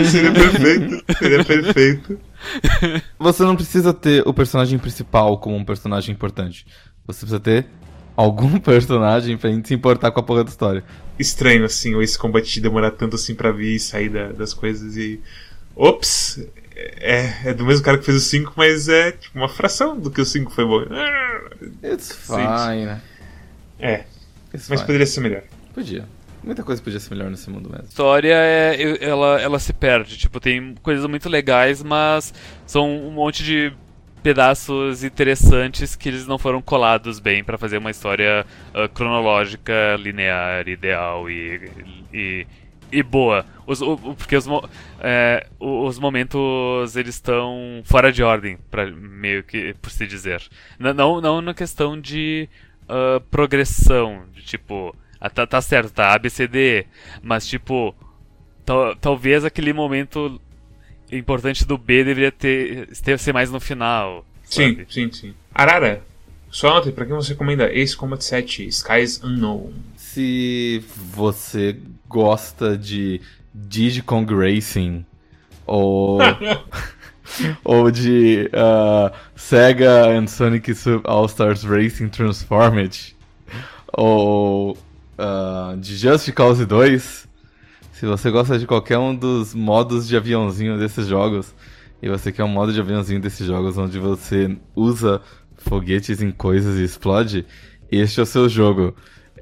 seria 0.06 0.32
perfeito, 0.32 1.18
seria 1.18 1.44
perfeito. 1.44 2.20
Você 3.18 3.44
não 3.44 3.56
precisa 3.56 3.94
ter 3.94 4.28
o 4.28 4.34
personagem 4.34 4.78
principal 4.78 5.38
como 5.38 5.56
um 5.56 5.64
personagem 5.64 6.14
importante. 6.14 6.66
Você 7.06 7.20
precisa 7.20 7.40
ter 7.40 7.66
algum 8.16 8.60
personagem 8.60 9.38
pra 9.38 9.50
gente 9.50 9.68
se 9.68 9.74
importar 9.74 10.12
com 10.12 10.20
a 10.20 10.24
porra 10.24 10.44
da 10.44 10.50
história. 10.50 10.84
Estranho, 11.18 11.66
assim, 11.66 12.00
esse 12.02 12.18
combate 12.18 12.60
demorar 12.60 12.92
tanto 12.92 13.16
assim 13.16 13.36
pra 13.36 13.52
vir 13.52 13.76
e 13.76 13.80
sair 13.80 14.10
da, 14.10 14.32
das 14.32 14.54
coisas 14.54 14.98
e. 14.98 15.20
Ops! 15.76 16.46
É, 17.00 17.50
é 17.50 17.54
do 17.54 17.66
mesmo 17.66 17.84
cara 17.84 17.98
que 17.98 18.06
fez 18.06 18.18
o 18.18 18.22
5, 18.22 18.54
mas 18.56 18.90
é 18.90 19.12
tipo, 19.12 19.38
uma 19.38 19.50
fração 19.50 19.98
do 20.00 20.12
que 20.12 20.22
o 20.22 20.26
5 20.26 20.52
foi 20.52 20.66
bom. 20.66 20.82
It's 21.84 22.12
fine. 22.12 23.02
É. 23.80 24.04
It's 24.54 24.70
mas 24.70 24.80
fine. 24.80 24.86
poderia 24.86 25.06
ser 25.06 25.22
melhor. 25.22 25.44
Podia. 25.74 26.06
Muita 26.44 26.62
coisa 26.62 26.82
podia 26.82 27.00
ser 27.00 27.16
melhor 27.16 27.32
nesse 27.32 27.50
mundo 27.50 27.70
mesmo. 27.70 27.86
A 27.86 27.88
história 27.88 28.34
é, 28.36 28.98
ela, 29.02 29.42
ela 29.42 29.60
se 29.60 29.72
perde. 29.72 30.18
Tipo, 30.18 30.40
tem 30.40 30.76
coisas 30.82 31.06
muito 31.06 31.30
legais, 31.30 31.82
mas 31.82 32.34
são 32.66 32.90
um 32.90 33.12
monte 33.12 33.44
de 33.44 33.74
pedaços 34.22 35.04
interessantes 35.04 35.96
que 35.96 36.08
eles 36.08 36.26
não 36.26 36.38
foram 36.38 36.62
colados 36.62 37.20
bem 37.20 37.44
para 37.44 37.58
fazer 37.58 37.78
uma 37.78 37.92
história 37.92 38.46
uh, 38.74 38.88
cronológica, 38.90 39.98
linear, 40.00 40.68
ideal 40.68 41.30
e, 41.30 41.70
e, 42.14 42.48
e 42.94 43.02
boa. 43.02 43.46
Os, 43.66 43.82
o, 43.82 43.98
porque 43.98 44.36
os, 44.36 44.46
é, 45.00 45.48
os 45.60 45.98
momentos 45.98 46.96
eles 46.96 47.16
estão 47.16 47.82
fora 47.84 48.12
de 48.12 48.22
ordem, 48.22 48.58
pra, 48.70 48.86
meio 48.92 49.44
que 49.44 49.74
por 49.82 49.90
se 49.90 50.06
dizer. 50.06 50.44
Não, 50.78 51.20
não 51.20 51.42
na 51.42 51.54
questão 51.54 52.00
de 52.00 52.48
uh, 52.84 53.20
progressão, 53.32 54.26
de 54.32 54.44
tipo, 54.44 54.96
ah, 55.20 55.30
tá, 55.30 55.48
tá 55.48 55.60
certo, 55.62 55.92
tá 55.92 56.14
ABCD, 56.14 56.86
mas 57.22 57.48
tipo, 57.48 57.96
tal, 58.64 58.96
talvez 58.96 59.44
aquele 59.44 59.74
momento 59.74 60.40
importante 61.12 61.66
do 61.66 61.78
B 61.78 62.04
deveria 62.04 62.32
ter, 62.32 62.88
ter 62.98 63.18
ser 63.18 63.34
mais 63.34 63.50
no 63.50 63.60
final. 63.60 64.26
Sim, 64.44 64.76
sabe? 64.76 64.88
sim, 64.90 65.12
sim. 65.12 65.34
Arara, 65.54 66.04
só 66.52 66.70
nota, 66.70 66.92
pra 66.92 67.06
quem 67.06 67.16
você 67.16 67.34
recomenda 67.34 67.74
Ace 67.74 67.98
Combat 67.98 68.24
7, 68.24 68.68
Skies 68.68 69.24
Unknown? 69.24 69.74
Se 70.14 70.84
você 71.12 71.76
gosta 72.08 72.78
de 72.78 73.20
Diddy 73.52 74.04
Kong 74.04 74.32
Racing 74.32 75.04
ou 75.66 76.20
ou 77.66 77.90
de 77.90 78.48
uh, 78.54 79.12
Sega 79.36 80.16
and 80.16 80.28
Sonic 80.28 80.72
All 81.06 81.26
Stars 81.26 81.64
Racing 81.64 82.10
Transformed 82.10 83.16
ou 83.92 84.78
uh, 85.18 85.76
de 85.78 85.98
Just 85.98 86.32
Cause 86.34 86.64
2 86.64 87.28
se 87.94 88.06
você 88.06 88.30
gosta 88.30 88.60
de 88.60 88.68
qualquer 88.68 89.00
um 89.00 89.16
dos 89.16 89.56
modos 89.56 90.08
de 90.08 90.16
aviãozinho 90.16 90.78
desses 90.78 91.08
jogos 91.08 91.56
e 92.04 92.08
você 92.08 92.32
quer 92.32 92.44
um 92.44 92.50
modo 92.50 92.72
de 92.72 92.80
aviãozinho 92.80 93.20
desses 93.20 93.48
jogos 93.48 93.80
onde 93.80 93.98
você 93.98 94.56
usa 94.76 95.20
foguetes 95.58 96.22
em 96.22 96.30
coisas 96.30 96.78
e 96.78 96.84
explode, 96.84 97.48
este 97.92 98.20
é 98.20 98.24
o 98.24 98.28
seu 98.28 98.48
jogo. 98.48 98.96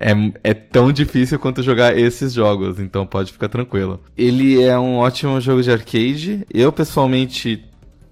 É, 0.03 0.49
é 0.49 0.53
tão 0.55 0.91
difícil 0.91 1.37
quanto 1.37 1.61
jogar 1.61 1.95
esses 1.95 2.33
jogos, 2.33 2.79
então 2.79 3.05
pode 3.05 3.31
ficar 3.31 3.47
tranquilo. 3.47 4.01
Ele 4.17 4.59
é 4.59 4.77
um 4.77 4.97
ótimo 4.97 5.39
jogo 5.39 5.61
de 5.61 5.71
arcade. 5.71 6.43
Eu, 6.51 6.71
pessoalmente, 6.71 7.63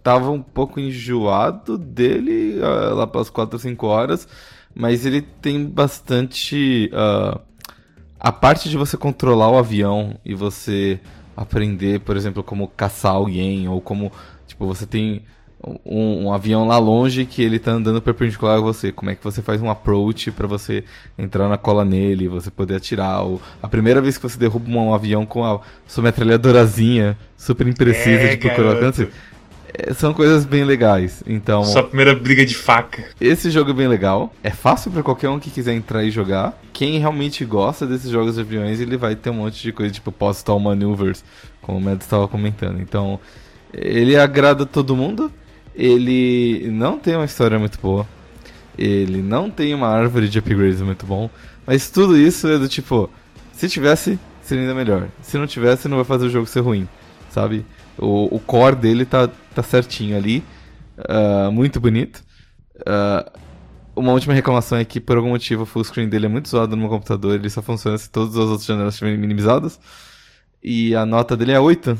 tava 0.03 0.29
um 0.29 0.39
pouco 0.39 0.79
enjoado 0.79 1.79
dele 1.79 2.59
uh, 2.59 2.93
lá 2.93 3.07
pelas 3.07 3.31
4 3.31 3.55
ou 3.55 3.59
5 3.59 3.87
horas, 3.87 4.27
mas 4.75 5.03
ele 5.03 5.23
tem 5.23 5.65
bastante. 5.65 6.91
Uh, 6.93 7.41
a 8.19 8.31
parte 8.31 8.69
de 8.69 8.77
você 8.77 8.95
controlar 8.95 9.49
o 9.49 9.57
avião 9.57 10.15
e 10.23 10.35
você 10.35 10.99
aprender, 11.35 12.01
por 12.01 12.15
exemplo, 12.15 12.43
como 12.43 12.67
caçar 12.67 13.13
alguém, 13.13 13.67
ou 13.67 13.81
como. 13.81 14.11
Tipo, 14.45 14.67
você 14.67 14.85
tem 14.85 15.23
um, 15.85 16.25
um, 16.25 16.33
avião 16.33 16.65
lá 16.67 16.77
longe 16.77 17.25
que 17.25 17.41
ele 17.41 17.59
tá 17.59 17.71
andando 17.71 18.01
perpendicular 18.01 18.57
a 18.57 18.61
você. 18.61 18.91
Como 18.91 19.11
é 19.11 19.15
que 19.15 19.23
você 19.23 19.41
faz 19.41 19.61
um 19.61 19.69
approach 19.69 20.31
para 20.31 20.47
você 20.47 20.83
entrar 21.17 21.49
na 21.49 21.57
cola 21.57 21.83
nele, 21.83 22.27
você 22.27 22.49
poder 22.49 22.75
atirar. 22.75 23.23
Ou 23.23 23.41
a 23.61 23.67
primeira 23.67 24.01
vez 24.01 24.17
que 24.17 24.23
você 24.23 24.37
derruba 24.37 24.69
um 24.69 24.93
avião 24.93 25.25
com 25.25 25.43
a 25.43 25.59
sua 25.85 26.03
metralhadorazinha 26.03 27.17
super 27.37 27.67
imprecisa 27.67 28.21
é, 28.21 28.27
de 28.29 28.37
procurar 28.37 28.73
alcance. 28.73 29.09
É, 29.73 29.93
são 29.93 30.13
coisas 30.13 30.45
bem 30.45 30.63
legais, 30.63 31.23
então... 31.27 31.63
Sua 31.63 31.83
primeira 31.83 32.15
briga 32.15 32.45
de 32.45 32.55
faca. 32.55 33.03
Esse 33.21 33.51
jogo 33.51 33.71
é 33.71 33.73
bem 33.73 33.87
legal, 33.87 34.33
é 34.43 34.49
fácil 34.49 34.89
para 34.91 35.03
qualquer 35.03 35.29
um 35.29 35.39
que 35.39 35.51
quiser 35.51 35.73
entrar 35.73 36.03
e 36.03 36.09
jogar. 36.09 36.59
Quem 36.73 36.97
realmente 36.97 37.45
gosta 37.45 37.85
desses 37.85 38.09
jogos 38.09 38.35
de 38.35 38.41
aviões, 38.41 38.79
ele 38.79 38.97
vai 38.97 39.15
ter 39.15 39.29
um 39.29 39.35
monte 39.35 39.61
de 39.61 39.71
coisa, 39.71 39.93
tipo 39.93 40.11
Postal 40.11 40.59
Maneuvers, 40.59 41.23
como 41.61 41.77
o 41.77 41.81
Mads 41.81 42.05
estava 42.05 42.27
comentando. 42.27 42.81
Então, 42.81 43.19
ele 43.73 44.17
agrada 44.17 44.65
todo 44.65 44.95
mundo, 44.95 45.31
ele 45.75 46.69
não 46.71 46.99
tem 46.99 47.15
uma 47.15 47.25
história 47.25 47.57
muito 47.59 47.79
boa, 47.79 48.07
ele 48.77 49.21
não 49.21 49.49
tem 49.49 49.73
uma 49.73 49.87
árvore 49.87 50.29
de 50.29 50.39
upgrades 50.39 50.81
muito 50.81 51.05
bom, 51.05 51.29
mas 51.65 51.89
tudo 51.89 52.17
isso 52.17 52.47
é 52.47 52.57
do 52.57 52.67
tipo, 52.67 53.09
se 53.53 53.67
tivesse, 53.67 54.19
seria 54.41 54.63
ainda 54.63 54.73
melhor. 54.73 55.09
Se 55.21 55.37
não 55.37 55.45
tivesse, 55.45 55.87
não 55.87 55.97
vai 55.97 56.05
fazer 56.05 56.25
o 56.25 56.29
jogo 56.29 56.47
ser 56.47 56.61
ruim, 56.61 56.87
sabe? 57.29 57.65
O, 57.97 58.35
o 58.35 58.39
core 58.39 58.75
dele 58.75 59.05
tá, 59.05 59.29
tá 59.53 59.61
certinho 59.61 60.15
ali. 60.15 60.43
Uh, 60.97 61.51
muito 61.51 61.79
bonito. 61.79 62.23
Uh, 62.77 63.39
uma 63.95 64.13
última 64.13 64.33
reclamação 64.33 64.77
é 64.77 64.85
que, 64.85 64.99
por 64.99 65.17
algum 65.17 65.29
motivo, 65.29 65.63
o 65.63 65.65
full 65.65 65.83
screen 65.83 66.07
dele 66.07 66.25
é 66.25 66.29
muito 66.29 66.49
zoado 66.49 66.75
no 66.75 66.81
meu 66.81 66.89
computador. 66.89 67.35
Ele 67.35 67.49
só 67.49 67.61
funciona 67.61 67.97
se 67.97 68.09
todas 68.09 68.35
as 68.35 68.45
outras 68.45 68.65
janelas 68.65 68.93
estiverem 68.93 69.19
minimizadas. 69.19 69.79
E 70.63 70.95
a 70.95 71.05
nota 71.05 71.35
dele 71.35 71.51
é 71.51 71.59
8, 71.59 71.97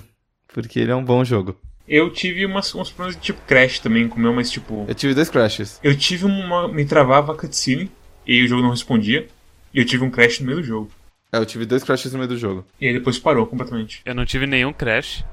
porque 0.53 0.79
ele 0.79 0.91
é 0.91 0.95
um 0.95 1.03
bom 1.03 1.23
jogo. 1.23 1.55
Eu 1.89 2.11
tive 2.11 2.45
umas, 2.45 2.73
uns 2.75 2.91
problemas 2.91 3.15
de 3.15 3.21
tipo 3.23 3.41
crash 3.47 3.79
também 3.79 4.07
com 4.07 4.17
o 4.17 4.19
meu, 4.19 4.31
mas 4.31 4.51
tipo. 4.51 4.85
Eu 4.87 4.93
tive 4.93 5.15
dois 5.15 5.27
crashes. 5.27 5.79
Eu 5.83 5.97
tive 5.97 6.23
uma. 6.23 6.67
Me 6.67 6.85
travava 6.85 7.33
a 7.33 7.35
cutscene 7.35 7.91
e 8.27 8.43
o 8.43 8.47
jogo 8.47 8.61
não 8.61 8.69
respondia. 8.69 9.27
E 9.73 9.79
eu 9.79 9.85
tive 9.85 10.03
um 10.03 10.11
crash 10.11 10.39
no 10.39 10.45
meio 10.45 10.59
do 10.59 10.63
jogo. 10.63 10.91
É, 11.31 11.37
eu 11.37 11.45
tive 11.47 11.65
dois 11.65 11.83
crashes 11.83 12.11
no 12.13 12.19
meio 12.19 12.29
do 12.29 12.37
jogo. 12.37 12.63
E 12.79 12.87
aí 12.87 12.93
depois 12.93 13.17
parou 13.17 13.47
completamente. 13.47 14.01
Eu 14.05 14.13
não 14.13 14.23
tive 14.23 14.45
nenhum 14.45 14.71
crash. 14.71 15.25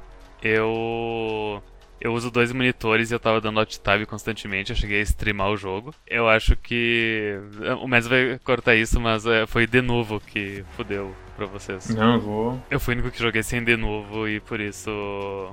Eu. 0.42 1.62
Eu 2.00 2.14
uso 2.14 2.30
dois 2.30 2.52
monitores 2.52 3.10
e 3.10 3.14
eu 3.14 3.20
tava 3.20 3.40
dando 3.40 3.58
alt 3.58 3.76
tab 3.78 4.04
constantemente, 4.04 4.70
eu 4.70 4.76
cheguei 4.76 5.00
a 5.00 5.02
streamar 5.02 5.50
o 5.50 5.56
jogo. 5.58 5.94
Eu 6.06 6.26
acho 6.26 6.56
que. 6.56 7.38
O 7.82 7.86
Mads 7.86 8.08
vai 8.08 8.38
cortar 8.42 8.74
isso, 8.74 8.98
mas 8.98 9.26
é, 9.26 9.46
foi 9.46 9.66
de 9.66 9.82
novo 9.82 10.20
que 10.20 10.64
fudeu 10.74 11.14
pra 11.36 11.44
vocês. 11.44 11.94
Não, 11.94 12.14
eu 12.14 12.20
vou. 12.20 12.62
Eu 12.70 12.80
fui 12.80 12.94
o 12.94 12.98
único 12.98 13.10
que 13.10 13.22
joguei 13.22 13.42
sem 13.42 13.62
de 13.62 13.76
novo 13.76 14.26
e 14.26 14.40
por 14.40 14.58
isso 14.58 15.52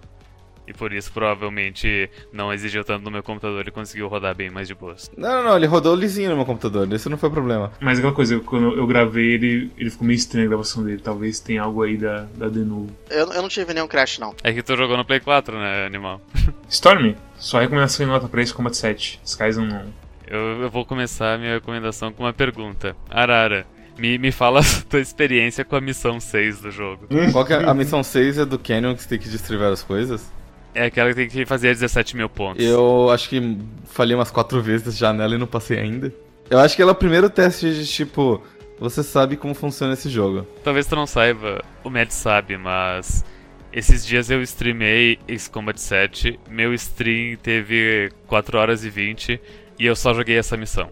e 0.68 0.74
por 0.74 0.94
isso 0.94 1.12
provavelmente 1.12 2.10
não 2.32 2.54
exigiu 2.54 2.84
tanto 2.84 3.04
no 3.04 3.12
meu 3.12 3.24
computador 3.24 3.68
e 3.68 3.72
conseguiu 3.72 4.08
rodar 4.08 4.36
bem 4.36 4.50
mais 4.50 4.68
de 4.68 4.76
boas. 4.76 5.12
Não, 5.18 5.30
não, 5.30 5.44
não, 5.44 5.58
ele 5.58 5.66
rodou 5.66 5.96
lisinho 5.96 6.30
no 6.30 6.36
meu 6.36 6.46
computador, 6.46 6.92
isso 6.92 7.10
não 7.10 7.18
foi 7.18 7.30
problema. 7.30 7.72
Mas 7.80 7.98
aquela 7.98 8.14
coisa, 8.14 8.40
quando 8.40 8.76
eu 8.76 8.88
gravei 8.88 9.34
ele, 9.34 9.72
ele 9.78 9.90
ficou 9.90 10.08
meio 10.08 10.18
estranho 10.18 10.48
a 10.48 10.50
gravação 10.50 10.84
dele. 10.84 11.02
Talvez 11.04 11.40
tenha 11.40 11.62
algo 11.62 11.84
aí 11.84 11.98
da, 11.98 12.28
da 12.36 12.48
Denuvo. 12.48 12.90
Eu, 13.10 13.32
eu 13.32 13.42
não 13.42 13.50
tive 13.50 13.74
nenhum 13.74 13.88
crash, 13.88 14.20
não. 14.20 14.36
É 14.44 14.54
que 14.54 14.64
tu 14.64 14.76
jogou 14.76 14.98
no 14.98 15.06
Play 15.06 15.20
4, 15.20 15.58
né, 15.58 15.86
animal? 15.86 16.22
Storm, 16.70 17.16
sua 17.38 17.62
recomendação 17.62 18.06
em 18.06 18.10
nota 18.10 18.28
pra 18.28 18.42
esse 18.42 18.54
Combat 18.54 18.76
7. 18.76 19.22
Skies 19.24 19.58
não. 19.58 19.86
Eu, 20.28 20.62
eu 20.62 20.70
vou 20.70 20.86
começar 20.86 21.36
a 21.36 21.38
minha 21.38 21.54
recomendação 21.56 22.12
com 22.12 22.24
uma 22.24 22.34
pergunta. 22.34 22.96
Arara, 23.10 23.66
me, 23.98 24.18
me 24.18 24.32
fala 24.32 24.62
a 24.62 24.82
tua 24.90 25.00
experiência 25.00 25.64
com 25.64 25.76
a 25.76 25.82
missão 25.82 26.20
6 26.20 26.62
do 26.62 26.72
jogo. 26.72 27.08
Qual 27.32 27.46
que 27.46 27.54
é? 27.54 27.64
A 27.64 27.74
missão 27.74 28.04
6 28.04 28.40
é 28.40 28.46
do 28.46 28.58
Canyon 28.58 28.96
que 28.96 29.04
você 29.04 29.10
tem 29.10 29.20
que 29.20 29.30
destruir 29.30 29.60
várias 29.60 29.84
coisas? 29.84 30.32
É 30.76 30.86
aquela 30.86 31.10
que 31.10 31.16
tem 31.16 31.28
que 31.28 31.46
fazer 31.46 31.70
17 31.70 32.16
mil 32.16 32.30
pontos. 32.30 32.64
Eu 32.64 33.10
acho 33.12 33.30
que 33.30 33.58
falhei 33.86 34.16
umas 34.16 34.32
quatro 34.32 34.62
vezes 34.62 34.98
já 34.98 35.14
nela 35.14 35.36
e 35.36 35.38
não 35.38 35.48
passei 35.48 35.80
ainda. 35.80 36.14
Eu 36.50 36.60
acho 36.60 36.76
que 36.76 36.82
ela 36.82 36.92
é 36.92 36.94
o 36.94 36.96
primeiro 36.96 37.30
teste 37.30 37.74
de 37.74 37.86
tipo, 37.88 38.42
você 38.80 39.04
sabe 39.04 39.38
como 39.38 39.54
funciona 39.54 39.94
esse 39.94 40.10
jogo. 40.10 40.48
Talvez 40.64 40.86
tu 40.88 40.96
não 40.96 41.08
saiba, 41.08 41.64
o 41.84 41.90
Matt 41.90 42.12
sabe, 42.12 42.58
mas 42.58 43.24
esses 43.72 44.06
dias 44.06 44.30
eu 44.30 44.42
streamei 44.42 45.20
Ace 45.28 45.50
Combat 45.50 45.80
7, 45.80 46.40
meu 46.50 46.74
stream 46.74 47.38
teve 47.38 48.12
4 48.28 48.58
horas 48.58 48.84
e 48.84 48.90
20 48.90 49.40
e 49.80 49.86
eu 49.86 49.96
só 49.96 50.14
joguei 50.14 50.38
essa 50.38 50.58
missão. 50.58 50.90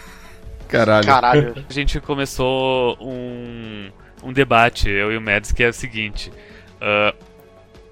Caralho. 0.68 1.06
Caralho. 1.06 1.64
A 1.68 1.72
gente 1.72 2.00
começou 2.00 2.96
um, 3.00 3.90
um 4.22 4.32
debate, 4.32 4.88
eu 4.88 5.12
e 5.12 5.16
o 5.16 5.20
Mads, 5.20 5.52
que 5.52 5.62
é 5.62 5.68
o 5.68 5.72
seguinte. 5.72 6.30
Uh, 6.76 7.25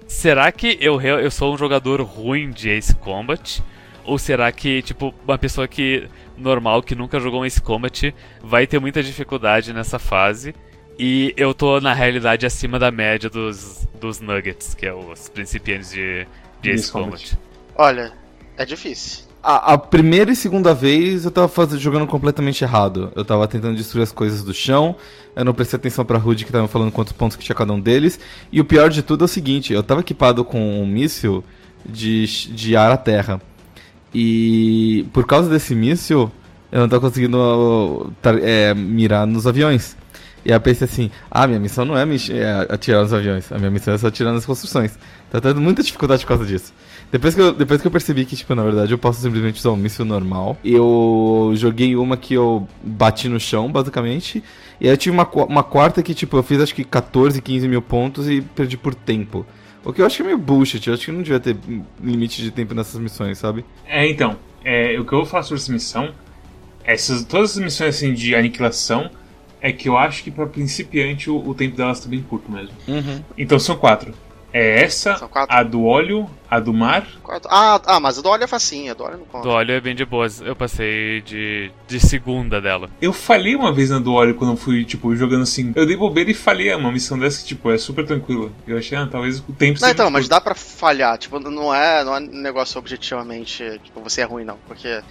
será 0.07 0.51
que 0.51 0.77
eu, 0.79 1.01
eu 1.01 1.31
sou 1.31 1.53
um 1.53 1.57
jogador 1.57 2.01
ruim 2.01 2.51
de 2.51 2.69
Ace 2.69 2.95
Combat? 2.95 3.63
Ou 4.03 4.19
será 4.19 4.51
que, 4.51 4.81
tipo, 4.83 5.13
uma 5.25 5.37
pessoa 5.37 5.67
que 5.67 6.07
normal, 6.37 6.83
que 6.83 6.93
nunca 6.93 7.19
jogou 7.19 7.41
um 7.41 7.45
Ace 7.45 7.61
Combat, 7.61 8.13
vai 8.41 8.67
ter 8.67 8.79
muita 8.79 9.01
dificuldade 9.01 9.73
nessa 9.73 9.97
fase? 9.97 10.53
E 10.97 11.33
eu 11.35 11.53
tô, 11.53 11.81
na 11.81 11.93
realidade, 11.93 12.45
acima 12.45 12.79
da 12.79 12.91
média 12.91 13.29
dos, 13.29 13.87
dos 13.99 14.21
Nuggets, 14.21 14.73
que 14.73 14.85
é 14.85 14.93
os 14.93 15.27
principiantes 15.27 15.91
de, 15.91 16.25
de 16.61 16.69
Ace, 16.69 16.91
Combat. 16.91 17.37
Olha, 17.75 18.13
é 18.57 18.65
difícil. 18.65 19.25
A, 19.43 19.73
a, 19.73 19.77
primeira 19.77 20.31
e 20.31 20.35
segunda 20.35 20.73
vez 20.73 21.25
eu 21.25 21.31
tava 21.31 21.47
fazendo, 21.47 21.79
jogando 21.79 22.07
completamente 22.07 22.63
errado. 22.63 23.11
Eu 23.15 23.23
tava 23.23 23.47
tentando 23.47 23.75
destruir 23.75 24.03
as 24.03 24.11
coisas 24.11 24.43
do 24.43 24.53
chão, 24.53 24.95
eu 25.35 25.43
não 25.43 25.53
prestei 25.53 25.77
atenção 25.77 26.05
pra 26.05 26.17
Rude 26.17 26.45
que 26.45 26.51
tava 26.51 26.67
falando 26.67 26.91
quantos 26.91 27.13
pontos 27.13 27.35
que 27.35 27.43
tinha 27.43 27.55
cada 27.55 27.73
um 27.73 27.79
deles. 27.79 28.19
E 28.51 28.61
o 28.61 28.65
pior 28.65 28.89
de 28.89 29.01
tudo 29.01 29.23
é 29.23 29.25
o 29.25 29.27
seguinte, 29.27 29.73
eu 29.73 29.83
tava 29.83 30.01
equipado 30.01 30.45
com 30.45 30.81
um 30.81 30.85
míssil 30.85 31.43
de, 31.85 32.25
de 32.53 32.75
ar 32.75 32.91
à 32.91 32.97
terra. 32.97 33.41
E 34.13 35.05
por 35.11 35.25
causa 35.25 35.49
desse 35.49 35.75
míssil, 35.75 36.31
eu 36.71 36.79
não 36.79 36.87
tava 36.87 37.01
conseguindo 37.01 38.13
é, 38.41 38.73
mirar 38.73 39.27
nos 39.27 39.45
aviões. 39.45 39.97
E 40.45 40.51
aí 40.51 40.55
eu 40.55 40.61
pensei 40.61 40.85
assim, 40.85 41.11
ah, 41.31 41.47
minha 41.47 41.59
missão 41.59 41.83
não 41.83 41.97
é, 41.97 42.03
é 42.03 42.73
atirar 42.73 43.01
nos 43.01 43.11
aviões, 43.11 43.51
a 43.51 43.57
minha 43.57 43.71
missão 43.71 43.95
é 43.95 43.97
só 43.97 44.07
atirar 44.07 44.31
nas 44.31 44.45
construções. 44.45 44.97
Tá 45.31 45.41
tendo 45.41 45.59
muita 45.59 45.81
dificuldade 45.81 46.21
por 46.21 46.29
causa 46.29 46.45
disso. 46.45 46.71
Depois 47.11 47.33
que, 47.33 47.41
eu, 47.41 47.51
depois 47.51 47.81
que 47.81 47.87
eu 47.87 47.91
percebi 47.91 48.25
que, 48.25 48.35
tipo, 48.35 48.53
na 48.53 48.63
verdade 48.63 48.91
eu 48.91 48.97
posso 48.97 49.19
simplesmente 49.19 49.57
usar 49.57 49.71
um 49.71 49.75
míssil 49.75 50.05
normal, 50.05 50.55
eu 50.63 51.51
joguei 51.55 51.95
uma 51.95 52.15
que 52.15 52.35
eu 52.35 52.67
bati 52.83 53.27
no 53.27 53.39
chão, 53.39 53.71
basicamente. 53.71 54.43
E 54.79 54.87
aí 54.87 54.93
eu 54.93 54.97
tive 54.97 55.15
uma, 55.15 55.27
uma 55.45 55.63
quarta 55.63 56.03
que, 56.03 56.13
tipo, 56.13 56.37
eu 56.37 56.43
fiz 56.43 56.61
acho 56.61 56.75
que 56.75 56.83
14, 56.83 57.41
15 57.41 57.67
mil 57.67 57.81
pontos 57.81 58.29
e 58.29 58.41
perdi 58.41 58.77
por 58.77 58.93
tempo. 58.93 59.45
O 59.83 59.91
que 59.91 60.01
eu 60.01 60.05
acho 60.05 60.17
que 60.17 60.23
é 60.23 60.25
meio 60.25 60.37
bullshit, 60.37 60.87
eu 60.87 60.93
acho 60.93 61.05
que 61.05 61.11
não 61.11 61.21
devia 61.21 61.39
ter 61.39 61.57
limite 62.03 62.41
de 62.41 62.51
tempo 62.51 62.73
nessas 62.75 62.99
missões, 62.99 63.37
sabe? 63.37 63.65
É, 63.87 64.07
então, 64.07 64.37
é, 64.63 64.99
o 64.99 65.05
que 65.05 65.13
eu 65.13 65.25
falar 65.25 65.43
sobre 65.43 65.61
essa 65.61 65.71
missão, 65.71 66.13
essas, 66.83 67.23
todas 67.23 67.57
as 67.57 67.63
missões 67.63 67.95
assim 67.95 68.13
de 68.13 68.35
aniquilação, 68.35 69.09
é 69.65 69.71
que 69.71 69.89
eu 69.89 69.97
acho 69.97 70.23
que 70.23 70.29
para 70.29 70.45
principiante 70.45 71.27
o, 71.27 71.37
o, 71.37 71.55
tempo 71.55 71.75
delas 71.75 71.99
tá 71.99 72.07
bem 72.07 72.21
curto 72.21 72.51
mesmo. 72.51 72.75
Uhum. 72.87 73.23
Então 73.35 73.57
são 73.57 73.75
quatro. 73.75 74.13
É 74.53 74.83
essa, 74.83 75.27
a 75.49 75.63
do 75.63 75.83
óleo, 75.83 76.29
a 76.49 76.59
do 76.59 76.71
mar. 76.71 77.05
Ah, 77.49 77.81
ah, 77.85 77.99
mas 77.99 78.19
a 78.19 78.21
do 78.21 78.29
óleo 78.29 78.43
é 78.43 78.47
facinha, 78.47 78.91
a 78.91 78.93
do 78.93 79.03
óleo 79.03 79.17
não 79.17 79.25
conta. 79.25 79.43
Do 79.43 79.49
óleo 79.49 79.71
é 79.73 79.81
bem 79.81 79.95
de 79.95 80.05
boas. 80.05 80.39
Eu 80.39 80.55
passei 80.55 81.21
de, 81.23 81.71
de 81.87 81.99
segunda 81.99 82.61
dela. 82.61 82.89
Eu 83.01 83.11
falhei 83.11 83.55
uma 83.55 83.73
vez 83.73 83.89
na 83.89 83.97
do 83.97 84.13
óleo 84.13 84.35
quando 84.35 84.51
eu 84.51 84.57
fui, 84.57 84.85
tipo, 84.85 85.13
jogando 85.15 85.41
assim. 85.41 85.73
Eu 85.75 85.85
dei 85.85 85.97
bobeira 85.97 86.29
e 86.29 86.35
falhei 86.35 86.73
uma 86.75 86.91
missão 86.91 87.17
dessa 87.17 87.41
que, 87.41 87.47
tipo, 87.47 87.69
é 87.71 87.77
super 87.77 88.05
tranquila. 88.05 88.51
Eu 88.65 88.77
achei, 88.77 88.95
ah, 88.95 89.07
talvez 89.11 89.39
o 89.39 89.51
tempo 89.51 89.81
Não, 89.81 89.89
então, 89.89 90.09
mas 90.11 90.29
dá 90.29 90.39
pra 90.39 90.55
falhar. 90.55 91.17
Tipo, 91.17 91.39
não 91.39 91.73
é, 91.73 92.03
não 92.03 92.15
é 92.15 92.19
negócio 92.19 92.77
objetivamente, 92.77 93.81
tipo, 93.83 93.99
você 93.99 94.21
é 94.21 94.25
ruim, 94.25 94.45
não. 94.45 94.57
Porque 94.67 95.01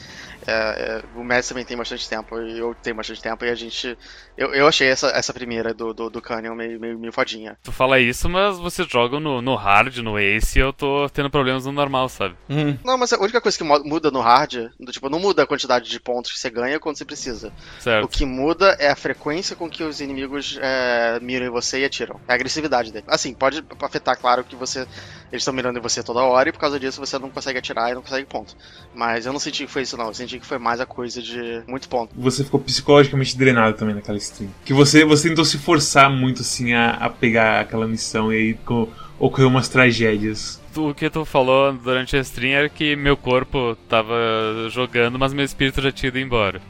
é, 0.47 0.53
é, 0.53 1.03
o 1.19 1.23
Mads 1.23 1.49
também 1.49 1.65
tem 1.65 1.77
bastante 1.77 2.09
tempo, 2.09 2.41
e 2.41 2.59
eu 2.59 2.75
tenho 2.83 2.97
bastante 2.97 3.23
tempo, 3.23 3.45
e 3.45 3.51
a 3.51 3.55
gente. 3.55 3.97
Eu, 4.37 4.53
eu 4.55 4.67
achei 4.67 4.89
essa, 4.89 5.09
essa 5.09 5.33
primeira 5.33 5.73
do, 5.73 5.95
do, 5.95 6.11
do 6.11 6.21
Canyon 6.21 6.55
meio, 6.55 6.81
meio, 6.81 6.99
meio 6.99 7.13
fodinha. 7.13 7.57
Tu 7.63 7.71
fala 7.71 8.01
isso, 8.01 8.29
mas 8.29 8.59
vocês 8.59 8.89
jogam 8.89 9.21
no 9.21 9.41
no, 9.41 9.55
hard, 9.55 9.99
no 9.99 10.19
ace, 10.19 10.59
eu 10.59 10.73
tô 10.73 11.09
tendo 11.11 11.31
problemas 11.31 11.67
no 11.67 11.73
normal, 11.73 12.09
sabe? 12.09 12.35
Hum. 12.49 12.77
Não, 12.85 12.97
mas 12.99 13.13
a 13.13 13.19
única 13.19 13.41
coisa 13.41 13.57
que 13.57 13.65
muda 13.65 14.11
no 14.11 14.21
hard, 14.21 14.71
do, 14.79 14.93
tipo, 14.93 15.09
não 15.09 15.19
muda 15.19 15.43
a 15.43 15.47
quantidade 15.47 15.89
de 15.89 16.01
pontos 16.01 16.33
que 16.33 16.39
você 16.39 16.51
ganha 16.51 16.81
quando 16.81 16.97
você 16.97 17.05
precisa. 17.05 17.53
O 17.79 17.83
Certo. 17.83 18.09
que 18.09 18.25
muda 18.25 18.77
é 18.79 18.91
a 18.91 18.97
frequência 18.97 19.55
com 19.55 19.69
que 19.69 19.83
os 19.83 20.01
inimigos 20.01 20.59
é, 20.61 21.19
miram 21.21 21.47
em 21.47 21.51
você 21.51 21.81
e 21.81 21.85
atiram. 21.85 22.21
É 22.27 22.33
a 22.33 22.35
agressividade 22.35 22.93
dele. 22.93 23.05
Assim, 23.09 23.35
pode 23.35 23.65
afetar, 23.83 24.19
claro, 24.19 24.45
que 24.45 24.57
você. 24.57 24.81
Eles 25.31 25.43
estão 25.43 25.55
mirando 25.55 25.79
em 25.79 25.83
você 25.83 26.03
toda 26.03 26.23
hora 26.23 26.49
e 26.49 26.53
por 26.53 26.59
causa 26.59 26.79
disso 26.79 27.01
você 27.01 27.19
não 27.19 27.31
consegue 27.31 27.59
atirar 27.59 27.91
e 27.91 27.95
não 27.95 28.03
consegue 28.03 28.27
ponto. 28.27 28.57
Mas 28.95 29.27
eu 29.27 29.33
não 29.33 29.41
senti 29.41 29.67
que 29.67 29.73
foi 29.73 29.83
isso, 29.83 29.97
não. 29.97 30.07
Eu 30.07 30.15
senti 30.15 30.34
que 30.41 30.47
foi 30.47 30.59
mais 30.59 30.81
a 30.81 30.87
coisa 30.87 31.21
de 31.23 31.63
muito 31.69 31.89
ponto. 31.89 32.13
Você 32.17 32.45
ficou 32.45 32.61
psicologicamente 32.61 33.37
drenado 33.37 33.77
também 33.77 33.95
naquela 33.95 34.19
stream. 34.19 34.51
Que 34.65 34.73
você, 34.73 35.05
você 35.05 35.29
tentou 35.29 35.45
se 35.45 35.59
forçar 35.59 36.11
muito 36.11 36.43
assim 36.43 36.73
a, 36.75 36.91
a 36.91 37.11
pegar 37.11 37.61
aquela 37.61 37.87
missão 37.87 38.33
e 38.33 38.37
aí 38.37 38.55
co- 38.65 38.89
ocorreu 39.19 39.49
umas 39.49 39.69
tragédias. 39.69 40.61
O 40.77 40.93
que 40.93 41.09
tu 41.09 41.25
falou 41.25 41.73
durante 41.73 42.17
a 42.17 42.21
stream 42.21 42.53
era 42.53 42.69
que 42.69 42.97
meu 42.97 43.17
corpo 43.17 43.77
tava 43.89 44.15
jogando, 44.71 45.19
mas 45.19 45.33
meu 45.33 45.45
espírito 45.45 45.81
já 45.81 45.93
tinha 45.93 46.09
ido 46.09 46.19
embora. 46.19 46.61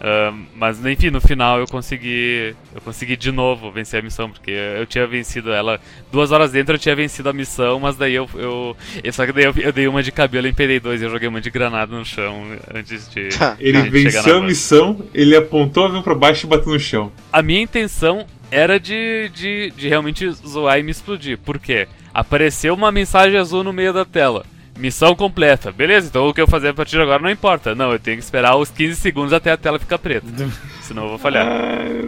Ah, 0.00 0.32
mas 0.56 0.84
enfim, 0.84 1.10
no 1.10 1.20
final 1.20 1.60
eu 1.60 1.66
consegui. 1.66 2.54
Eu 2.74 2.80
consegui 2.80 3.16
de 3.16 3.30
novo 3.30 3.70
vencer 3.70 4.00
a 4.00 4.02
missão, 4.02 4.30
porque 4.30 4.50
eu 4.50 4.86
tinha 4.86 5.06
vencido 5.06 5.52
ela. 5.52 5.78
Duas 6.10 6.32
horas 6.32 6.52
dentro 6.52 6.74
eu 6.74 6.78
tinha 6.78 6.96
vencido 6.96 7.28
a 7.28 7.32
missão, 7.34 7.78
mas 7.78 7.96
daí 7.96 8.14
eu. 8.14 8.28
eu 8.34 8.74
e 9.04 9.12
só 9.12 9.26
que 9.26 9.32
daí 9.32 9.44
eu, 9.44 9.54
eu 9.58 9.72
dei 9.72 9.86
uma 9.86 10.02
de 10.02 10.10
cabelo 10.10 10.46
em 10.46 10.54
PD2 10.54 11.00
e 11.00 11.04
eu 11.04 11.10
joguei 11.10 11.28
uma 11.28 11.40
de 11.40 11.50
granada 11.50 11.94
no 11.94 12.04
chão 12.04 12.46
antes 12.74 13.10
de. 13.10 13.28
Ele 13.58 13.82
de 13.82 13.90
chegar 13.90 14.22
venceu 14.22 14.38
na 14.38 14.44
a 14.44 14.48
missão, 14.48 15.04
ele 15.12 15.36
apontou 15.36 15.82
o 15.82 15.86
avião 15.86 16.02
pra 16.02 16.14
baixo 16.14 16.46
e 16.46 16.48
bateu 16.48 16.72
no 16.72 16.80
chão. 16.80 17.12
A 17.30 17.42
minha 17.42 17.60
intenção 17.60 18.24
era 18.50 18.80
de, 18.80 19.30
de, 19.34 19.70
de 19.76 19.88
realmente 19.88 20.30
zoar 20.30 20.78
e 20.78 20.82
me 20.82 20.90
explodir. 20.90 21.36
Por 21.38 21.58
quê? 21.58 21.86
Apareceu 22.12 22.72
uma 22.72 22.90
mensagem 22.90 23.38
azul 23.38 23.62
no 23.62 23.72
meio 23.72 23.92
da 23.92 24.04
tela. 24.04 24.44
Missão 24.78 25.14
completa. 25.14 25.70
Beleza, 25.72 26.08
então 26.08 26.26
o 26.28 26.34
que 26.34 26.40
eu 26.40 26.46
fazer 26.46 26.68
a 26.68 26.74
partir 26.74 26.96
de 26.96 27.02
agora 27.02 27.22
não 27.22 27.30
importa. 27.30 27.74
Não, 27.74 27.92
eu 27.92 27.98
tenho 27.98 28.16
que 28.16 28.22
esperar 28.24 28.56
os 28.56 28.70
15 28.70 28.96
segundos 29.00 29.32
até 29.32 29.50
a 29.52 29.56
tela 29.56 29.78
ficar 29.78 29.98
preta. 29.98 30.26
Senão 30.82 31.04
eu 31.04 31.08
vou 31.10 31.18
falhar. 31.18 31.46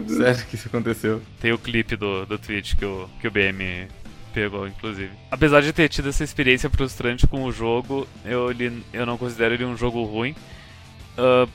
Sério 0.07 0.45
que 0.47 0.55
isso 0.55 0.67
aconteceu? 0.67 1.21
Tem 1.39 1.51
o 1.51 1.57
clipe 1.57 1.95
do, 1.95 2.25
do 2.25 2.37
Twitch 2.37 2.75
que 2.75 2.85
o, 2.85 3.07
que 3.21 3.27
o 3.27 3.31
BM 3.31 3.87
pegou, 4.33 4.67
inclusive. 4.67 5.11
Apesar 5.29 5.61
de 5.61 5.71
ter 5.73 5.87
tido 5.89 6.09
essa 6.09 6.23
experiência 6.23 6.69
frustrante 6.69 7.27
com 7.27 7.43
o 7.43 7.51
jogo, 7.51 8.07
eu, 8.25 8.49
ele, 8.49 8.83
eu 8.91 9.05
não 9.05 9.17
considero 9.17 9.53
ele 9.53 9.65
um 9.65 9.77
jogo 9.77 10.03
ruim. 10.03 10.35
Ah, 11.17 11.47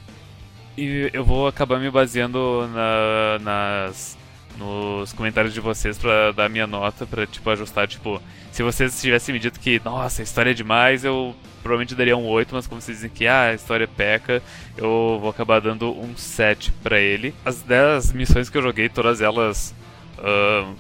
e 0.77 1.11
eu 1.13 1.25
vou 1.25 1.49
acabar 1.49 1.81
me 1.81 1.91
baseando 1.91 2.69
na- 2.73 3.39
nas, 3.41 4.18
nos 4.59 5.13
comentários 5.13 5.55
de 5.55 5.61
vocês 5.61 5.97
pra 5.97 6.33
dar 6.33 6.49
minha 6.49 6.67
nota, 6.67 7.07
pra 7.07 7.27
tipo, 7.27 7.49
ajustar, 7.49 7.87
tipo, 7.87 8.21
se 8.51 8.63
vocês 8.63 9.01
tivessem 9.01 9.33
me 9.33 9.39
dito 9.39 9.61
que, 9.61 9.81
nossa, 9.85 10.21
a 10.21 10.25
história 10.25 10.51
é 10.51 10.55
demais, 10.55 11.05
eu 11.05 11.35
provavelmente 11.63 11.95
daria 11.95 12.17
um 12.17 12.27
8, 12.27 12.55
mas 12.55 12.67
como 12.67 12.81
vocês 12.81 12.99
dizem 12.99 13.11
que 13.11 13.27
ah, 13.27 13.51
a 13.51 13.55
história 13.55 13.87
peca, 13.87 14.43
eu 14.77 15.19
vou 15.21 15.31
acabar 15.31 15.61
dando 15.61 15.91
um 15.91 16.17
7 16.17 16.73
pra 16.83 16.99
ele. 16.99 17.35
As 17.45 17.63
10 17.63 18.13
missões 18.13 18.51
que 18.51 18.59
eu 18.59 18.63
joguei, 18.63 18.89
todas 18.89 19.21
elas. 19.21 19.75
ahn, 20.19 20.75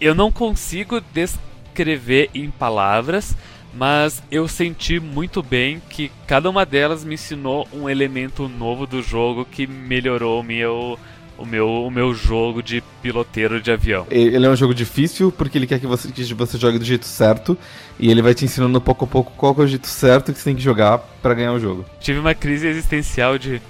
eu 0.00 0.14
não 0.14 0.32
consigo 0.32 1.00
descrever 1.12 2.30
em 2.34 2.50
palavras, 2.50 3.36
mas 3.74 4.22
eu 4.30 4.48
senti 4.48 4.98
muito 4.98 5.42
bem 5.42 5.80
que 5.90 6.10
cada 6.26 6.48
uma 6.48 6.64
delas 6.64 7.04
me 7.04 7.14
ensinou 7.14 7.68
um 7.72 7.88
elemento 7.88 8.48
novo 8.48 8.86
do 8.86 9.02
jogo 9.02 9.44
que 9.44 9.66
melhorou 9.66 10.42
meu, 10.42 10.98
o 11.40 11.46
meu, 11.46 11.68
o 11.68 11.90
meu 11.90 12.14
jogo 12.14 12.62
de 12.62 12.82
piloteiro 13.02 13.60
de 13.60 13.70
avião. 13.72 14.06
Ele 14.10 14.44
é 14.44 14.48
um 14.48 14.56
jogo 14.56 14.74
difícil 14.74 15.32
porque 15.32 15.56
ele 15.58 15.66
quer 15.66 15.80
que 15.80 15.86
você, 15.86 16.10
que 16.12 16.22
você 16.34 16.58
jogue 16.58 16.78
do 16.78 16.84
jeito 16.84 17.06
certo 17.06 17.56
e 17.98 18.10
ele 18.10 18.22
vai 18.22 18.34
te 18.34 18.44
ensinando 18.44 18.80
pouco 18.80 19.04
a 19.04 19.08
pouco 19.08 19.32
qual 19.36 19.54
que 19.54 19.60
é 19.62 19.64
o 19.64 19.68
jeito 19.68 19.86
certo 19.86 20.32
que 20.32 20.38
você 20.38 20.44
tem 20.44 20.56
que 20.56 20.62
jogar 20.62 20.98
pra 21.22 21.34
ganhar 21.34 21.52
o 21.52 21.58
jogo. 21.60 21.84
Tive 22.00 22.18
uma 22.18 22.34
crise 22.34 22.66
existencial 22.66 23.38
de. 23.38 23.60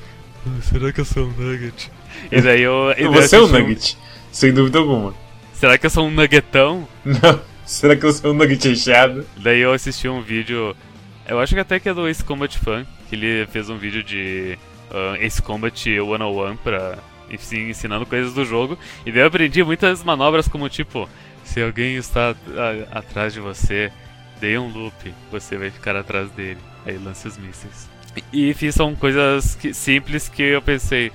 "Ah, 0.47 0.51
Será 0.63 0.93
que 0.93 1.01
eu 1.01 1.05
sou 1.05 1.25
um 1.27 1.31
nugget? 1.33 1.91
E 2.31 2.41
daí 2.41 2.63
eu. 2.63 2.91
e 2.93 2.95
daí 2.97 3.05
eu 3.05 3.13
Você 3.13 3.37
é 3.37 3.41
um 3.41 3.47
nugget, 3.47 3.97
sem 4.33 4.53
dúvida 4.53 4.79
alguma. 4.79 5.15
Será 5.55 5.79
que 5.79 5.87
eu 5.87 5.91
sou 5.91 6.07
um 6.07 6.11
nuggetão? 6.11 6.87
Não. 7.05 7.41
Será 7.65 7.95
que 7.95 8.05
eu 8.05 8.13
sou 8.13 8.33
um 8.33 8.35
nugget 8.35 8.69
recheado? 8.69 9.25
Daí 9.37 9.61
eu 9.61 9.73
assisti 9.73 10.09
um 10.09 10.21
vídeo, 10.21 10.75
eu 11.29 11.39
acho 11.39 11.55
que 11.55 11.61
até 11.61 11.79
que 11.79 11.89
é 11.89 11.95
do 11.95 12.09
Ace 12.09 12.25
Combat 12.25 12.59
Fan, 12.59 12.85
que 13.09 13.15
ele 13.15 13.47
fez 13.47 13.71
um 13.71 13.77
vídeo 13.77 14.03
de 14.03 14.59
ah, 14.91 15.17
Ace 15.21 15.41
Combat 15.41 15.79
101 15.79 16.57
pra, 16.57 16.99
ensinando 17.31 18.07
coisas 18.07 18.33
do 18.35 18.45
jogo. 18.45 18.79
E 19.07 19.13
daí 19.13 19.23
eu 19.23 19.27
aprendi 19.27 19.63
muitas 19.63 20.03
manobras 20.05 20.49
como 20.49 20.69
tipo, 20.69 21.09
se 21.45 21.63
alguém 21.63 21.97
está 21.97 22.35
atrás 22.91 23.33
de 23.33 23.41
você, 23.41 23.91
dê 24.41 24.59
um 24.59 24.69
loop, 24.73 25.13
você 25.31 25.57
vai 25.57 25.71
ficar 25.71 25.97
atrás 25.97 26.31
dele. 26.33 26.59
Aí 26.87 26.97
lance 26.99 27.27
os 27.29 27.37
mísseis. 27.37 27.89
E, 28.33 28.53
fiz 28.55 28.75
são 28.75 28.95
coisas 28.95 29.55
que- 29.55 29.73
simples 29.73 30.29
que 30.29 30.43
eu 30.43 30.61
pensei, 30.63 31.13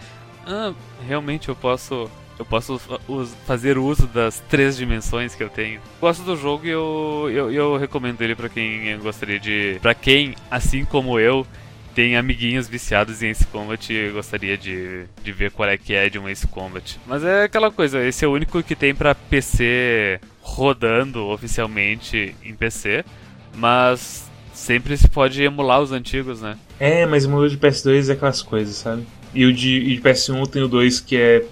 ah, 0.48 0.74
realmente 1.08 1.50
eu 1.50 1.56
posso 1.56 2.10
eu 2.38 2.44
posso 2.46 2.78
fazer 3.48 3.78
uso 3.78 4.08
das 4.08 4.42
três 4.50 4.76
dimensões 4.76 5.34
que 5.34 5.42
eu 5.42 5.50
tenho. 5.50 5.80
Gosto 6.02 6.22
do 6.24 6.36
jogo 6.36 6.66
e 6.66 6.70
eu, 6.70 7.30
eu, 7.32 7.50
eu 7.52 7.78
recomendo 7.78 8.22
ele 8.22 8.36
pra 8.36 8.50
quem 8.50 8.98
gostaria 9.00 9.40
de. 9.40 9.78
Pra 9.82 9.94
quem, 9.94 10.36
assim 10.52 10.84
como 10.84 11.18
eu, 11.18 11.48
tem 11.96 12.18
amiguinhos 12.18 12.68
viciados 12.68 13.24
em 13.24 13.30
Ace 13.30 13.48
Combat 13.48 13.92
e 13.92 14.10
gostaria 14.10 14.58
de, 14.58 15.06
de 15.24 15.32
ver 15.32 15.50
qual 15.50 15.70
é 15.70 15.78
que 15.78 15.94
é 15.94 16.10
de 16.10 16.20
um 16.20 16.28
Ace 16.28 16.46
Combat. 16.46 17.00
Mas 17.08 17.24
é 17.24 17.44
aquela 17.46 17.72
coisa, 17.72 18.06
esse 18.06 18.26
é 18.26 18.28
o 18.28 18.34
único 18.34 18.62
que 18.62 18.76
tem 18.76 18.94
pra 18.94 19.16
PC 19.16 20.20
rodando 20.42 21.26
oficialmente 21.28 22.36
em 22.44 22.54
PC, 22.54 23.06
mas 23.56 24.30
sempre 24.54 24.98
se 24.98 25.08
pode 25.08 25.42
emular 25.42 25.82
os 25.82 25.94
antigos, 25.94 26.42
né? 26.42 26.58
É, 26.80 27.06
mas 27.06 27.26
o 27.26 27.30
modelo 27.30 27.50
de 27.50 27.58
PS2 27.58 28.10
é 28.10 28.14
aquelas 28.14 28.42
coisas, 28.42 28.76
sabe? 28.76 29.08
E 29.34 29.46
o 29.46 29.54
de, 29.54 29.78
e 29.78 29.96
de 29.96 30.02
PS1 30.02 30.48
tem 30.48 30.62
o 30.64 30.68
2 30.68 31.00
que 31.00 31.16
é, 31.16 31.46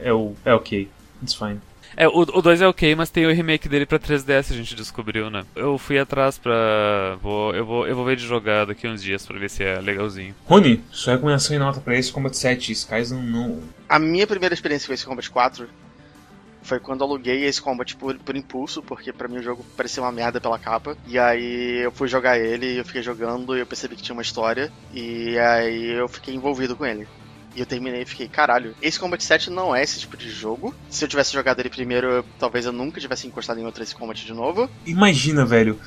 é, 0.00 0.12
o, 0.12 0.34
é 0.44 0.54
ok. 0.54 0.88
It's 1.22 1.34
fine. 1.34 1.60
É, 1.96 2.08
o, 2.08 2.20
o 2.20 2.42
2 2.42 2.60
é 2.60 2.66
ok, 2.66 2.94
mas 2.94 3.10
tem 3.10 3.26
o 3.26 3.32
remake 3.32 3.68
dele 3.68 3.86
pra 3.86 3.98
3DS, 3.98 4.50
a 4.50 4.56
gente 4.56 4.74
descobriu, 4.74 5.30
né? 5.30 5.44
Eu 5.54 5.78
fui 5.78 5.98
atrás 5.98 6.38
pra. 6.38 7.16
Vou, 7.22 7.54
eu, 7.54 7.64
vou, 7.64 7.86
eu 7.86 7.94
vou 7.94 8.04
ver 8.04 8.16
de 8.16 8.26
jogar 8.26 8.66
daqui 8.66 8.86
uns 8.88 9.02
dias 9.02 9.26
pra 9.26 9.38
ver 9.38 9.50
se 9.50 9.62
é 9.62 9.80
legalzinho. 9.80 10.34
Rony, 10.46 10.82
sua 10.90 11.14
recomendação 11.14 11.54
e 11.56 11.58
nota 11.58 11.80
pra 11.80 11.96
esse 11.96 12.12
Combat 12.12 12.36
7, 12.36 12.72
Skies 12.72 13.10
não. 13.10 13.60
A 13.88 13.98
minha 13.98 14.26
primeira 14.26 14.54
experiência 14.54 14.86
com 14.86 14.94
esse 14.94 15.04
Combat 15.04 15.30
4 15.30 15.68
foi 16.62 16.78
quando 16.78 17.00
eu 17.00 17.08
aluguei 17.08 17.44
esse 17.44 17.60
Combat 17.60 17.96
por, 17.96 18.16
por 18.18 18.36
impulso, 18.36 18.82
porque 18.82 19.12
pra 19.12 19.28
mim 19.28 19.38
o 19.38 19.42
jogo 19.42 19.64
parecia 19.76 20.02
uma 20.02 20.12
merda 20.12 20.40
pela 20.40 20.58
capa. 20.58 20.96
E 21.06 21.18
aí 21.18 21.84
eu 21.84 21.90
fui 21.90 22.08
jogar 22.08 22.38
ele, 22.38 22.78
eu 22.78 22.84
fiquei 22.84 23.02
jogando 23.02 23.56
e 23.56 23.60
eu 23.60 23.66
percebi 23.66 23.96
que 23.96 24.02
tinha 24.02 24.14
uma 24.14 24.22
história. 24.22 24.72
E 24.92 25.36
aí 25.38 25.90
eu 25.90 26.08
fiquei 26.08 26.34
envolvido 26.34 26.76
com 26.76 26.86
ele. 26.86 27.06
E 27.54 27.60
eu 27.60 27.66
terminei 27.66 28.02
e 28.02 28.06
fiquei, 28.06 28.28
caralho, 28.28 28.74
esse 28.80 28.98
Combat 28.98 29.22
7 29.22 29.50
não 29.50 29.74
é 29.74 29.82
esse 29.82 30.00
tipo 30.00 30.16
de 30.16 30.30
jogo. 30.30 30.74
Se 30.88 31.04
eu 31.04 31.08
tivesse 31.08 31.32
jogado 31.32 31.60
ele 31.60 31.68
primeiro, 31.68 32.24
talvez 32.38 32.64
eu 32.64 32.72
nunca 32.72 33.00
tivesse 33.00 33.26
encostado 33.26 33.60
em 33.60 33.64
outro 33.66 33.82
esse 33.82 33.94
Combat 33.94 34.24
de 34.24 34.32
novo. 34.32 34.70
Imagina, 34.86 35.44
velho. 35.44 35.78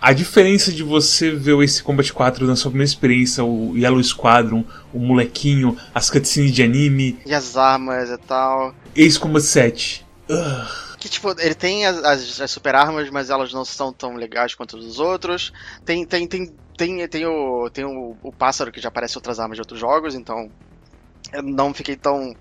A 0.00 0.12
diferença 0.12 0.70
de 0.70 0.84
você 0.84 1.32
ver 1.32 1.54
o 1.54 1.62
Ace 1.62 1.82
Combat 1.82 2.12
4 2.12 2.46
na 2.46 2.54
sua 2.54 2.70
primeira 2.70 2.88
experiência, 2.88 3.42
o 3.42 3.76
Yellow 3.76 4.02
Squadron, 4.02 4.64
o 4.92 5.00
molequinho, 5.00 5.76
as 5.92 6.08
cutscenes 6.08 6.52
de 6.52 6.62
anime, 6.62 7.18
E 7.26 7.34
as 7.34 7.56
armas 7.56 8.08
e 8.08 8.16
tal. 8.18 8.72
Ace 8.94 9.18
Combat 9.18 9.44
7. 9.44 10.06
Ugh. 10.30 10.88
Que, 11.00 11.08
tipo, 11.08 11.30
ele 11.40 11.54
tem 11.54 11.84
as, 11.84 11.96
as, 12.04 12.40
as 12.40 12.50
super 12.50 12.76
armas, 12.76 13.10
mas 13.10 13.28
elas 13.30 13.52
não 13.52 13.64
são 13.64 13.92
tão 13.92 14.14
legais 14.14 14.54
quanto 14.54 14.76
os 14.76 15.00
outros. 15.00 15.52
Tem, 15.84 16.04
tem, 16.04 16.28
tem, 16.28 16.52
tem, 16.76 17.08
tem, 17.08 17.26
o, 17.26 17.68
tem 17.70 17.84
o, 17.84 18.16
o 18.22 18.32
pássaro 18.32 18.70
que 18.70 18.80
já 18.80 18.88
aparece 18.88 19.14
em 19.14 19.18
outras 19.18 19.40
armas 19.40 19.56
de 19.56 19.62
outros 19.62 19.80
jogos, 19.80 20.14
então 20.14 20.48
não 21.44 21.72
fiquei 21.74 21.96
tão, 21.96 22.34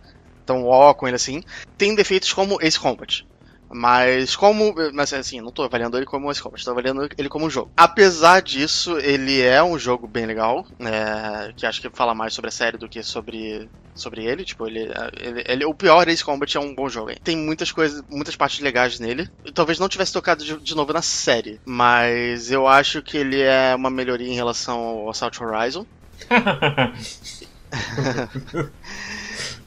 tão 0.45 0.65
ó 0.65 0.93
com 0.93 1.07
ele 1.07 1.15
assim. 1.15 1.41
Tem 1.77 1.95
defeitos 1.95 2.31
como 2.33 2.61
Ace 2.61 2.79
Combat. 2.79 3.23
Mas 3.69 4.33
como. 4.35 4.73
Mas 4.93 5.11
assim, 5.11 5.41
não 5.41 5.51
tô 5.51 5.63
avaliando 5.63 5.97
ele 5.97 6.05
como 6.05 6.31
Ace 6.31 6.41
Combat, 6.41 6.63
tô 6.63 6.71
avaliando 6.71 7.07
ele 7.17 7.27
como 7.29 7.45
um 7.45 7.49
jogo. 7.49 7.69
Apesar 7.75 8.41
disso, 8.41 8.97
ele 8.99 9.41
é 9.41 9.61
um 9.61 9.77
jogo 9.77 10.07
bem 10.07 10.25
legal. 10.25 10.63
é, 10.79 11.51
que 11.55 11.65
acho 11.65 11.81
que 11.81 11.89
fala 11.93 12.15
mais 12.15 12.33
sobre 12.33 12.47
a 12.47 12.51
série 12.51 12.77
do 12.77 12.87
que 12.87 13.03
sobre, 13.03 13.69
sobre 13.93 14.23
ele. 14.23 14.45
Tipo, 14.45 14.67
ele, 14.67 14.87
ele, 15.19 15.43
ele- 15.45 15.65
O 15.65 15.73
pior 15.73 16.07
Ace 16.07 16.23
Combat 16.23 16.55
é 16.55 16.61
um 16.61 16.73
bom 16.73 16.87
jogo. 16.87 17.09
hein? 17.09 17.17
Tem 17.21 17.35
muitas 17.35 17.69
coisas, 17.69 18.01
muitas 18.09 18.37
partes 18.37 18.61
legais 18.61 18.99
nele. 19.01 19.27
Eu 19.43 19.51
talvez 19.51 19.79
não 19.79 19.89
tivesse 19.89 20.13
tocado 20.13 20.45
de, 20.45 20.57
de 20.63 20.73
novo 20.73 20.93
na 20.93 21.01
série. 21.01 21.59
Mas 21.67 22.49
eu 22.49 22.67
acho 22.69 23.01
que 23.01 23.17
ele 23.17 23.41
é 23.41 23.75
uma 23.75 23.89
melhoria 23.89 24.29
em 24.29 24.35
relação 24.35 24.79
ao 24.79 25.09
Assault 25.09 25.43
Horizon. 25.43 25.85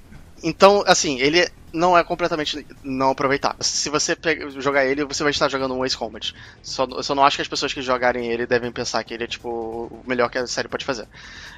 Então, 0.43 0.83
assim, 0.87 1.21
ele 1.21 1.47
não 1.73 1.97
é 1.97 2.03
completamente 2.03 2.67
não 2.83 3.11
aproveitável. 3.11 3.59
Se 3.61 3.89
você 3.89 4.17
jogar 4.59 4.85
ele, 4.87 5.05
você 5.05 5.23
vai 5.23 5.31
estar 5.31 5.49
jogando 5.49 5.75
um 5.75 5.85
Ace 5.85 5.97
Combat. 5.97 6.35
Só, 6.63 6.85
eu 6.85 7.03
só 7.03 7.15
não 7.15 7.25
acho 7.25 7.37
que 7.37 7.43
as 7.43 7.49
pessoas 7.49 7.73
que 7.73 7.83
jogarem 7.83 8.27
ele 8.27 8.47
devem 8.47 8.73
pensar 8.73 9.05
que 9.05 9.15
ele 9.15 9.25
é, 9.25 9.27
tipo, 9.27 9.49
o 9.49 10.03
melhor 10.07 10.31
que 10.31 10.39
a 10.39 10.47
série 10.47 10.69
pode 10.69 10.85
fazer. 10.85 11.07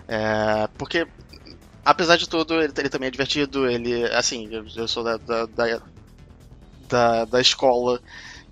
É, 0.09 0.69
porque, 0.77 1.07
apesar 1.85 2.17
de 2.17 2.29
tudo, 2.29 2.61
ele, 2.61 2.73
ele 2.77 2.89
também 2.89 3.07
é 3.09 3.11
divertido. 3.11 3.71
Ele, 3.71 4.05
assim, 4.07 4.53
eu, 4.53 4.67
eu 4.77 4.89
sou 4.89 5.05
da, 5.05 5.17
da, 5.17 5.81
da, 6.89 7.25
da 7.25 7.41
escola 7.41 8.01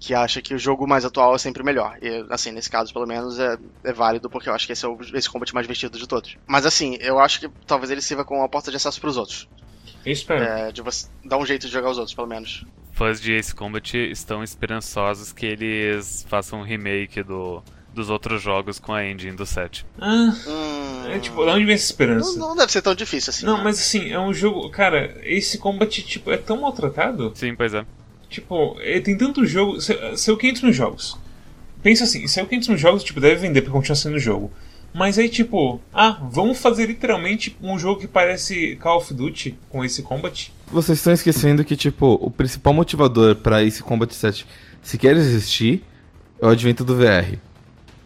que 0.01 0.14
acha 0.14 0.40
que 0.40 0.55
o 0.55 0.59
jogo 0.59 0.88
mais 0.88 1.05
atual 1.05 1.34
é 1.34 1.38
sempre 1.38 1.62
melhor. 1.62 1.98
E, 2.01 2.24
assim, 2.30 2.51
nesse 2.51 2.70
caso, 2.70 2.90
pelo 2.90 3.07
menos, 3.07 3.38
é, 3.38 3.59
é 3.84 3.92
válido, 3.92 4.30
porque 4.30 4.48
eu 4.48 4.55
acho 4.55 4.66
que 4.66 4.72
esse 4.72 4.84
é 4.84 4.88
o 4.88 4.98
esse 5.14 5.28
combat 5.28 5.55
mais 5.55 5.66
vestido 5.66 5.98
de 5.98 6.09
todos. 6.09 6.36
Mas, 6.46 6.64
assim, 6.64 6.96
eu 7.01 7.18
acho 7.18 7.38
que 7.40 7.51
talvez 7.66 7.90
ele 7.90 8.01
sirva 8.01 8.24
como 8.24 8.40
uma 8.40 8.48
porta 8.48 8.70
de 8.70 8.78
acesso 8.78 8.98
pros 8.98 9.18
outros. 9.18 9.46
Eu 10.05 10.11
espero. 10.12 10.42
É, 10.42 10.72
de 10.72 10.80
você 10.80 11.07
dar 11.22 11.36
um 11.36 11.44
jeito 11.44 11.66
de 11.66 11.72
jogar 11.72 11.90
os 11.90 11.98
outros, 11.98 12.14
pelo 12.14 12.26
menos. 12.26 12.64
Fãs 12.92 13.20
de 13.20 13.34
Ace 13.34 13.55
Combat 13.55 13.94
estão 13.98 14.42
esperançosos 14.42 15.32
que 15.32 15.44
eles 15.44 16.24
façam 16.28 16.61
um 16.61 16.64
remake 16.64 17.22
do, 17.22 17.62
dos 17.94 18.09
outros 18.09 18.40
jogos 18.42 18.78
com 18.78 18.94
a 18.94 19.05
engine 19.07 19.36
do 19.36 19.44
7. 19.44 19.84
Ah, 20.01 20.32
Hum, 20.46 21.07
é 21.11 21.18
tipo, 21.18 21.44
de 21.44 21.51
onde 21.51 21.64
vem 21.66 21.74
essa 21.74 21.84
esperança? 21.84 22.38
não, 22.38 22.48
não 22.48 22.57
deve 22.57 22.72
ser 22.72 22.80
tão 22.80 22.94
difícil 22.94 23.30
assim. 23.30 23.44
Não, 23.44 23.59
né? 23.59 23.64
mas 23.64 23.78
assim, 23.78 24.11
é 24.11 24.18
um 24.18 24.32
jogo. 24.32 24.70
Cara, 24.70 25.18
esse 25.22 25.59
combate, 25.59 26.03
tipo, 26.03 26.30
é 26.30 26.38
tão 26.38 26.59
maltratado. 26.61 27.32
Sim, 27.34 27.55
pois 27.55 27.74
é. 27.74 27.84
Tipo, 28.31 28.76
ele 28.81 29.01
tem 29.01 29.18
tanto 29.18 29.45
jogo. 29.45 29.78
Saiu 29.81 30.37
500 30.39 30.62
mil 30.62 30.72
jogos. 30.72 31.18
Pensa 31.83 32.05
assim, 32.05 32.26
saiu 32.28 32.47
500 32.47 32.68
mil 32.68 32.78
jogos, 32.78 33.03
tipo, 33.03 33.20
deve 33.20 33.37
vender 33.37 33.62
pra 33.62 33.72
continuar 33.72 33.97
sendo 33.97 34.18
jogo. 34.18 34.51
Mas 34.95 35.18
aí, 35.18 35.28
tipo, 35.28 35.81
ah, 35.93 36.18
vamos 36.31 36.59
fazer 36.59 36.87
literalmente 36.87 37.57
um 37.62 37.78
jogo 37.78 38.01
que 38.01 38.09
parece 38.09 38.76
Call 38.76 38.99
of 38.99 39.12
Duty 39.12 39.57
com 39.68 39.85
esse 39.85 40.03
combat? 40.03 40.53
Vocês 40.66 40.99
estão 40.99 41.12
esquecendo 41.12 41.64
que, 41.64 41.76
tipo, 41.76 42.18
o 42.20 42.31
principal 42.31 42.72
motivador 42.72 43.37
pra 43.37 43.62
esse 43.62 43.83
Combat 43.83 44.12
7 44.12 44.47
sequer 44.83 45.16
existir 45.16 45.83
é 46.41 46.47
o 46.47 46.49
advento 46.49 46.85
do 46.85 46.97
VR. 46.97 47.39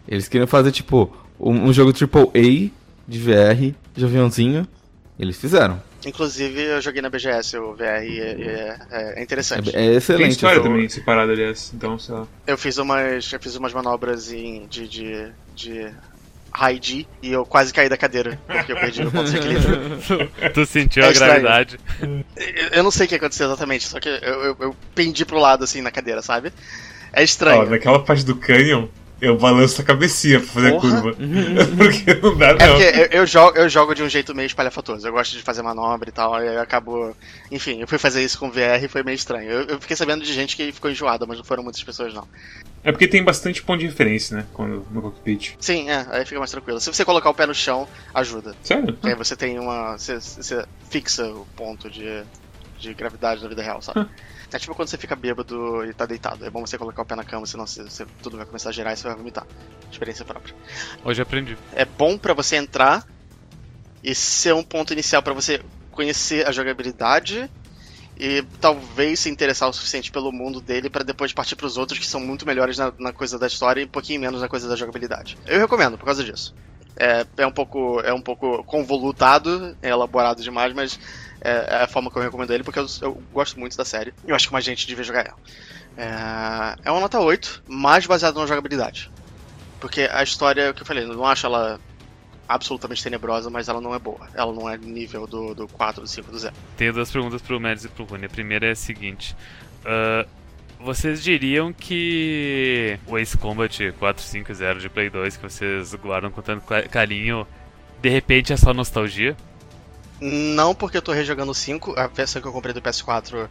Eles 0.07 0.27
queriam 0.27 0.47
fazer, 0.47 0.71
tipo, 0.71 1.11
um, 1.39 1.69
um 1.69 1.73
jogo 1.73 1.91
AAA 1.91 2.69
de 3.07 3.19
VR, 3.19 3.75
de 3.95 4.05
aviãozinho. 4.05 4.67
Eles 5.19 5.37
fizeram. 5.37 5.81
Inclusive, 6.05 6.61
eu 6.61 6.81
joguei 6.81 7.01
na 7.01 7.09
BGS 7.09 7.57
o 7.57 7.73
VR 7.73 8.03
e 8.03 8.19
é, 8.19 8.77
é- 8.91 9.19
é 9.19 9.23
interessante. 9.23 9.75
É, 9.75 9.87
é 9.87 9.93
excelente. 9.95 10.21
Tem 10.21 10.29
história 10.29 10.55
essa- 10.59 10.63
também 10.69 10.87
separada, 10.89 11.31
aliás. 11.31 11.71
Então, 11.73 11.97
sei 11.97 12.13
lá. 12.15 12.27
Eu 12.45 12.57
fiz 12.57 12.77
umas, 12.77 13.31
eu 13.33 13.39
fiz 13.39 13.55
umas 13.55 13.73
manobras 13.73 14.31
em, 14.31 14.67
de, 14.67 14.87
de, 14.87 15.27
de 15.55 15.91
high 16.53 16.79
G 16.81 17.05
e 17.21 17.31
eu 17.33 17.45
quase 17.45 17.73
caí 17.73 17.89
da 17.89 17.97
cadeira, 17.97 18.39
porque 18.47 18.71
eu 18.71 18.75
perdi 18.77 19.01
o 19.03 19.11
ponto 19.11 19.29
de 19.29 19.37
equilíbrio. 19.37 20.31
tu 20.53 20.65
sentiu 20.65 21.03
É 21.03 21.09
a 21.09 21.11
gravidade. 21.13 21.79
Eu- 22.01 22.67
Eu 22.71 22.83
não 22.83 22.91
sei 22.91 23.05
o 23.05 23.09
que 23.09 23.15
aconteceu 23.15 23.47
exatamente, 23.47 23.87
só 23.87 23.99
que 23.99 24.07
eu, 24.07 24.15
eu, 24.15 24.57
eu 24.59 24.75
pendi 24.93 25.25
pro 25.25 25.37
lado 25.39 25.63
assim 25.63 25.81
na 25.81 25.91
cadeira, 25.91 26.21
sabe? 26.21 26.53
É 27.11 27.21
Ó, 27.21 27.23
estranho. 27.23 27.69
naquela 27.69 28.03
parte 28.03 28.23
do 28.25 28.35
canyon, 28.35 28.87
eu 29.21 29.37
balanço 29.37 29.81
a 29.81 29.83
cabecinha 29.83 30.39
pra 30.39 30.49
fazer 30.49 30.71
Porra. 30.71 30.97
a 30.99 31.01
curva. 31.01 31.17
porque 31.77 32.13
não 32.15 32.37
dá, 32.37 32.47
É 32.49 32.53
não. 32.53 32.75
porque 32.75 32.83
eu, 33.15 33.21
eu 33.21 33.27
jogo, 33.27 33.57
eu 33.57 33.69
jogo 33.69 33.95
de 33.95 34.03
um 34.03 34.09
jeito 34.09 34.35
meio 34.35 34.47
espalhafatoso. 34.47 35.07
Eu 35.07 35.11
gosto 35.13 35.31
de 35.35 35.41
fazer 35.41 35.61
manobra 35.61 36.09
e 36.09 36.11
tal, 36.11 36.41
e 36.43 36.47
eu 36.47 36.61
acabo. 36.61 37.15
Enfim, 37.51 37.79
eu 37.81 37.87
fui 37.87 37.97
fazer 37.97 38.23
isso 38.23 38.37
com 38.37 38.49
VR 38.51 38.83
e 38.83 38.87
foi 38.87 39.03
meio 39.03 39.15
estranho. 39.15 39.49
Eu, 39.49 39.61
eu 39.67 39.81
fiquei 39.81 39.95
sabendo 39.95 40.23
de 40.23 40.33
gente 40.33 40.55
que 40.55 40.71
ficou 40.71 40.91
enjoada, 40.91 41.25
mas 41.25 41.37
não 41.37 41.45
foram 41.45 41.63
muitas 41.63 41.81
pessoas, 41.83 42.13
não. 42.13 42.27
É 42.83 42.91
porque 42.91 43.07
tem 43.07 43.23
bastante 43.23 43.63
ponto 43.63 43.79
de 43.79 43.87
referência, 43.87 44.37
né? 44.37 44.45
Quando, 44.53 44.85
no 44.91 45.01
cockpit. 45.01 45.55
Sim, 45.59 45.89
é, 45.89 46.05
aí 46.11 46.23
fica 46.25 46.37
mais 46.39 46.51
tranquilo. 46.51 46.79
Se 46.79 46.93
você 46.93 47.03
colocar 47.03 47.29
o 47.29 47.33
pé 47.33 47.45
no 47.47 47.55
chão, 47.55 47.87
ajuda. 48.13 48.55
Sério? 48.61 48.95
Aí 49.01 49.15
você 49.15 49.35
tem 49.35 49.57
uma. 49.57 49.97
Você, 49.97 50.19
você 50.19 50.63
fixa 50.89 51.25
o 51.25 51.47
ponto 51.55 51.89
de, 51.89 52.21
de 52.77 52.93
gravidade 52.93 53.41
na 53.41 53.49
vida 53.49 53.63
real, 53.63 53.81
sabe? 53.81 54.07
É 54.55 54.57
tipo 54.59 54.73
quando 54.73 54.87
você 54.87 54.97
fica 54.97 55.17
bêbado 55.17 55.83
e 55.83 55.93
tá 55.93 56.05
deitado. 56.05 56.45
É 56.45 56.49
bom 56.49 56.65
você 56.65 56.77
colocar 56.77 57.01
o 57.01 57.05
pé 57.05 57.13
na 57.13 57.25
cama, 57.25 57.45
senão 57.45 57.67
você, 57.67 57.83
você- 57.83 58.05
tudo 58.23 58.37
vai 58.37 58.45
começar 58.45 58.69
a 58.69 58.71
girar 58.71 58.93
e 58.93 58.95
você 58.95 59.05
vai 59.05 59.17
vomitar. 59.17 59.45
Experiência 59.91 60.23
própria. 60.23 60.55
Hoje 61.03 61.21
aprendi. 61.21 61.57
É 61.73 61.83
bom 61.83 62.17
pra 62.17 62.33
você 62.33 62.55
entrar 62.55 63.05
e 64.01 64.15
ser 64.15 64.53
um 64.53 64.63
ponto 64.63 64.93
inicial 64.93 65.21
pra 65.21 65.33
você 65.33 65.61
conhecer 65.91 66.47
a 66.47 66.53
jogabilidade 66.53 67.49
e 68.17 68.43
talvez 68.61 69.19
se 69.19 69.29
interessar 69.29 69.67
o 69.67 69.73
suficiente 69.73 70.09
pelo 70.09 70.31
mundo 70.31 70.61
dele 70.61 70.89
pra 70.89 71.03
depois 71.03 71.33
partir 71.33 71.57
pros 71.57 71.75
outros 71.75 71.99
que 71.99 72.07
são 72.07 72.21
muito 72.21 72.45
melhores 72.45 72.77
na, 72.77 72.93
na 72.97 73.11
coisa 73.11 73.37
da 73.37 73.47
história 73.47 73.81
e 73.81 73.85
um 73.85 73.89
pouquinho 73.89 74.21
menos 74.21 74.39
na 74.39 74.47
coisa 74.47 74.69
da 74.69 74.77
jogabilidade. 74.77 75.37
Eu 75.45 75.59
recomendo 75.59 75.97
por 75.97 76.05
causa 76.05 76.23
disso. 76.23 76.53
É, 76.97 77.25
é 77.39 77.45
um 77.45 77.51
pouco 77.51 77.99
é 77.99 78.13
um 78.13 78.21
pouco 78.21 78.63
convolutado, 78.63 79.75
é 79.81 79.89
elaborado 79.89 80.41
demais, 80.41 80.73
mas 80.73 80.97
é, 81.45 81.67
é 81.69 81.83
a 81.83 81.87
forma 81.87 82.09
que 82.11 82.17
eu 82.17 82.21
recomendo 82.23 82.51
ele 82.51 82.63
porque 82.63 82.79
eu, 82.79 82.85
eu 83.01 83.21
gosto 83.31 83.59
muito 83.59 83.77
da 83.77 83.85
série. 83.85 84.13
Eu 84.27 84.35
acho 84.35 84.47
que 84.47 84.53
mais 84.53 84.65
gente 84.65 84.87
devia 84.87 85.03
jogar 85.03 85.25
ela. 85.27 85.37
É, 85.97 86.87
é 86.89 86.91
uma 86.91 86.99
nota 87.01 87.19
8, 87.19 87.63
mais 87.67 88.05
baseada 88.05 88.39
na 88.39 88.45
jogabilidade. 88.45 89.09
Porque 89.79 90.09
a 90.11 90.23
história, 90.23 90.71
o 90.71 90.73
que 90.73 90.81
eu 90.81 90.85
falei, 90.85 91.03
eu 91.03 91.13
não 91.13 91.25
acho 91.25 91.45
ela 91.45 91.79
absolutamente 92.47 93.03
tenebrosa, 93.03 93.49
mas 93.49 93.67
ela 93.69 93.81
não 93.81 93.93
é 93.93 93.99
boa. 93.99 94.27
Ela 94.33 94.53
não 94.53 94.69
é 94.69 94.77
nível 94.77 95.25
do, 95.27 95.53
do 95.55 95.67
4, 95.67 96.01
do 96.01 96.07
5, 96.07 96.31
do 96.31 96.37
0. 96.39 96.53
Tenho 96.77 96.93
duas 96.93 97.09
perguntas 97.11 97.41
pro 97.41 97.59
Mads 97.59 97.85
e 97.85 97.89
pro 97.89 98.05
Rune. 98.05 98.25
A 98.25 98.29
primeira 98.29 98.67
é 98.67 98.71
a 98.71 98.75
seguinte. 98.75 99.35
ah, 99.85 100.25
vocês 100.79 101.23
diriam 101.23 101.71
que 101.73 102.99
o 103.07 103.17
Ace 103.17 103.37
Combat 103.37 103.91
450 103.97 104.75
de 104.79 104.89
Play 104.89 105.09
2 105.09 105.37
que 105.37 105.43
vocês 105.43 105.95
guardam 105.95 106.29
com 106.29 106.41
tanto 106.41 106.65
ca- 106.65 106.83
carinho, 106.83 107.47
de 108.01 108.09
repente 108.09 108.53
é 108.53 108.57
só 108.57 108.73
nostalgia? 108.73 109.35
Não 110.19 110.73
porque 110.73 110.97
eu 110.97 111.01
tô 111.01 111.11
rejogando 111.11 111.51
o 111.51 111.55
5, 111.55 111.99
a 111.99 112.07
versão 112.07 112.41
que 112.41 112.47
eu 112.47 112.51
comprei 112.51 112.73
do 112.73 112.81
PS4 112.81 113.47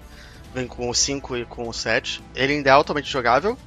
vem 0.54 0.66
com 0.66 0.88
o 0.88 0.94
5 0.94 1.36
e 1.36 1.44
com 1.44 1.68
o 1.68 1.72
7. 1.72 2.22
Ele 2.34 2.54
ainda 2.54 2.70
é 2.70 2.72
altamente 2.72 3.10
jogável 3.10 3.58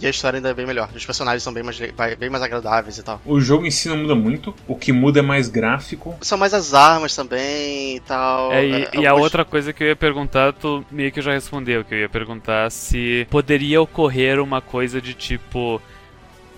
e 0.00 0.06
a 0.06 0.10
história 0.10 0.38
ainda 0.38 0.48
é 0.48 0.54
bem 0.54 0.66
melhor. 0.66 0.88
Os 0.94 1.04
personagens 1.04 1.42
são 1.42 1.52
bem 1.52 1.62
mais, 1.62 1.78
bem 2.18 2.30
mais 2.30 2.42
agradáveis 2.42 2.96
e 2.96 3.02
tal. 3.02 3.20
O 3.24 3.38
jogo 3.40 3.66
em 3.66 3.70
si 3.70 3.88
não 3.88 3.98
muda 3.98 4.14
muito. 4.14 4.54
O 4.66 4.74
que 4.74 4.92
muda 4.92 5.18
é 5.18 5.22
mais 5.22 5.48
gráfico. 5.48 6.16
São 6.22 6.38
mais 6.38 6.54
as 6.54 6.72
armas 6.72 7.14
também 7.14 7.96
e 7.96 8.00
tal. 8.00 8.52
É, 8.52 8.64
e, 8.64 8.82
É, 8.84 8.90
e 9.00 9.06
a 9.06 9.14
outra 9.14 9.44
coisa 9.44 9.72
que 9.72 9.82
eu 9.82 9.88
ia 9.88 9.96
perguntar, 9.96 10.54
tu 10.54 10.84
meio 10.90 11.12
que 11.12 11.20
já 11.20 11.32
respondeu, 11.32 11.84
que 11.84 11.94
eu 11.94 11.98
ia 11.98 12.08
perguntar 12.08 12.70
se 12.70 13.26
poderia 13.30 13.80
ocorrer 13.82 14.40
uma 14.40 14.62
coisa 14.62 15.00
de 15.00 15.12
tipo. 15.12 15.80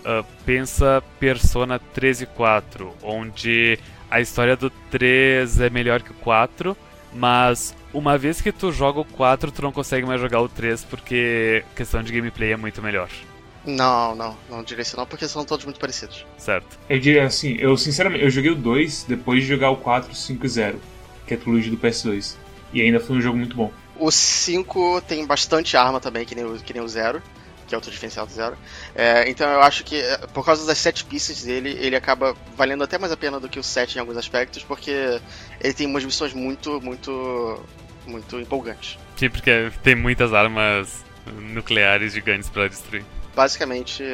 ah, 0.04 0.24
pensa 0.46 1.02
Persona 1.18 1.80
3 1.80 2.22
e 2.22 2.26
4, 2.26 2.94
onde 3.02 3.78
a 4.12 4.20
história 4.20 4.56
do 4.56 4.70
3 4.90 5.60
é 5.60 5.70
melhor 5.70 6.02
que 6.02 6.10
o 6.10 6.14
4, 6.14 6.76
mas 7.12 7.74
uma 7.92 8.16
vez 8.18 8.40
que 8.40 8.52
tu 8.52 8.70
joga 8.72 9.00
o 9.00 9.04
4, 9.04 9.50
tu 9.52 9.62
não 9.62 9.72
consegue 9.72 10.06
mais 10.06 10.20
jogar 10.20 10.40
o 10.40 10.48
3 10.48 10.84
porque 10.84 11.64
a 11.72 11.76
questão 11.76 12.02
de 12.02 12.12
gameplay 12.12 12.52
é 12.52 12.56
muito 12.56 12.80
melhor, 12.82 13.08
Não, 13.64 14.14
não, 14.14 14.36
não 14.48 14.62
diria 14.64 14.82
isso 14.82 14.96
não, 14.96 15.06
porque 15.06 15.28
são 15.28 15.44
todos 15.44 15.64
muito 15.64 15.78
parecidos. 15.80 16.26
certo? 16.36 16.78
Eu 16.88 16.98
diria 16.98 17.24
assim, 17.24 17.54
eu 17.58 17.76
sinceramente, 17.76 18.24
eu 18.24 18.30
joguei 18.30 18.50
o 18.50 18.56
2 18.56 19.04
depois 19.04 19.42
de 19.42 19.48
jogar 19.48 19.70
o 19.70 19.76
4 19.76 20.14
5 20.14 20.48
0, 20.48 20.80
que 21.26 21.34
é 21.34 21.36
a 21.36 21.40
trilogia 21.40 21.70
do 21.70 21.78
PS2. 21.78 22.36
E 22.72 22.80
ainda 22.82 22.98
foi 23.00 23.16
um 23.16 23.20
jogo 23.20 23.38
muito 23.38 23.54
bom. 23.56 23.72
O 23.94 24.10
5 24.10 25.02
tem 25.02 25.26
bastante 25.26 25.76
arma 25.76 26.00
também, 26.00 26.24
que 26.26 26.34
nem 26.34 26.44
o, 26.44 26.58
que 26.58 26.72
nem 26.72 26.82
o 26.82 26.88
0, 26.88 27.22
que 27.72 27.74
é 27.74 27.78
outro 27.78 27.90
diferencial 27.90 28.26
do 28.26 28.32
0. 28.32 28.54
É, 28.94 29.30
então 29.30 29.50
eu 29.50 29.62
acho 29.62 29.82
que, 29.82 29.96
é, 29.96 30.18
por 30.34 30.44
causa 30.44 30.66
das 30.66 30.76
sete 30.76 31.04
pistas 31.06 31.42
dele, 31.42 31.70
ele 31.80 31.96
acaba 31.96 32.36
valendo 32.54 32.84
até 32.84 32.98
mais 32.98 33.10
a 33.10 33.16
pena 33.16 33.40
do 33.40 33.48
que 33.48 33.58
o 33.58 33.62
7 33.62 33.96
em 33.96 34.00
alguns 34.00 34.18
aspectos, 34.18 34.62
porque 34.62 35.18
ele 35.58 35.72
tem 35.72 35.86
umas 35.86 36.04
missões 36.04 36.34
muito, 36.34 36.78
muito, 36.82 37.58
muito 38.06 38.38
empolgantes. 38.38 38.98
Sim, 39.16 39.30
porque 39.30 39.72
tem 39.82 39.94
muitas 39.94 40.34
armas 40.34 41.02
nucleares 41.54 42.12
gigantes 42.12 42.50
pra 42.50 42.68
destruir. 42.68 43.04
Basicamente, 43.34 44.04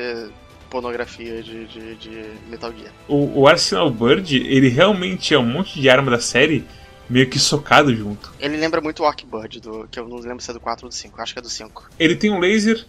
pornografia 0.70 1.42
de, 1.42 1.66
de, 1.66 1.94
de 1.96 2.24
Metal 2.48 2.72
Gear. 2.72 2.92
O, 3.08 3.40
o 3.40 3.48
Arsenal 3.48 3.90
Bird, 3.90 4.36
ele 4.36 4.68
realmente 4.68 5.34
é 5.34 5.38
um 5.38 5.46
monte 5.46 5.80
de 5.80 5.90
arma 5.90 6.12
da 6.12 6.20
série 6.20 6.64
meio 7.10 7.28
que 7.28 7.40
socado 7.40 7.92
junto. 7.94 8.32
Ele 8.38 8.56
lembra 8.56 8.80
muito 8.80 9.02
o 9.02 9.06
Arcbird, 9.06 9.60
do, 9.60 9.88
que 9.90 9.98
eu 9.98 10.06
não 10.06 10.18
lembro 10.18 10.40
se 10.40 10.50
é 10.50 10.54
do 10.54 10.60
4 10.60 10.86
ou 10.86 10.90
do 10.90 10.94
5, 10.94 11.20
acho 11.20 11.32
que 11.32 11.38
é 11.38 11.42
do 11.42 11.48
5. 11.48 11.90
Ele 11.98 12.14
tem 12.14 12.30
um 12.30 12.38
laser, 12.38 12.84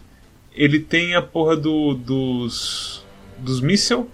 ele 0.62 0.80
tem 0.80 1.14
a 1.14 1.22
porra 1.22 1.56
do, 1.56 1.94
dos. 1.94 3.04
dos 3.38 3.60
míssel 3.60 4.08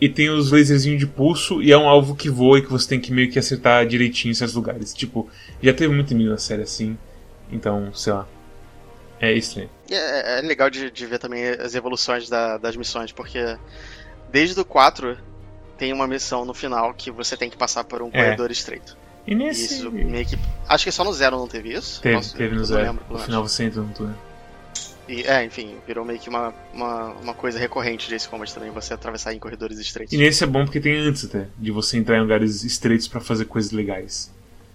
e 0.00 0.08
tem 0.08 0.28
os 0.30 0.50
laserzinhos 0.50 0.98
de 0.98 1.06
pulso 1.06 1.62
e 1.62 1.70
é 1.70 1.78
um 1.78 1.88
alvo 1.88 2.16
que 2.16 2.28
voa 2.28 2.58
e 2.58 2.62
que 2.62 2.68
você 2.70 2.88
tem 2.88 3.00
que 3.00 3.12
meio 3.12 3.30
que 3.30 3.38
acertar 3.38 3.86
direitinho 3.86 4.32
em 4.32 4.34
certos 4.34 4.54
lugares. 4.56 4.92
Tipo, 4.92 5.28
já 5.62 5.72
teve 5.72 5.94
muito 5.94 6.10
inimigo 6.10 6.32
na 6.32 6.38
série 6.38 6.62
assim, 6.62 6.98
então, 7.52 7.92
sei 7.94 8.12
lá. 8.12 8.26
É 9.20 9.32
estranho. 9.32 9.70
É, 9.88 10.38
é 10.38 10.42
legal 10.42 10.68
de, 10.68 10.90
de 10.90 11.06
ver 11.06 11.20
também 11.20 11.46
as 11.46 11.76
evoluções 11.76 12.28
da- 12.28 12.58
das 12.58 12.74
missões, 12.74 13.12
porque 13.12 13.56
desde 14.32 14.58
o 14.60 14.64
4 14.64 15.16
tem 15.78 15.92
uma 15.92 16.08
missão 16.08 16.44
no 16.44 16.52
final 16.52 16.92
que 16.92 17.08
você 17.12 17.36
tem 17.36 17.48
que 17.48 17.56
passar 17.56 17.84
por 17.84 18.02
um 18.02 18.08
É. 18.08 18.10
corredor 18.10 18.50
estreito. 18.50 18.96
E 19.24 19.36
nesse. 19.36 19.74
Isso 19.76 19.92
meio 19.92 20.26
que. 20.26 20.36
Acho 20.68 20.82
que 20.84 20.90
só 20.90 21.04
no 21.04 21.12
zero 21.12 21.36
não 21.38 21.46
teve 21.46 21.72
isso. 21.72 22.02
Teve, 22.02 22.16
Nossa, 22.16 22.36
teve 22.36 22.56
no 22.56 22.64
zero. 22.64 22.98
No 23.08 23.18
final 23.20 23.46
você 23.46 23.62
entra 23.62 23.80
no 23.80 23.94
túnel. 23.94 24.16
E, 25.12 25.22
é, 25.26 25.44
enfim, 25.44 25.74
virou 25.86 26.04
meio 26.04 26.18
que 26.18 26.28
uma, 26.28 26.54
uma, 26.72 27.08
uma 27.22 27.34
coisa 27.34 27.58
recorrente 27.58 28.08
desse 28.08 28.28
combat 28.28 28.52
também, 28.54 28.70
você 28.70 28.94
atravessar 28.94 29.34
em 29.34 29.38
corredores 29.38 29.78
estreitos. 29.78 30.12
E 30.12 30.16
nesse 30.16 30.42
é 30.42 30.46
bom 30.46 30.64
porque 30.64 30.80
tem 30.80 30.96
antes 30.96 31.24
até, 31.26 31.46
de 31.58 31.70
você 31.70 31.98
entrar 31.98 32.16
em 32.16 32.22
lugares 32.22 32.64
estreitos 32.64 33.06
pra 33.08 33.20
fazer 33.20 33.44
coisas 33.44 33.72
legais. 33.72 34.32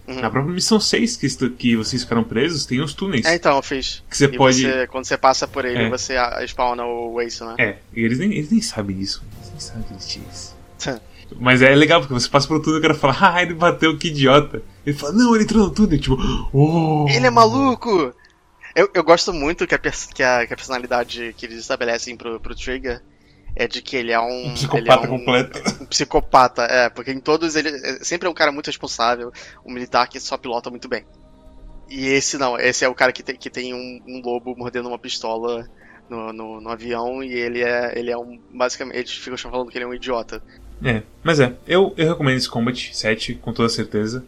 Uhum. 0.08 0.22
Na 0.22 0.30
própria 0.30 0.54
missão 0.54 0.80
6, 0.80 1.18
que, 1.18 1.50
que 1.50 1.76
vocês 1.76 2.04
ficaram 2.04 2.24
presos, 2.24 2.66
tem 2.66 2.80
os 2.82 2.94
túneis. 2.94 3.26
É, 3.26 3.36
então, 3.36 3.56
eu 3.58 3.62
fiz. 3.62 4.02
que 4.10 4.16
você 4.16 4.26
E 4.26 4.38
pode. 4.38 4.62
você, 4.62 4.88
quando 4.88 5.06
você 5.06 5.18
passa 5.18 5.48
por 5.48 5.66
ele, 5.66 5.84
É. 5.84 5.90
você 5.90 6.14
spawna 6.48 6.86
o 6.86 7.20
Ace, 7.20 7.44
né? 7.44 7.56
É, 7.58 7.76
e 7.94 8.02
eles 8.06 8.18
nem, 8.20 8.32
eles 8.32 8.50
nem 8.50 8.62
sabem 8.62 8.96
disso. 8.96 9.22
Eles 9.40 9.50
nem 9.52 9.60
sabem 9.60 9.84
que 9.84 9.94
existe 9.96 10.22
isso. 10.32 10.56
Mas 11.42 11.62
é 11.62 11.76
legal, 11.76 12.00
porque 12.00 12.14
você 12.14 12.30
passa 12.30 12.48
pelo 12.48 12.62
túnel 12.62 12.78
e 12.78 12.80
o 12.80 12.82
cara 12.84 12.94
fala, 12.94 13.18
ah, 13.20 13.42
ele 13.44 13.54
bateu, 13.54 13.98
que 13.98 14.08
idiota. 14.08 14.62
Ele 14.86 14.96
fala, 14.96 15.12
não, 15.12 15.36
ele 15.36 15.44
entrou 15.44 15.66
no 15.66 15.72
túnel, 15.72 16.00
tipo, 16.00 16.16
oh. 16.54 17.06
Ele 17.10 17.28
é 17.28 17.30
maluco! 17.30 18.14
Eu, 18.78 18.88
eu 18.94 19.04
gosto 19.04 19.34
muito 19.34 19.66
que 19.66 19.74
a, 19.74 19.80
que, 19.80 20.22
a, 20.22 20.46
que 20.46 20.54
a 20.54 20.56
personalidade 20.56 21.34
que 21.36 21.48
eles 21.48 21.58
estabelecem 21.58 22.16
pro, 22.16 22.40
pro 22.40 22.54
Trigger 22.54 23.02
é 23.56 23.68
de 23.68 23.82
que 23.82 23.98
ele 23.98 24.12
é 24.12 24.20
um. 24.20 24.50
Um 24.50 24.54
psicopata 24.54 24.78
ele 24.78 24.90
é 24.92 25.00
um, 25.00 25.18
completo. 25.18 25.60
Um 25.82 25.86
psicopata, 25.88 26.62
é, 26.62 26.88
porque 26.88 27.12
em 27.12 27.20
todos 27.20 27.56
ele 27.56 27.70
é, 27.70 28.04
sempre 28.04 28.28
é 28.28 28.30
um 28.30 28.36
cara 28.36 28.52
muito 28.52 28.68
responsável, 28.68 29.34
um 29.66 29.74
militar 29.74 30.08
que 30.08 30.20
só 30.20 30.38
pilota 30.38 30.70
muito 30.70 30.88
bem. 30.88 31.04
E 31.90 32.06
esse 32.06 32.38
não, 32.38 32.56
esse 32.56 32.86
é 32.86 32.88
o 32.88 32.94
cara 32.94 33.12
que 33.12 33.24
tem, 33.24 33.36
que 33.36 33.50
tem 33.50 33.74
um, 33.74 34.00
um 34.08 34.22
lobo 34.24 34.56
mordendo 34.56 34.90
uma 34.90 35.00
pistola 35.00 35.68
no, 36.08 36.32
no, 36.32 36.62
no 36.62 36.70
avião 36.70 37.24
e 37.24 37.34
ele 37.34 37.64
é, 37.64 37.98
ele 37.98 38.12
é 38.12 38.18
um. 38.18 38.40
Basicamente, 38.54 38.98
eles 38.98 39.12
ficam 39.12 39.38
falando 39.40 39.72
que 39.72 39.78
ele 39.80 39.86
é 39.86 39.88
um 39.88 39.94
idiota. 39.96 40.40
É, 40.84 41.02
mas 41.24 41.40
é, 41.40 41.56
eu, 41.68 41.96
eu 41.98 42.10
recomendo 42.10 42.38
esse 42.38 42.48
Combat 42.48 42.96
7 42.96 43.34
com 43.42 43.52
toda 43.52 43.70
certeza. 43.70 44.24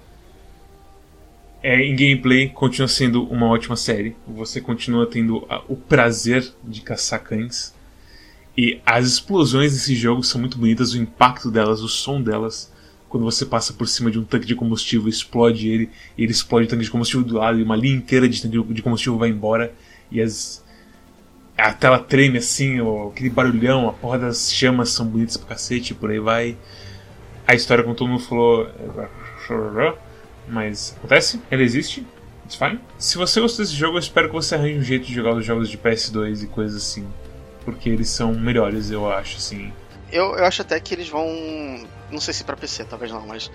É, 1.61 1.81
em 1.81 1.93
gameplay, 1.95 2.47
continua 2.49 2.87
sendo 2.87 3.23
uma 3.25 3.47
ótima 3.47 3.75
série. 3.75 4.15
Você 4.25 4.61
continua 4.61 5.05
tendo 5.05 5.45
a- 5.49 5.61
o 5.67 5.75
prazer 5.75 6.49
de 6.63 6.81
caçar 6.81 7.21
cães. 7.21 7.73
E 8.57 8.79
as 8.85 9.05
explosões 9.05 9.73
desse 9.73 9.95
jogo 9.95 10.23
são 10.23 10.39
muito 10.39 10.57
bonitas, 10.57 10.93
o 10.93 10.97
impacto 10.97 11.51
delas, 11.51 11.81
o 11.81 11.89
som 11.89 12.21
delas. 12.21 12.71
Quando 13.09 13.23
você 13.23 13.45
passa 13.45 13.73
por 13.73 13.87
cima 13.87 14.09
de 14.11 14.19
um 14.19 14.23
tanque 14.23 14.45
de 14.45 14.55
combustível, 14.55 15.09
explode 15.09 15.67
ele, 15.67 15.89
e 16.17 16.23
ele 16.23 16.31
explode 16.31 16.67
o 16.67 16.69
tanque 16.69 16.83
de 16.83 16.91
combustível 16.91 17.25
do 17.25 17.35
lado, 17.37 17.59
e 17.59 17.63
uma 17.63 17.75
linha 17.75 17.95
inteira 17.95 18.29
de 18.29 18.41
tanque 18.41 18.73
de 18.73 18.81
combustível 18.81 19.17
vai 19.17 19.29
embora, 19.29 19.73
e 20.11 20.21
as. 20.21 20.63
A 21.57 21.73
tela 21.73 21.99
treme 21.99 22.37
assim, 22.37 22.77
aquele 23.09 23.29
barulhão, 23.29 23.89
a 23.89 23.93
porra 23.93 24.17
das 24.17 24.53
chamas 24.53 24.91
são 24.91 25.05
bonitas 25.05 25.35
pra 25.35 25.49
cacete, 25.49 25.93
por 25.93 26.09
aí 26.09 26.19
vai. 26.19 26.57
A 27.45 27.53
história, 27.53 27.83
como 27.83 27.95
todo 27.95 28.07
mundo 28.07 28.21
falou, 28.21 28.65
é- 28.65 29.09
mas 30.49 30.95
acontece, 30.97 31.41
ele 31.51 31.63
existe, 31.63 32.05
it's 32.45 32.55
fine. 32.55 32.79
Se 32.97 33.17
você 33.17 33.39
gostou 33.39 33.63
desse 33.63 33.75
jogo, 33.75 33.95
eu 33.95 33.99
espero 33.99 34.27
que 34.27 34.33
você 34.33 34.55
arranje 34.55 34.77
um 34.77 34.83
jeito 34.83 35.05
de 35.05 35.13
jogar 35.13 35.33
os 35.35 35.45
jogos 35.45 35.69
de 35.69 35.77
PS2 35.77 36.43
e 36.43 36.47
coisas 36.47 36.81
assim. 36.81 37.07
Porque 37.63 37.89
eles 37.89 38.09
são 38.09 38.33
melhores, 38.33 38.89
eu 38.89 39.11
acho, 39.11 39.37
assim. 39.37 39.71
Eu, 40.11 40.35
eu 40.35 40.45
acho 40.45 40.61
até 40.61 40.79
que 40.79 40.93
eles 40.93 41.07
vão. 41.07 41.27
Não 42.09 42.19
sei 42.19 42.33
se 42.33 42.43
pra 42.43 42.57
PC, 42.57 42.85
talvez 42.85 43.11
não, 43.11 43.25
mas. 43.27 43.51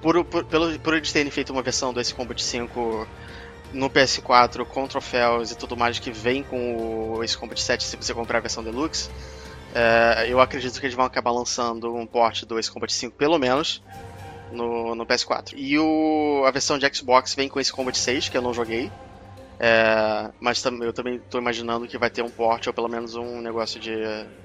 Por, 0.00 0.24
por, 0.24 0.44
pelo, 0.44 0.78
por 0.78 0.94
eles 0.94 1.12
terem 1.12 1.30
feito 1.30 1.52
uma 1.52 1.60
versão 1.60 1.92
do 1.92 2.00
Ace 2.00 2.14
Combat 2.14 2.40
5 2.40 3.06
no 3.72 3.90
PS4 3.90 4.64
com 4.64 4.86
troféus 4.86 5.50
e 5.50 5.56
tudo 5.56 5.76
mais 5.76 5.98
que 5.98 6.10
vem 6.10 6.42
com 6.42 7.16
o 7.16 7.24
Ace 7.24 7.36
Combat 7.36 7.60
7 7.60 7.84
se 7.84 7.96
você 7.96 8.14
comprar 8.14 8.38
a 8.38 8.40
versão 8.40 8.62
Deluxe, 8.62 9.10
é, 9.74 10.26
eu 10.28 10.40
acredito 10.40 10.78
que 10.80 10.86
eles 10.86 10.96
vão 10.96 11.04
acabar 11.04 11.30
lançando 11.30 11.94
um 11.94 12.06
port 12.06 12.44
do 12.44 12.58
Ace 12.58 12.70
Combat 12.70 12.92
5, 12.92 13.16
pelo 13.16 13.38
menos, 13.38 13.82
no, 14.52 14.94
no 14.94 15.06
PS4. 15.06 15.54
E 15.56 15.78
o, 15.78 16.44
a 16.46 16.50
versão 16.50 16.78
de 16.78 16.88
Xbox 16.94 17.34
vem 17.34 17.48
com 17.48 17.60
Ace 17.60 17.72
Combat 17.72 17.96
6, 17.96 18.28
que 18.28 18.36
eu 18.36 18.42
não 18.42 18.54
joguei. 18.54 18.90
É, 19.60 20.30
mas 20.38 20.62
tam, 20.62 20.82
eu 20.84 20.92
também 20.92 21.20
tô 21.28 21.38
imaginando 21.38 21.88
que 21.88 21.98
vai 21.98 22.08
ter 22.08 22.22
um 22.22 22.30
port 22.30 22.64
ou 22.68 22.72
pelo 22.72 22.88
menos 22.88 23.16
um 23.16 23.40
negócio 23.40 23.80
de, 23.80 23.92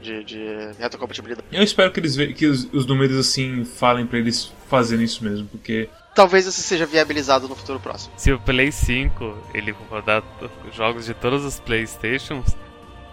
de, 0.02 0.24
de 0.24 0.72
retrocompatibilidade. 0.80 1.48
Eu 1.52 1.62
espero 1.62 1.92
que 1.92 2.00
eles 2.00 2.16
que 2.34 2.48
os, 2.48 2.68
os 2.74 2.86
números 2.88 3.16
assim 3.18 3.64
falem 3.64 4.08
pra 4.08 4.18
eles 4.18 4.52
fazerem 4.68 5.06
isso 5.06 5.24
mesmo, 5.24 5.48
porque 5.48 5.88
Talvez 6.16 6.46
isso 6.46 6.62
seja 6.62 6.86
viabilizado 6.86 7.48
no 7.48 7.56
futuro 7.56 7.80
próximo. 7.80 8.14
Se 8.18 8.32
o 8.32 8.40
Play 8.40 8.72
5 8.72 9.36
ele 9.54 9.72
rodar 9.90 10.24
jogos 10.72 11.06
de 11.06 11.14
todos 11.14 11.44
os 11.44 11.60
Playstations, 11.60 12.56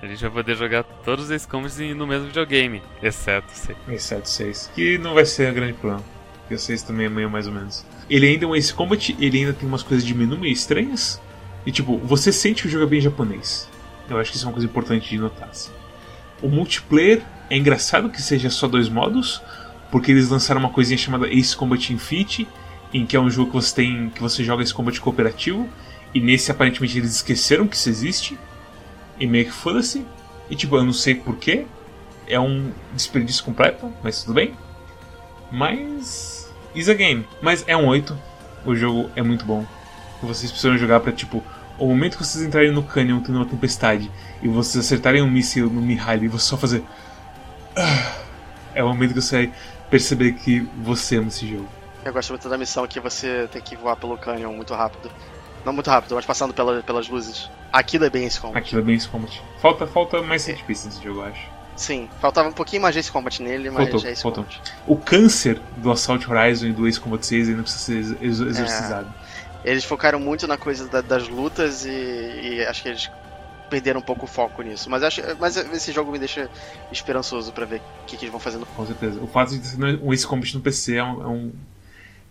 a 0.03 0.07
gente 0.07 0.21
vai 0.21 0.31
poder 0.31 0.55
jogar 0.55 0.85
todos 0.85 1.31
os 1.31 1.47
combos 1.47 1.79
no 1.79 2.07
mesmo 2.07 2.27
videogame, 2.27 2.83
exceto 3.03 3.51
se 3.53 3.75
exceto 3.89 4.29
6, 4.29 4.73
que 4.75 4.99
não 4.99 5.15
vai 5.15 5.25
ser 5.25 5.51
um 5.51 5.55
grande 5.55 5.73
problema. 5.75 6.05
Porque 6.51 6.57
o 6.57 6.59
6 6.59 6.83
também 6.83 7.09
meio 7.09 7.31
mais 7.31 7.47
ou 7.47 7.53
menos. 7.53 7.85
Ele 8.09 8.27
ainda 8.27 8.45
é 8.45 8.49
um 8.49 8.57
Ace 8.57 8.75
Combat, 8.75 9.17
ele 9.21 9.39
ainda 9.39 9.53
tem 9.53 9.69
umas 9.69 9.85
coisas 9.85 10.05
de 10.05 10.13
menu 10.13 10.37
meio 10.37 10.53
estranhas. 10.53 11.21
E 11.65 11.71
tipo, 11.71 11.97
você 11.99 12.33
sente 12.33 12.63
que 12.63 12.69
o 12.69 12.71
jogo 12.71 12.83
é 12.83 12.89
bem 12.89 13.01
japonês. 13.01 13.69
Eu 14.09 14.19
acho 14.19 14.33
que 14.33 14.37
isso 14.37 14.47
é 14.47 14.49
uma 14.49 14.55
coisa 14.55 14.67
importante 14.67 15.09
de 15.09 15.17
notar. 15.17 15.49
assim. 15.49 15.71
O 16.43 16.49
multiplayer 16.49 17.23
é 17.49 17.57
engraçado 17.57 18.11
que 18.11 18.21
seja 18.21 18.51
só 18.51 18.67
dois 18.67 18.89
modos, 18.89 19.41
porque 19.93 20.11
eles 20.11 20.29
lançaram 20.29 20.61
uma 20.61 20.71
coisinha 20.71 20.99
chamada 20.99 21.29
Ace 21.29 21.57
Combat 21.57 21.93
Infinity, 21.93 22.49
em 22.93 23.07
que 23.07 23.15
é 23.15 23.21
um 23.21 23.31
jogo 23.31 23.51
que 23.51 23.55
você 23.55 23.73
tem 23.73 24.11
que 24.11 24.21
você 24.21 24.43
joga 24.43 24.65
esse 24.65 24.75
combate 24.75 25.01
cooperativo, 25.01 25.69
e 26.13 26.21
nesse 26.21 26.51
aparentemente 26.51 26.99
eles 26.99 27.15
esqueceram 27.15 27.69
que 27.69 27.77
isso 27.77 27.89
existe, 27.89 28.37
e 29.21 29.25
meio 29.25 29.45
que 29.45 29.53
foda-se. 29.53 30.05
E 30.51 30.57
tipo, 30.57 30.75
eu 30.75 30.83
não 30.83 30.93
sei 30.93 31.15
porquê, 31.15 31.65
é 32.27 32.41
um 32.41 32.73
desperdício 32.93 33.45
completo, 33.45 33.89
mas 34.03 34.25
tudo 34.25 34.35
bem. 34.35 34.53
Mas. 35.53 36.40
Is 36.75 36.89
a 36.89 36.95
game. 36.95 37.27
Mas 37.41 37.65
é 37.67 37.77
um 37.77 37.87
8. 37.87 38.17
O 38.65 38.75
jogo 38.75 39.11
é 39.17 39.23
muito 39.23 39.45
bom. 39.45 39.65
Vocês 40.23 40.51
precisam 40.51 40.77
jogar 40.79 41.01
pra 41.01 41.13
tipo. 41.13 41.43
O 41.79 41.87
momento 41.87 42.19
que 42.19 42.25
vocês 42.25 42.45
entrarem 42.45 42.71
no 42.71 42.83
canyon 42.83 43.21
tendo 43.21 43.37
uma 43.37 43.47
tempestade 43.47 44.11
e 44.43 44.49
vocês 44.49 44.85
acertarem 44.85 45.23
um 45.23 45.31
míssil 45.31 45.71
no 45.71 45.81
Mihaly 45.81 46.27
e 46.27 46.29
você 46.29 46.45
só 46.45 46.57
fazer. 46.57 46.85
"Ah", 47.77 48.13
É 48.75 48.85
o 48.85 48.89
momento 48.89 49.15
que 49.15 49.21
você 49.23 49.47
vai 49.47 49.53
perceber 49.91 50.33
que 50.35 50.61
você 50.83 51.17
ama 51.17 51.29
esse 51.29 51.49
jogo. 51.49 51.67
Eu 52.05 52.13
gosto 52.13 52.31
muito 52.31 52.49
da 52.49 52.57
missão 52.57 52.87
que 52.87 53.01
você 53.01 53.49
tem 53.51 53.61
que 53.61 53.77
voar 53.77 53.97
pelo 53.97 54.17
canyon 54.17 54.53
muito 54.53 54.75
rápido. 54.75 55.11
Não 55.65 55.73
muito 55.73 55.91
rápido, 55.91 56.15
mas 56.15 56.25
passando 56.25 56.55
pela, 56.55 56.83
pelas 56.83 57.09
luzes. 57.09 57.51
Aquilo 57.73 58.05
é 58.05 58.11
bem 58.11 58.27
esse 58.27 58.41
combat. 58.41 58.59
Aquilo 58.59 58.81
é 58.81 58.85
bem 58.85 58.95
esse 58.95 59.09
combat. 59.09 59.43
Falta, 59.61 59.87
falta 59.87 60.23
mais 60.23 60.43
set 60.43 60.63
pieces 60.65 60.87
nesse 60.87 61.03
jogo, 61.03 61.21
eu 61.21 61.27
acho. 61.27 61.41
Sim, 61.81 62.11
faltava 62.21 62.47
um 62.47 62.53
pouquinho 62.53 62.83
mais 62.83 62.95
desse 62.95 63.11
combat 63.11 63.43
nele, 63.43 63.71
mas 63.71 63.89
Faltou, 63.89 64.07
é 64.09 64.13
esse 64.13 64.23
faltou. 64.23 64.45
combat. 64.45 64.61
O 64.87 64.97
câncer 64.99 65.59
do 65.79 65.91
Assault 65.91 66.31
Horizon 66.31 66.67
e 66.67 66.73
do 66.75 66.87
Ace 66.87 67.01
Combat 67.01 67.25
6 67.25 67.49
ainda 67.49 67.63
precisa 67.63 67.83
ser 67.85 67.97
ex- 67.97 68.11
ex- 68.21 68.41
exorcizado. 68.41 69.11
Eles 69.65 69.83
focaram 69.83 70.21
muito 70.21 70.47
na 70.47 70.59
coisa 70.59 70.87
da- 70.89 71.01
das 71.01 71.27
lutas 71.27 71.87
e, 71.87 71.91
e 71.91 72.67
acho 72.67 72.83
que 72.83 72.89
eles 72.91 73.11
perderam 73.71 74.01
um 74.01 74.03
pouco 74.03 74.27
o 74.27 74.29
foco 74.29 74.61
nisso. 74.61 74.91
Mas, 74.91 75.03
acho, 75.03 75.23
mas 75.39 75.57
esse 75.57 75.91
jogo 75.91 76.13
me 76.13 76.19
deixa 76.19 76.51
esperançoso 76.93 77.51
pra 77.51 77.65
ver 77.65 77.81
o 78.03 78.05
que, 78.07 78.15
que 78.19 78.25
eles 78.25 78.31
vão 78.31 78.41
fazendo. 78.41 78.67
Com 78.67 78.87
certeza. 78.87 79.19
O 79.19 79.27
fato 79.27 79.59
de 79.59 79.77
ter 79.77 79.83
um 80.03 80.13
Ace 80.13 80.27
Combat 80.27 80.55
no 80.55 80.61
PC 80.61 80.97
é 80.97 81.03
um. 81.05 81.23
É 81.23 81.27
um 81.29 81.53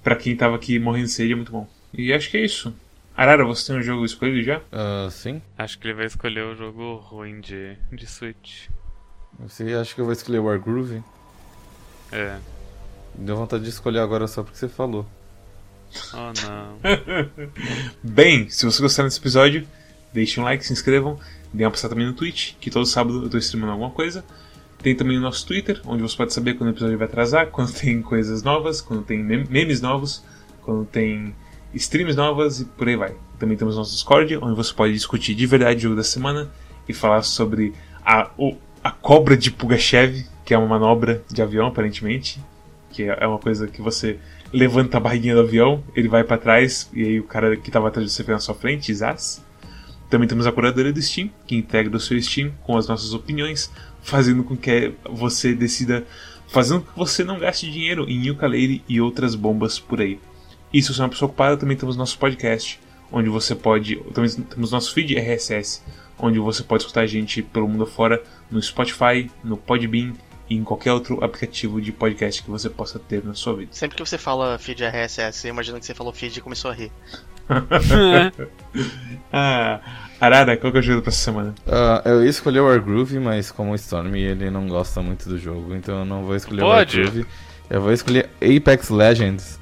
pra 0.03 0.15
quem 0.15 0.35
tava 0.35 0.55
aqui 0.57 0.77
morrendo 0.77 1.07
de 1.07 1.11
sede 1.11 1.33
é 1.33 1.35
muito 1.35 1.51
bom. 1.51 1.67
E 1.91 2.13
acho 2.13 2.29
que 2.29 2.37
é 2.37 2.45
isso. 2.45 2.71
Arara, 3.17 3.43
você 3.45 3.65
tem 3.67 3.77
um 3.77 3.83
jogo 3.83 4.05
escolhido 4.05 4.43
já? 4.43 4.61
Ah, 4.71 5.07
sim. 5.11 5.41
Acho 5.57 5.77
que 5.79 5.87
ele 5.87 5.95
vai 5.95 6.05
escolher 6.05 6.43
o 6.45 6.55
jogo 6.55 6.95
ruim 6.97 7.41
de, 7.41 7.75
de 7.91 8.05
Switch. 8.05 8.67
Você 9.39 9.63
acha 9.73 9.93
que 9.95 10.01
eu 10.01 10.05
vou 10.05 10.13
escolher 10.13 10.39
Wargroove? 10.39 11.01
É. 12.11 12.37
Deu 13.15 13.35
vontade 13.37 13.63
de 13.63 13.69
escolher 13.69 13.99
agora 13.99 14.27
só 14.27 14.43
porque 14.43 14.57
você 14.57 14.67
falou. 14.67 15.05
Oh 16.13 16.17
não. 16.47 16.77
Bem, 18.03 18.49
se 18.49 18.65
você 18.65 18.81
gostar 18.81 19.03
desse 19.03 19.19
episódio, 19.19 19.67
deixem 20.13 20.41
um 20.41 20.45
like, 20.45 20.65
se 20.65 20.73
inscrevam, 20.73 21.19
deem 21.53 21.65
uma 21.65 21.71
passada 21.71 21.93
também 21.93 22.07
no 22.07 22.13
Twitch, 22.13 22.53
que 22.59 22.69
todo 22.69 22.85
sábado 22.85 23.23
eu 23.23 23.29
tô 23.29 23.37
streamando 23.37 23.73
alguma 23.73 23.91
coisa. 23.91 24.23
Tem 24.81 24.95
também 24.95 25.17
o 25.17 25.21
nosso 25.21 25.45
Twitter, 25.45 25.81
onde 25.85 26.01
você 26.01 26.15
pode 26.15 26.33
saber 26.33 26.53
quando 26.53 26.69
o 26.69 26.73
episódio 26.73 26.97
vai 26.97 27.07
atrasar, 27.07 27.47
quando 27.51 27.73
tem 27.73 28.01
coisas 28.01 28.43
novas, 28.43 28.81
quando 28.81 29.03
tem 29.03 29.19
mem- 29.23 29.45
memes 29.49 29.81
novos, 29.81 30.23
quando 30.61 30.85
tem 30.85 31.35
streams 31.73 32.15
novas 32.15 32.61
e 32.61 32.65
por 32.65 32.87
aí 32.87 32.95
vai. 32.95 33.15
Também 33.37 33.57
temos 33.57 33.75
nosso 33.75 33.93
Discord, 33.93 34.37
onde 34.37 34.55
você 34.55 34.73
pode 34.73 34.93
discutir 34.93 35.33
de 35.35 35.45
verdade 35.45 35.77
o 35.79 35.81
jogo 35.81 35.95
da 35.95 36.03
semana 36.03 36.49
e 36.87 36.93
falar 36.93 37.23
sobre 37.23 37.73
a, 38.05 38.29
o- 38.37 38.55
a 38.83 38.91
cobra 38.91 39.35
de 39.35 39.51
Pugachev, 39.51 40.25
que 40.45 40.53
é 40.53 40.57
uma 40.57 40.67
manobra 40.67 41.23
de 41.29 41.41
avião, 41.41 41.67
aparentemente. 41.67 42.39
Que 42.91 43.03
é 43.03 43.27
uma 43.27 43.39
coisa 43.39 43.67
que 43.67 43.81
você 43.81 44.19
levanta 44.51 44.97
a 44.97 44.99
barriguinha 44.99 45.35
do 45.35 45.41
avião, 45.41 45.83
ele 45.95 46.07
vai 46.07 46.23
pra 46.23 46.37
trás, 46.37 46.89
e 46.91 47.03
aí 47.03 47.19
o 47.19 47.23
cara 47.23 47.55
que 47.55 47.69
tava 47.69 47.87
atrás 47.87 48.07
de 48.07 48.13
você 48.13 48.23
foi 48.23 48.33
na 48.33 48.39
sua 48.39 48.55
frente, 48.55 48.93
Zaz. 48.93 49.43
Também 50.09 50.27
temos 50.27 50.47
a 50.47 50.51
curadoria 50.51 50.91
do 50.91 51.01
Steam, 51.01 51.29
que 51.45 51.55
integra 51.55 51.95
o 51.95 51.99
seu 51.99 52.19
Steam 52.19 52.51
com 52.63 52.75
as 52.75 52.87
nossas 52.87 53.13
opiniões, 53.13 53.71
fazendo 54.01 54.43
com 54.43 54.57
que 54.57 54.91
você 55.07 55.53
decida, 55.53 56.03
fazendo 56.47 56.81
com 56.81 56.91
que 56.91 56.97
você 56.97 57.23
não 57.23 57.37
gaste 57.37 57.69
dinheiro 57.69 58.09
em 58.09 58.29
ukulele 58.31 58.83
e 58.89 58.99
outras 58.99 59.35
bombas 59.35 59.77
por 59.77 60.01
aí. 60.01 60.19
E 60.73 60.81
se 60.81 60.91
você 60.91 61.01
é 61.01 61.03
uma 61.03 61.09
pessoa 61.09 61.27
ocupada, 61.27 61.57
também 61.57 61.77
temos 61.77 61.95
nosso 61.95 62.17
podcast, 62.17 62.79
onde 63.11 63.29
você 63.29 63.55
pode. 63.55 63.95
Também 64.13 64.29
temos 64.29 64.71
nosso 64.71 64.93
feed 64.93 65.15
RSS, 65.15 65.81
onde 66.17 66.39
você 66.39 66.63
pode 66.63 66.83
escutar 66.83 67.01
a 67.01 67.07
gente 67.07 67.41
pelo 67.41 67.67
mundo 67.67 67.83
afora, 67.83 68.21
no 68.49 68.61
Spotify, 68.61 69.29
no 69.43 69.57
Podbean 69.57 70.13
e 70.49 70.55
em 70.55 70.63
qualquer 70.63 70.91
outro 70.91 71.23
aplicativo 71.23 71.79
de 71.79 71.91
podcast 71.91 72.41
que 72.41 72.49
você 72.49 72.69
possa 72.69 72.97
ter 72.99 73.23
na 73.23 73.33
sua 73.33 73.55
vida. 73.55 73.71
Sempre 73.71 73.97
que 73.97 74.05
você 74.05 74.17
fala 74.17 74.57
feed 74.57 74.83
RSS, 74.83 75.47
eu 75.47 75.53
imagino 75.53 75.79
que 75.79 75.85
você 75.85 75.93
falou 75.93 76.11
feed 76.11 76.37
e 76.37 76.41
começou 76.41 76.71
a 76.71 76.73
rir. 76.73 76.91
Ah, 79.31 79.79
Arara, 80.19 80.57
qual 80.57 80.71
que 80.71 80.77
é 80.77 80.81
o 80.81 80.83
jogo 80.83 81.01
pra 81.01 81.09
essa 81.09 81.19
semana? 81.19 81.53
Ah, 81.67 82.01
eu 82.05 82.23
ia 82.23 82.29
escolher 82.29 82.59
o 82.59 82.65
Wargroove, 82.65 83.19
mas 83.19 83.51
como 83.51 83.71
o 83.71 83.75
Storm 83.75 84.15
ele 84.15 84.49
não 84.49 84.67
gosta 84.67 85.01
muito 85.01 85.29
do 85.29 85.37
jogo, 85.37 85.75
então 85.75 85.99
eu 85.99 86.05
não 86.05 86.23
vou 86.23 86.35
escolher 86.35 86.61
Pode. 86.61 86.99
o 86.99 87.03
Wargroove. 87.03 87.27
Eu 87.69 87.81
vou 87.81 87.93
escolher 87.93 88.29
Apex 88.41 88.89
Legends. 88.89 89.58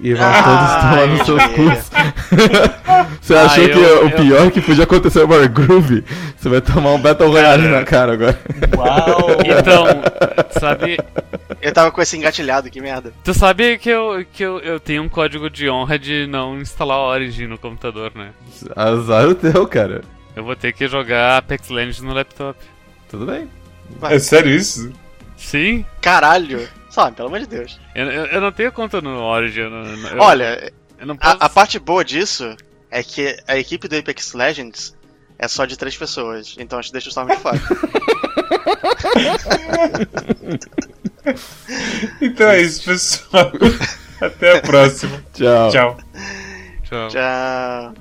E 0.00 0.12
vão 0.14 0.26
Ah, 0.26 0.42
todos 0.42 0.74
tomar 0.82 1.06
nos 1.06 1.18
eu 1.20 1.24
seus 1.24 1.46
cus. 1.54 1.90
Você 3.20 3.34
achou 3.34 3.64
Ah, 3.64 3.68
que 3.68 3.78
eu- 3.78 4.06
o 4.06 4.10
pior 4.10 4.50
que 4.50 4.60
podia 4.60 4.84
acontecer 4.84 5.26
no 5.26 5.32
Wargroove? 5.34 6.04
Você 6.36 6.48
vai 6.48 6.60
tomar 6.60 6.90
um 6.92 6.98
Battle 7.00 7.30
Royale 7.30 7.62
Cara. 7.64 7.78
na 7.80 7.84
cara 7.84 8.12
agora. 8.12 8.40
Uau! 8.76 9.26
Então, 9.58 9.86
sabe, 10.60 10.98
Eu 11.62 11.72
tava 11.72 11.90
com 11.90 12.00
esse 12.02 12.16
engatilhado, 12.16 12.70
que 12.70 12.80
merda. 12.80 13.12
Tu 13.24 13.32
sabe 13.34 13.78
que 13.78 13.88
eu, 13.88 14.24
que 14.32 14.42
eu, 14.42 14.58
eu 14.60 14.78
tenho 14.78 15.02
um 15.02 15.08
código 15.08 15.48
de 15.50 15.68
honra 15.68 15.98
de 15.98 16.26
não 16.26 16.60
instalar 16.60 16.98
Origin 16.98 17.46
no 17.46 17.58
computador, 17.58 18.12
né? 18.14 18.28
Azar 18.76 19.26
o 19.28 19.34
teu, 19.34 19.66
cara. 19.66 20.02
Eu 20.36 20.44
vou 20.44 20.54
ter 20.54 20.72
que 20.72 20.86
jogar 20.86 21.38
Apex 21.38 21.68
Legends 21.70 22.00
no 22.02 22.12
laptop. 22.12 22.58
Tudo 23.10 23.24
bem. 23.26 23.48
É 24.02 24.18
sério 24.18 24.50
isso? 24.50 24.92
Sim? 25.36 25.84
Caralho. 26.00 26.68
Sabe, 26.96 27.14
pelo 27.14 27.28
amor 27.28 27.40
de 27.40 27.46
Deus. 27.46 27.78
Eu, 27.94 28.10
eu, 28.10 28.24
eu 28.24 28.40
não 28.40 28.50
tenho 28.50 28.72
conta 28.72 29.02
no 29.02 29.20
Origin. 29.22 29.60
Eu, 29.60 29.70
eu- 29.70 30.18
Olha, 30.18 30.72
eu 30.98 31.06
não 31.06 31.14
posso. 31.14 31.36
a, 31.38 31.44
a 31.44 31.48
parte 31.50 31.78
boa 31.78 32.02
disso 32.02 32.56
é 32.90 33.02
que 33.02 33.36
a 33.46 33.54
equipe 33.58 33.86
do 33.86 33.94
Apex 33.98 34.32
Legends 34.32 34.96
é 35.38 35.46
só 35.46 35.66
de 35.66 35.76
três 35.76 35.94
pessoas. 35.94 36.54
Então 36.58 36.78
a 36.78 36.82
gente 36.82 36.92
deixa 36.92 37.08
o 37.08 37.10
Storm 37.10 37.28
de 37.28 37.36
fora. 37.36 37.60
Então 42.20 42.48
é 42.48 42.60
isso, 42.62 42.84
pessoal. 42.84 43.52
Até 44.20 44.58
a 44.58 44.62
próxima. 44.62 45.22
Tchau. 45.34 45.70
Tchau. 45.70 45.96
Tchau. 46.88 47.10
Já. 47.10 47.92